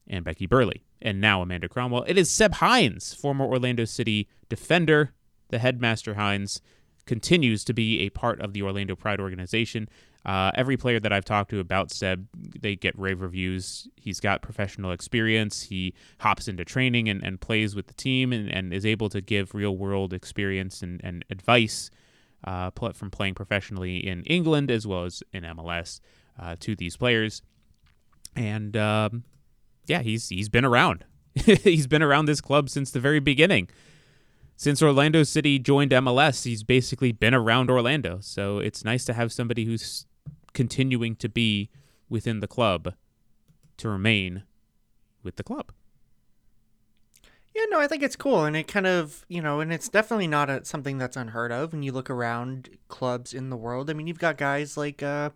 and 0.07 0.25
Becky 0.25 0.47
Burleigh, 0.47 0.81
and 1.01 1.21
now 1.21 1.41
Amanda 1.41 1.67
Cromwell. 1.67 2.03
It 2.07 2.17
is 2.17 2.29
Seb 2.29 2.55
Hines, 2.55 3.13
former 3.13 3.45
Orlando 3.45 3.85
City 3.85 4.27
defender. 4.49 5.13
The 5.49 5.59
headmaster 5.59 6.15
Hines 6.15 6.61
continues 7.05 7.63
to 7.65 7.73
be 7.73 8.01
a 8.01 8.09
part 8.09 8.39
of 8.41 8.53
the 8.53 8.61
Orlando 8.61 8.95
Pride 8.95 9.19
organization. 9.19 9.89
Uh, 10.23 10.51
every 10.53 10.77
player 10.77 10.99
that 10.99 11.11
I've 11.11 11.25
talked 11.25 11.49
to 11.49 11.59
about 11.59 11.89
Seb, 11.89 12.27
they 12.59 12.75
get 12.75 12.97
rave 12.97 13.21
reviews. 13.21 13.87
He's 13.95 14.19
got 14.19 14.41
professional 14.41 14.91
experience. 14.91 15.63
He 15.63 15.95
hops 16.19 16.47
into 16.47 16.63
training 16.63 17.09
and, 17.09 17.23
and 17.23 17.41
plays 17.41 17.75
with 17.75 17.87
the 17.87 17.93
team 17.95 18.31
and, 18.31 18.49
and 18.49 18.73
is 18.73 18.85
able 18.85 19.09
to 19.09 19.19
give 19.19 19.55
real 19.55 19.75
world 19.75 20.13
experience 20.13 20.83
and, 20.83 21.01
and 21.03 21.25
advice 21.31 21.89
uh, 22.43 22.69
from 22.93 23.09
playing 23.09 23.33
professionally 23.33 23.97
in 23.97 24.23
England 24.23 24.69
as 24.69 24.85
well 24.85 25.05
as 25.05 25.23
in 25.33 25.43
MLS 25.43 26.01
uh, 26.39 26.55
to 26.59 26.75
these 26.75 26.97
players. 26.97 27.41
And 28.35 28.77
um, 28.77 29.23
yeah, 29.91 30.01
he's 30.01 30.29
he's 30.29 30.47
been 30.47 30.63
around. 30.63 31.03
he's 31.35 31.85
been 31.85 32.01
around 32.01 32.25
this 32.25 32.39
club 32.39 32.69
since 32.69 32.91
the 32.91 32.99
very 32.99 33.19
beginning. 33.19 33.67
Since 34.55 34.81
Orlando 34.81 35.23
City 35.23 35.59
joined 35.59 35.91
MLS, 35.91 36.45
he's 36.45 36.63
basically 36.63 37.11
been 37.11 37.33
around 37.33 37.69
Orlando. 37.69 38.19
So 38.21 38.59
it's 38.59 38.85
nice 38.85 39.03
to 39.05 39.13
have 39.13 39.33
somebody 39.33 39.65
who's 39.65 40.05
continuing 40.53 41.15
to 41.17 41.27
be 41.27 41.69
within 42.09 42.39
the 42.39 42.47
club 42.47 42.93
to 43.77 43.89
remain 43.89 44.43
with 45.23 45.35
the 45.35 45.43
club. 45.43 45.73
Yeah, 47.53 47.63
no, 47.69 47.81
I 47.81 47.87
think 47.87 48.01
it's 48.01 48.15
cool, 48.15 48.45
and 48.45 48.55
it 48.55 48.69
kind 48.69 48.87
of, 48.87 49.25
you 49.27 49.41
know, 49.41 49.59
and 49.59 49.73
it's 49.73 49.89
definitely 49.89 50.27
not 50.27 50.49
a, 50.49 50.63
something 50.63 50.97
that's 50.97 51.17
unheard 51.17 51.51
of. 51.51 51.73
When 51.73 51.83
you 51.83 51.91
look 51.91 52.09
around 52.09 52.69
clubs 52.87 53.33
in 53.33 53.49
the 53.49 53.57
world, 53.57 53.89
I 53.89 53.93
mean, 53.93 54.07
you've 54.07 54.19
got 54.19 54.37
guys 54.37 54.77
like, 54.77 55.03
uh, 55.03 55.31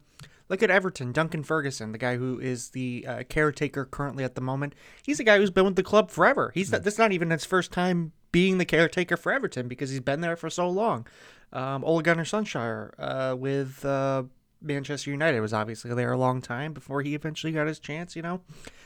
look 0.50 0.62
at 0.62 0.70
Everton, 0.70 1.12
Duncan 1.12 1.44
Ferguson, 1.44 1.92
the 1.92 1.98
guy 1.98 2.18
who 2.18 2.40
is 2.40 2.70
the 2.70 3.06
uh, 3.08 3.24
caretaker 3.30 3.86
currently 3.86 4.24
at 4.24 4.36
the 4.36 4.42
moment. 4.42 4.76
He's 5.04 5.20
a 5.20 5.24
guy 5.24 5.38
who's 5.38 5.52
been 5.52 5.66
with 5.66 5.76
the 5.76 5.84
club 5.84 6.12
forever. 6.12 6.52
He's 6.54 6.72
mm-hmm. 6.72 6.84
this 6.84 6.98
not 6.98 7.12
even 7.12 7.30
his 7.30 7.46
first 7.46 7.72
time 7.72 8.12
being 8.32 8.58
the 8.58 8.66
caretaker 8.66 9.18
for 9.18 9.32
Everton 9.32 9.68
because 9.68 9.90
he's 9.90 10.00
been 10.00 10.22
there 10.22 10.36
for 10.36 10.50
so 10.50 10.70
long. 10.70 11.08
Um, 11.54 11.84
Ole 11.84 12.02
Gunnar 12.02 12.26
Solskjaer 12.26 12.92
uh, 13.00 13.36
with 13.38 13.86
uh, 13.86 14.24
Manchester 14.62 15.12
United 15.12 15.40
was 15.40 15.54
obviously 15.54 15.94
there 15.94 16.12
a 16.12 16.18
long 16.18 16.42
time 16.42 16.74
before 16.74 17.02
he 17.02 17.16
eventually 17.16 17.54
got 17.54 17.68
his 17.68 17.80
chance, 17.80 18.16
you 18.16 18.22
know. 18.22 18.42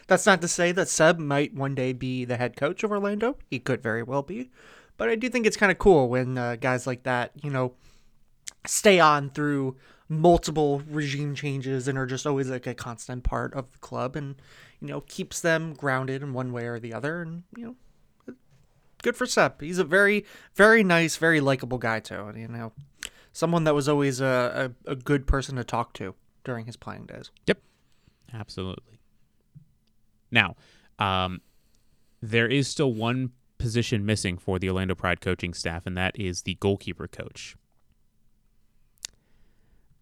That's 0.07 0.26
not 0.26 0.41
to 0.41 0.47
say 0.47 0.72
that 0.74 0.89
Seb 0.89 1.20
might 1.20 1.53
one 1.53 1.76
day 1.76 1.93
be 1.93 2.26
the 2.26 2.38
head 2.38 2.55
coach 2.55 2.84
of 2.84 2.91
Orlando. 2.91 3.38
He 3.49 3.60
could 3.60 3.82
very 3.82 4.03
well 4.03 4.22
be. 4.22 4.51
But 4.97 5.10
I 5.10 5.16
do 5.16 5.30
think 5.30 5.45
it's 5.45 5.57
kind 5.57 5.72
of 5.72 5.78
cool 5.78 6.10
when 6.10 6.38
uh, 6.38 6.57
guys 6.57 6.86
like 6.86 7.03
that, 7.03 7.32
you 7.41 7.49
know, 7.49 7.74
stay 8.66 8.99
on 8.99 9.30
through 9.30 9.78
multiple 10.10 10.82
regime 10.89 11.36
changes 11.36 11.88
and 11.88 11.97
are 11.97 12.07
just 12.07 12.26
always 12.26 12.49
like 12.49 12.66
a 12.66 12.74
constant 12.74 13.24
part 13.24 13.53
of 13.53 13.72
the 13.72 13.78
club 13.78 14.16
and, 14.16 14.41
you 14.82 14.88
know, 14.88 15.01
keeps 15.01 15.39
them 15.39 15.74
grounded 15.74 16.24
in 16.24 16.34
one 16.34 16.51
way 16.51 16.66
or 16.66 16.80
the 16.80 16.93
other. 16.93 17.22
And, 17.22 17.43
you 17.55 17.64
know, 18.28 18.34
good 19.03 19.16
for 19.16 19.28
Seb. 19.28 19.62
He's 19.62 19.78
a 19.78 19.84
very, 19.84 20.26
very 20.55 20.84
nice, 20.84 21.16
very 21.16 21.39
likable 21.39 21.78
guy, 21.78 21.99
too. 21.99 22.26
And 22.26 22.38
you 22.38 22.47
know, 22.47 22.74
someone 23.32 23.64
that 23.66 23.76
was 23.76 23.88
always 23.88 24.20
a, 24.20 24.74
a, 24.86 24.91
a 24.91 24.95
good 24.95 25.28
person 25.28 25.55
to 25.57 25.64
talk 25.64 25.93
to 25.93 26.16
during 26.43 26.66
his 26.66 26.76
playing 26.76 27.05
days. 27.05 27.30
Yep, 27.45 27.62
absolutely. 28.34 28.99
Now, 30.32 30.55
um, 30.97 31.41
there 32.22 32.47
is 32.47 32.68
still 32.68 32.93
one 32.93 33.32
position 33.57 34.05
missing 34.05 34.38
for 34.38 34.57
the 34.57 34.70
Orlando 34.70 34.95
Pride 34.95 35.22
coaching 35.22 35.53
staff, 35.53 35.86
and 35.86 35.95
that 35.97 36.20
is 36.20 36.43
the 36.43 36.55
goalkeeper 36.55 37.07
coach. 37.07 37.55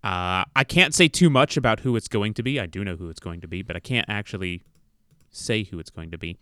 Uh, 0.04 0.46
I 0.56 0.64
can't 0.64 0.94
say 0.94 1.08
too 1.08 1.30
much 1.30 1.58
about 1.58 1.82
who 1.82 1.96
it's 1.96 2.08
going 2.08 2.34
to 2.36 2.44
be. 2.44 2.60
I 2.60 2.66
do 2.66 2.84
know 2.84 2.96
who 2.96 3.10
it's 3.10 3.20
going 3.20 3.42
to 3.42 3.48
be, 3.48 3.62
but 3.62 3.76
I 3.76 3.80
can't 3.80 4.06
actually 4.08 4.64
say 5.32 5.64
who 5.64 5.80
it's 5.80 5.90
going 5.90 6.12
to 6.12 6.18
be. 6.18 6.38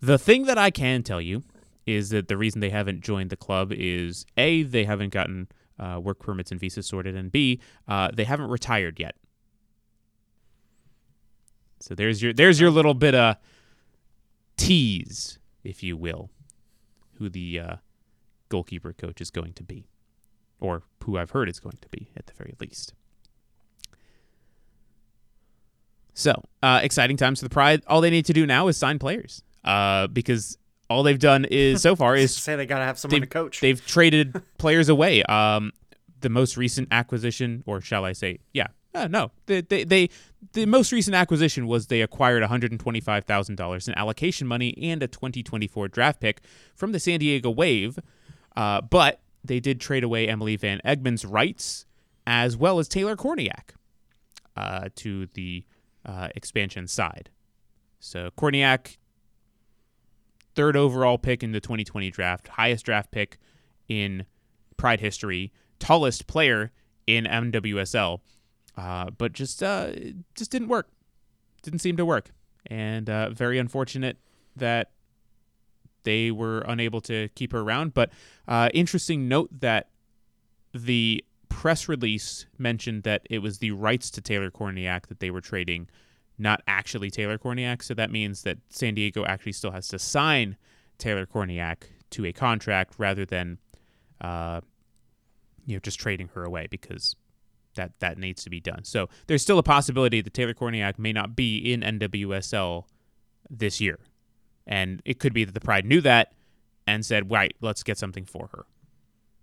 The 0.00 0.18
thing 0.18 0.44
that 0.44 0.58
I 0.58 0.70
can 0.70 1.02
tell 1.02 1.20
you 1.20 1.42
is 1.86 2.10
that 2.10 2.28
the 2.28 2.36
reason 2.36 2.60
they 2.60 2.70
haven't 2.70 3.00
joined 3.00 3.30
the 3.30 3.36
club 3.36 3.72
is 3.72 4.26
A, 4.36 4.62
they 4.62 4.84
haven't 4.84 5.10
gotten 5.10 5.48
uh, 5.78 6.00
work 6.02 6.18
permits 6.18 6.50
and 6.50 6.58
visas 6.58 6.86
sorted, 6.86 7.14
and 7.14 7.30
B, 7.30 7.60
uh, 7.86 8.10
they 8.12 8.24
haven't 8.24 8.48
retired 8.48 8.98
yet. 8.98 9.14
So 11.80 11.94
there's 11.94 12.22
your 12.22 12.32
there's 12.32 12.58
your 12.58 12.70
little 12.70 12.94
bit 12.94 13.14
of 13.14 13.36
tease, 14.56 15.38
if 15.62 15.82
you 15.82 15.96
will, 15.96 16.30
who 17.18 17.28
the 17.28 17.60
uh, 17.60 17.76
goalkeeper 18.48 18.92
coach 18.92 19.20
is 19.20 19.30
going 19.30 19.52
to 19.52 19.62
be, 19.62 19.86
or 20.60 20.82
who 21.04 21.16
I've 21.16 21.30
heard 21.30 21.48
is 21.48 21.60
going 21.60 21.78
to 21.80 21.88
be 21.88 22.08
at 22.16 22.26
the 22.26 22.32
very 22.34 22.54
least. 22.60 22.92
So 26.14 26.42
uh, 26.62 26.80
exciting 26.82 27.16
times 27.16 27.40
for 27.40 27.44
the 27.44 27.50
Pride. 27.50 27.82
All 27.86 28.00
they 28.00 28.10
need 28.10 28.24
to 28.26 28.32
do 28.32 28.46
now 28.46 28.68
is 28.68 28.76
sign 28.76 28.98
players, 28.98 29.42
uh, 29.64 30.06
because 30.08 30.58
all 30.88 31.02
they've 31.02 31.18
done 31.18 31.44
is 31.44 31.82
so 31.82 31.94
far 31.94 32.16
is 32.16 32.34
say 32.34 32.56
they 32.56 32.66
gotta 32.66 32.84
have 32.84 32.98
someone 32.98 33.20
to 33.20 33.26
coach. 33.26 33.60
They've 33.60 33.84
traded 33.86 34.42
players 34.58 34.88
away. 34.88 35.22
Um, 35.24 35.72
the 36.20 36.30
most 36.30 36.56
recent 36.56 36.88
acquisition, 36.90 37.62
or 37.66 37.80
shall 37.80 38.04
I 38.04 38.12
say, 38.12 38.38
yeah, 38.52 38.68
uh, 38.94 39.06
no, 39.06 39.30
they, 39.44 39.60
they, 39.60 39.84
they, 39.84 40.08
the 40.54 40.64
most 40.64 40.90
recent 40.90 41.14
acquisition 41.14 41.66
was 41.66 41.88
they 41.88 42.00
acquired 42.00 42.42
$125,000 42.42 43.88
in 43.88 43.94
allocation 43.94 44.46
money 44.46 44.76
and 44.80 45.02
a 45.02 45.06
2024 45.06 45.88
draft 45.88 46.18
pick 46.18 46.40
from 46.74 46.92
the 46.92 46.98
San 46.98 47.20
Diego 47.20 47.50
Wave, 47.50 47.98
uh, 48.56 48.80
but 48.80 49.20
they 49.46 49.60
did 49.60 49.80
trade 49.80 50.04
away 50.04 50.28
Emily 50.28 50.56
Van 50.56 50.80
Egmond's 50.84 51.24
rights 51.24 51.86
as 52.26 52.56
well 52.56 52.78
as 52.78 52.88
Taylor 52.88 53.16
Kornieck 53.16 53.74
uh, 54.56 54.88
to 54.96 55.26
the 55.34 55.64
uh, 56.04 56.28
expansion 56.34 56.86
side. 56.86 57.30
So 58.00 58.30
Kornieck 58.36 58.96
third 60.54 60.76
overall 60.76 61.18
pick 61.18 61.42
in 61.42 61.52
the 61.52 61.60
2020 61.60 62.10
draft, 62.10 62.48
highest 62.48 62.84
draft 62.84 63.10
pick 63.10 63.38
in 63.88 64.26
Pride 64.76 65.00
history, 65.00 65.52
tallest 65.78 66.26
player 66.26 66.70
in 67.06 67.24
NWSL, 67.24 68.20
uh, 68.76 69.10
but 69.16 69.32
just 69.32 69.62
uh, 69.62 69.90
just 70.34 70.50
didn't 70.50 70.68
work. 70.68 70.88
Didn't 71.62 71.78
seem 71.78 71.96
to 71.96 72.04
work, 72.04 72.30
and 72.66 73.08
uh, 73.08 73.30
very 73.30 73.58
unfortunate 73.58 74.18
that 74.54 74.90
they 76.06 76.30
were 76.30 76.60
unable 76.60 77.02
to 77.02 77.28
keep 77.34 77.52
her 77.52 77.60
around. 77.60 77.92
But 77.92 78.10
uh, 78.48 78.70
interesting 78.72 79.28
note 79.28 79.50
that 79.60 79.88
the 80.72 81.22
press 81.48 81.88
release 81.88 82.46
mentioned 82.56 83.02
that 83.02 83.26
it 83.28 83.40
was 83.40 83.58
the 83.58 83.72
rights 83.72 84.10
to 84.12 84.20
Taylor 84.20 84.50
Kornieck 84.50 85.08
that 85.08 85.20
they 85.20 85.30
were 85.30 85.40
trading 85.40 85.88
not 86.38 86.62
actually 86.68 87.10
Taylor 87.10 87.38
Kornieck. 87.38 87.82
So 87.82 87.92
that 87.94 88.10
means 88.10 88.42
that 88.42 88.58
San 88.68 88.94
Diego 88.94 89.24
actually 89.24 89.52
still 89.52 89.72
has 89.72 89.88
to 89.88 89.98
sign 89.98 90.56
Taylor 90.98 91.26
Kornieck 91.26 91.78
to 92.10 92.24
a 92.24 92.32
contract 92.32 92.94
rather 92.98 93.24
than, 93.24 93.58
uh, 94.20 94.60
you 95.66 95.74
know, 95.74 95.80
just 95.80 95.98
trading 95.98 96.28
her 96.34 96.44
away 96.44 96.68
because 96.70 97.16
that 97.74 97.92
that 97.98 98.16
needs 98.16 98.44
to 98.44 98.50
be 98.50 98.60
done. 98.60 98.84
So 98.84 99.08
there's 99.26 99.42
still 99.42 99.58
a 99.58 99.62
possibility 99.62 100.20
that 100.20 100.34
Taylor 100.34 100.54
Kornieck 100.54 100.98
may 100.98 101.12
not 101.12 101.34
be 101.34 101.58
in 101.72 101.80
NWSL 101.80 102.84
this 103.50 103.80
year, 103.80 103.98
and 104.66 105.02
it 105.04 105.18
could 105.18 105.32
be 105.32 105.44
that 105.44 105.52
the 105.52 105.60
Pride 105.60 105.84
knew 105.84 106.00
that 106.00 106.32
and 106.86 107.04
said, 107.04 107.30
"Right, 107.30 107.54
let's 107.60 107.82
get 107.82 107.98
something 107.98 108.24
for 108.24 108.48
her." 108.52 108.66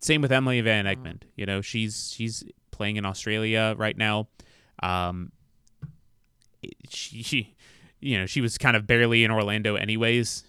same 0.04 0.22
with 0.22 0.32
Emily 0.32 0.62
Van 0.62 0.86
Egmond. 0.86 1.24
You 1.36 1.46
know, 1.46 1.62
she's 1.62 2.12
she's 2.14 2.44
playing 2.72 2.98
in 2.98 3.06
Australia 3.06 3.76
right 3.78 3.98
now. 3.98 4.28
Um, 4.82 5.32
she, 6.90 7.24
she, 7.24 7.56
you 8.00 8.18
know, 8.18 8.26
she 8.26 8.42
was 8.42 8.58
kind 8.58 8.76
of 8.76 8.86
barely 8.86 9.24
in 9.24 9.32
Orlando 9.32 9.76
anyways. 9.76 10.44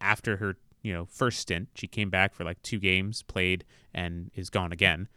After 0.00 0.38
her, 0.38 0.56
you 0.82 0.92
know, 0.92 1.06
first 1.06 1.38
stint, 1.38 1.68
she 1.74 1.86
came 1.86 2.10
back 2.10 2.34
for 2.34 2.44
like 2.44 2.60
two 2.62 2.78
games, 2.78 3.22
played, 3.22 3.64
and 3.94 4.30
is 4.34 4.50
gone 4.50 4.72
again. 4.72 5.08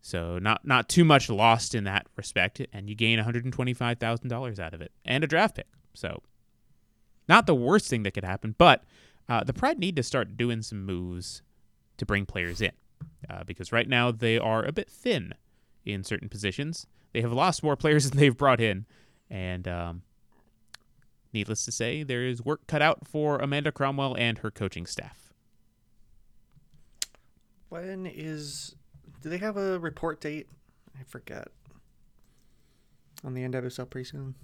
So 0.00 0.38
not 0.38 0.66
not 0.66 0.88
too 0.88 1.04
much 1.04 1.30
lost 1.30 1.74
in 1.74 1.84
that 1.84 2.06
respect, 2.16 2.60
and 2.72 2.88
you 2.88 2.94
gain 2.94 3.18
one 3.18 3.24
hundred 3.24 3.44
and 3.44 3.52
twenty 3.52 3.74
five 3.74 3.98
thousand 3.98 4.28
dollars 4.28 4.58
out 4.58 4.74
of 4.74 4.80
it 4.80 4.92
and 5.04 5.24
a 5.24 5.26
draft 5.26 5.56
pick. 5.56 5.68
So 5.94 6.22
not 7.28 7.46
the 7.46 7.54
worst 7.54 7.88
thing 7.88 8.02
that 8.04 8.12
could 8.12 8.24
happen, 8.24 8.54
but 8.56 8.84
uh, 9.28 9.44
the 9.44 9.52
Pride 9.52 9.78
need 9.78 9.96
to 9.96 10.02
start 10.02 10.36
doing 10.36 10.62
some 10.62 10.84
moves 10.84 11.42
to 11.98 12.06
bring 12.06 12.24
players 12.24 12.60
in 12.60 12.72
uh, 13.28 13.44
because 13.44 13.72
right 13.72 13.88
now 13.88 14.10
they 14.10 14.38
are 14.38 14.64
a 14.64 14.72
bit 14.72 14.88
thin 14.88 15.34
in 15.84 16.04
certain 16.04 16.28
positions. 16.28 16.86
They 17.12 17.20
have 17.20 17.32
lost 17.32 17.62
more 17.62 17.76
players 17.76 18.08
than 18.10 18.18
they've 18.18 18.36
brought 18.36 18.60
in, 18.60 18.86
and 19.30 19.68
um, 19.68 20.02
needless 21.32 21.64
to 21.66 21.72
say, 21.72 22.02
there 22.02 22.24
is 22.24 22.44
work 22.44 22.66
cut 22.66 22.82
out 22.82 23.06
for 23.06 23.38
Amanda 23.38 23.72
Cromwell 23.72 24.16
and 24.16 24.38
her 24.38 24.50
coaching 24.50 24.86
staff. 24.86 25.32
When 27.68 28.06
is? 28.06 28.74
Do 29.20 29.28
they 29.28 29.38
have 29.38 29.56
a 29.56 29.78
report 29.78 30.20
date? 30.20 30.48
I 30.98 31.02
forget. 31.04 31.48
On 33.24 33.34
the 33.34 33.42
NWSL 33.42 33.86
preseason. 33.88 34.34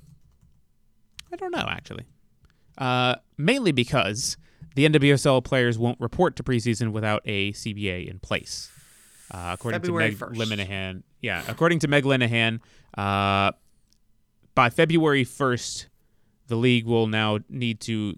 I 1.33 1.37
don't 1.37 1.53
know 1.53 1.67
actually. 1.69 2.05
Uh, 2.79 3.17
mainly 3.39 3.73
because 3.73 4.37
the 4.75 4.89
NWSL 4.89 5.45
players 5.45 5.79
won't 5.79 6.01
report 6.01 6.37
to 6.37 6.43
preseason 6.43 6.93
without 6.93 7.23
a 7.25 7.53
CBA 7.53 8.09
in 8.09 8.19
place. 8.19 8.71
Uh, 9.31 9.51
according 9.55 9.81
February 9.81 10.15
to 10.15 10.27
Meg 10.27 10.37
1st. 10.37 10.67
Linehan, 10.69 11.03
yeah, 11.21 11.43
according 11.49 11.79
to 11.81 11.89
Meg 11.89 12.05
Linehan, 12.05 12.61
uh, 12.99 13.53
by 14.55 14.71
February 14.71 15.25
1st, 15.25 15.87
the 16.49 16.57
league 16.57 16.87
will 16.87 17.07
now 17.07 17.39
need 17.49 17.81
to 17.81 18.15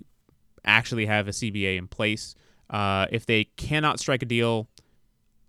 actually 0.64 1.06
have 1.06 1.28
a 1.28 1.30
CBA 1.30 1.78
in 1.78 1.86
place. 1.86 2.34
Uh, 2.68 3.06
if 3.10 3.24
they 3.24 3.44
cannot 3.44 4.00
strike 4.00 4.22
a 4.22 4.26
deal 4.26 4.68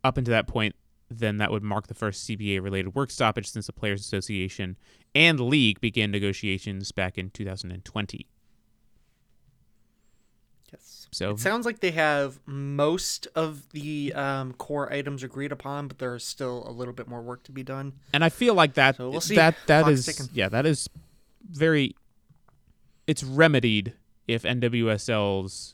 up 0.03 0.17
until 0.17 0.33
that 0.33 0.47
point, 0.47 0.75
then 1.09 1.37
that 1.37 1.51
would 1.51 1.63
mark 1.63 1.87
the 1.87 1.93
first 1.93 2.27
CBA 2.27 2.61
related 2.61 2.93
work 2.93 3.09
stoppage 3.09 3.49
since 3.49 3.65
the 3.65 3.73
Players 3.73 4.01
Association 4.01 4.77
and 5.15 5.39
league 5.39 5.81
began 5.81 6.11
negotiations 6.11 6.91
back 6.91 7.17
in 7.17 7.29
2020. 7.31 8.27
Yes. 10.71 11.07
So 11.11 11.31
It 11.31 11.39
sounds 11.39 11.65
like 11.65 11.79
they 11.79 11.91
have 11.91 12.39
most 12.45 13.27
of 13.35 13.69
the 13.69 14.13
um, 14.13 14.53
core 14.53 14.91
items 14.91 15.23
agreed 15.23 15.51
upon, 15.51 15.87
but 15.87 15.97
there's 15.99 16.25
still 16.25 16.63
a 16.67 16.71
little 16.71 16.93
bit 16.93 17.07
more 17.07 17.21
work 17.21 17.43
to 17.43 17.51
be 17.51 17.63
done. 17.63 17.93
and 18.13 18.23
I 18.23 18.29
feel 18.29 18.53
like 18.53 18.73
that 18.73 18.97
So 18.97 19.09
we'll 19.09 19.21
see. 19.21 19.35
that 19.35 19.55
that 19.67 19.83
Clock's 19.83 19.99
is 19.99 20.05
ticking. 20.05 20.29
yeah 20.33 20.49
that 20.49 20.65
is 20.65 20.89
very 21.49 21.95
it's 23.07 23.23
remedied 23.23 23.93
if 24.27 24.43
NWSL's 24.43 25.73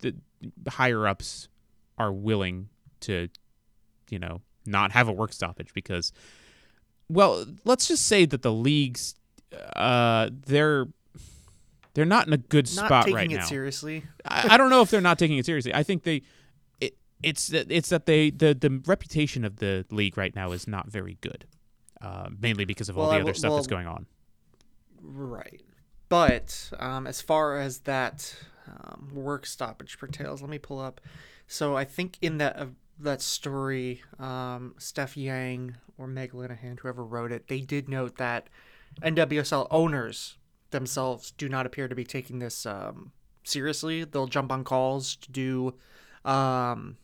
the 0.00 0.14
higher 0.70 1.06
ups 1.08 1.48
are 1.98 2.12
willing 2.12 2.68
to 3.00 3.28
you 4.10 4.18
know 4.18 4.40
not 4.66 4.92
have 4.92 5.08
a 5.08 5.12
work 5.12 5.32
stoppage 5.32 5.72
because 5.74 6.12
well 7.08 7.44
let's 7.64 7.88
just 7.88 8.06
say 8.06 8.24
that 8.24 8.42
the 8.42 8.52
leagues 8.52 9.14
uh 9.76 10.30
they're 10.46 10.86
they're 11.94 12.04
not 12.04 12.26
in 12.26 12.32
a 12.32 12.38
good 12.38 12.66
Not 12.76 12.86
spot 12.86 13.04
taking 13.04 13.16
right 13.16 13.30
it 13.32 13.36
now. 13.36 13.44
seriously. 13.44 14.04
I, 14.24 14.54
I 14.54 14.56
don't 14.56 14.70
know 14.70 14.80
if 14.82 14.90
they're 14.90 15.00
not 15.00 15.18
taking 15.18 15.38
it 15.38 15.46
seriously. 15.46 15.74
I 15.74 15.82
think 15.82 16.04
they, 16.04 16.22
it, 16.80 16.96
it's 17.22 17.48
that 17.48 17.70
it's 17.70 17.88
that 17.90 18.06
they 18.06 18.30
the 18.30 18.54
the 18.54 18.82
reputation 18.86 19.44
of 19.44 19.56
the 19.56 19.84
league 19.90 20.16
right 20.16 20.34
now 20.34 20.52
is 20.52 20.66
not 20.66 20.88
very 20.90 21.18
good, 21.20 21.46
uh, 22.00 22.28
mainly 22.40 22.64
because 22.64 22.88
of 22.88 22.96
all 22.96 23.04
Well, 23.04 23.12
the 23.12 23.20
other 23.20 23.32
will- 23.32 23.34
stuff 23.34 23.54
that's 23.56 23.66
going 23.66 23.86
on. 23.86 24.06
Right. 25.02 25.60
But 26.08 26.70
um, 26.78 27.06
as 27.06 27.20
far 27.22 27.58
as 27.58 27.80
that 27.80 28.36
um, 28.68 29.10
work 29.14 29.46
stoppage 29.46 29.98
pertains, 29.98 30.40
let 30.42 30.50
me 30.50 30.58
pull 30.58 30.78
up. 30.78 31.00
So 31.46 31.76
I 31.76 31.84
think 31.84 32.18
in 32.20 32.38
that 32.38 32.56
uh, 32.58 32.66
that 32.98 33.20
story, 33.22 34.02
um, 34.18 34.74
Steph 34.78 35.16
Yang 35.16 35.76
or 35.98 36.06
Meg 36.06 36.32
Linehan, 36.32 36.78
whoever 36.80 37.04
wrote 37.04 37.32
it, 37.32 37.48
they 37.48 37.60
did 37.60 37.88
note 37.88 38.16
that 38.18 38.48
NWSL 39.02 39.66
owners 39.70 40.36
themselves 40.72 41.30
do 41.30 41.48
not 41.48 41.66
appear 41.66 41.88
to 41.88 41.94
be 41.94 42.04
taking 42.04 42.40
this 42.40 42.66
um, 42.66 43.12
seriously. 43.44 44.04
They'll 44.04 44.26
jump 44.26 44.50
on 44.50 44.64
calls 44.64 45.16
to 45.16 45.30
do 45.30 45.74
um, 46.24 46.96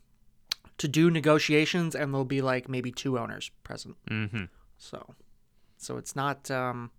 to 0.79 0.89
do 0.89 1.11
negotiations, 1.11 1.95
and 1.95 2.13
there'll 2.13 2.25
be 2.25 2.41
like 2.41 2.69
maybe 2.69 2.91
two 2.91 3.19
owners 3.19 3.51
present. 3.65 3.97
Mm-hmm. 4.09 4.45
So, 4.79 5.15
so 5.77 5.97
it's 5.97 6.17
not, 6.17 6.51
um, 6.51 6.91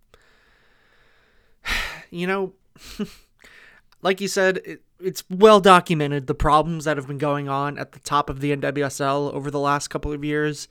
you 2.12 2.28
know, 2.28 2.54
like 4.02 4.22
you 4.22 4.28
said, 4.28 4.58
it, 4.66 4.84
it's 5.00 5.24
well 5.30 5.62
documented 5.62 6.28
the 6.28 6.36
problems 6.36 6.86
that 6.86 6.98
have 6.98 7.08
been 7.08 7.18
going 7.18 7.48
on 7.48 7.78
at 7.78 7.94
the 7.94 8.00
top 8.00 8.30
of 8.30 8.42
the 8.42 8.56
NWSL 8.56 9.34
over 9.34 9.50
the 9.50 9.60
last 9.60 9.88
couple 9.88 10.12
of 10.12 10.24
years. 10.24 10.68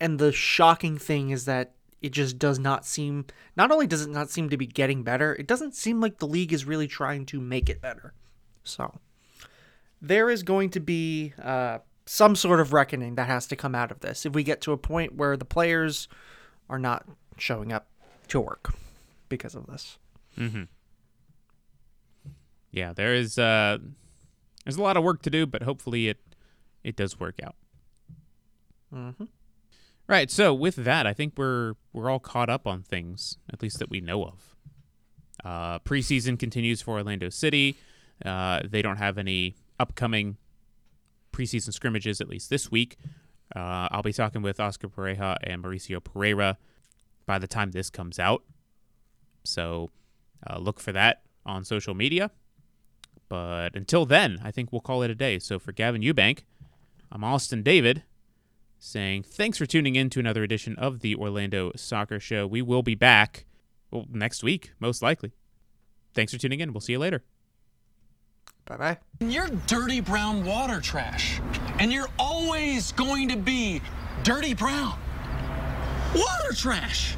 And 0.00 0.20
the 0.20 0.30
shocking 0.30 0.96
thing 0.96 1.30
is 1.30 1.44
that 1.46 1.72
it 2.00 2.10
just 2.10 2.38
does 2.38 2.58
not 2.58 2.84
seem, 2.86 3.26
not 3.56 3.70
only 3.70 3.86
does 3.86 4.02
it 4.02 4.10
not 4.10 4.30
seem 4.30 4.48
to 4.50 4.56
be 4.56 4.66
getting 4.66 5.02
better, 5.02 5.34
it 5.34 5.46
doesn't 5.46 5.74
seem 5.74 6.00
like 6.00 6.18
the 6.18 6.26
league 6.26 6.52
is 6.52 6.64
really 6.64 6.86
trying 6.86 7.26
to 7.26 7.40
make 7.40 7.68
it 7.68 7.80
better. 7.80 8.12
So, 8.64 8.98
there 10.00 10.30
is 10.30 10.42
going 10.42 10.70
to 10.70 10.80
be 10.80 11.32
uh, 11.42 11.78
some 12.06 12.36
sort 12.36 12.60
of 12.60 12.72
reckoning 12.72 13.16
that 13.16 13.26
has 13.26 13.46
to 13.48 13.56
come 13.56 13.74
out 13.74 13.90
of 13.90 14.00
this 14.00 14.24
if 14.24 14.32
we 14.32 14.42
get 14.42 14.60
to 14.62 14.72
a 14.72 14.78
point 14.78 15.14
where 15.14 15.36
the 15.36 15.44
players 15.44 16.08
are 16.70 16.78
not 16.78 17.04
showing 17.36 17.72
up 17.72 17.88
to 18.28 18.40
work 18.40 18.74
because 19.28 19.54
of 19.54 19.66
this. 19.66 19.98
Yeah, 22.70 22.92
there 22.92 23.14
is 23.14 23.38
uh, 23.38 23.78
there's 24.64 24.76
a 24.76 24.82
lot 24.82 24.96
of 24.96 25.02
work 25.02 25.22
to 25.22 25.30
do, 25.30 25.46
but 25.46 25.62
hopefully 25.62 26.08
it 26.08 26.18
it 26.84 26.94
does 26.96 27.18
work 27.18 27.40
out. 27.42 27.56
Mm-hmm. 28.94 29.24
Right. 30.08 30.30
So 30.30 30.54
with 30.54 30.76
that, 30.76 31.06
I 31.06 31.12
think 31.12 31.34
we're 31.36 31.74
we're 31.92 32.10
all 32.10 32.18
caught 32.18 32.48
up 32.48 32.66
on 32.66 32.82
things, 32.82 33.36
at 33.52 33.62
least 33.62 33.78
that 33.78 33.90
we 33.90 34.00
know 34.00 34.24
of. 34.24 34.56
Uh, 35.44 35.78
preseason 35.80 36.38
continues 36.38 36.80
for 36.80 36.92
Orlando 36.96 37.28
City. 37.28 37.76
Uh, 38.24 38.60
they 38.64 38.80
don't 38.80 38.96
have 38.96 39.18
any 39.18 39.54
upcoming 39.78 40.38
preseason 41.32 41.72
scrimmages, 41.72 42.20
at 42.22 42.28
least 42.28 42.48
this 42.48 42.70
week. 42.70 42.96
Uh, 43.54 43.88
I'll 43.90 44.02
be 44.02 44.12
talking 44.12 44.42
with 44.42 44.58
Oscar 44.58 44.88
Pareja 44.88 45.36
and 45.42 45.62
Mauricio 45.62 46.00
Pereyra 46.00 46.56
by 47.26 47.38
the 47.38 47.46
time 47.46 47.70
this 47.70 47.90
comes 47.90 48.18
out. 48.18 48.42
So 49.44 49.90
uh, 50.48 50.58
look 50.58 50.80
for 50.80 50.92
that 50.92 51.22
on 51.46 51.64
social 51.64 51.94
media. 51.94 52.30
But 53.28 53.76
until 53.76 54.06
then, 54.06 54.40
I 54.42 54.50
think 54.50 54.72
we'll 54.72 54.80
call 54.80 55.02
it 55.02 55.10
a 55.10 55.14
day. 55.14 55.38
So 55.38 55.58
for 55.58 55.72
Gavin 55.72 56.02
Ewbank, 56.02 56.40
I'm 57.12 57.22
Austin 57.22 57.62
David 57.62 58.04
saying 58.78 59.24
thanks 59.24 59.58
for 59.58 59.66
tuning 59.66 59.96
in 59.96 60.10
to 60.10 60.20
another 60.20 60.42
edition 60.42 60.76
of 60.76 61.00
the 61.00 61.14
Orlando 61.16 61.72
Soccer 61.76 62.20
Show. 62.20 62.46
We 62.46 62.62
will 62.62 62.82
be 62.82 62.94
back 62.94 63.44
well, 63.90 64.06
next 64.10 64.42
week, 64.42 64.72
most 64.80 65.02
likely. 65.02 65.32
Thanks 66.14 66.32
for 66.32 66.38
tuning 66.38 66.60
in. 66.60 66.72
We'll 66.72 66.80
see 66.80 66.92
you 66.92 66.98
later. 66.98 67.22
Bye 68.66 68.76
bye. 68.76 68.98
You're 69.20 69.48
dirty 69.66 70.00
brown 70.00 70.44
water 70.44 70.80
trash. 70.80 71.40
And 71.78 71.92
you're 71.92 72.08
always 72.18 72.92
going 72.92 73.28
to 73.28 73.36
be 73.36 73.80
dirty 74.24 74.54
brown. 74.54 74.98
Water 76.14 76.52
trash! 76.54 77.16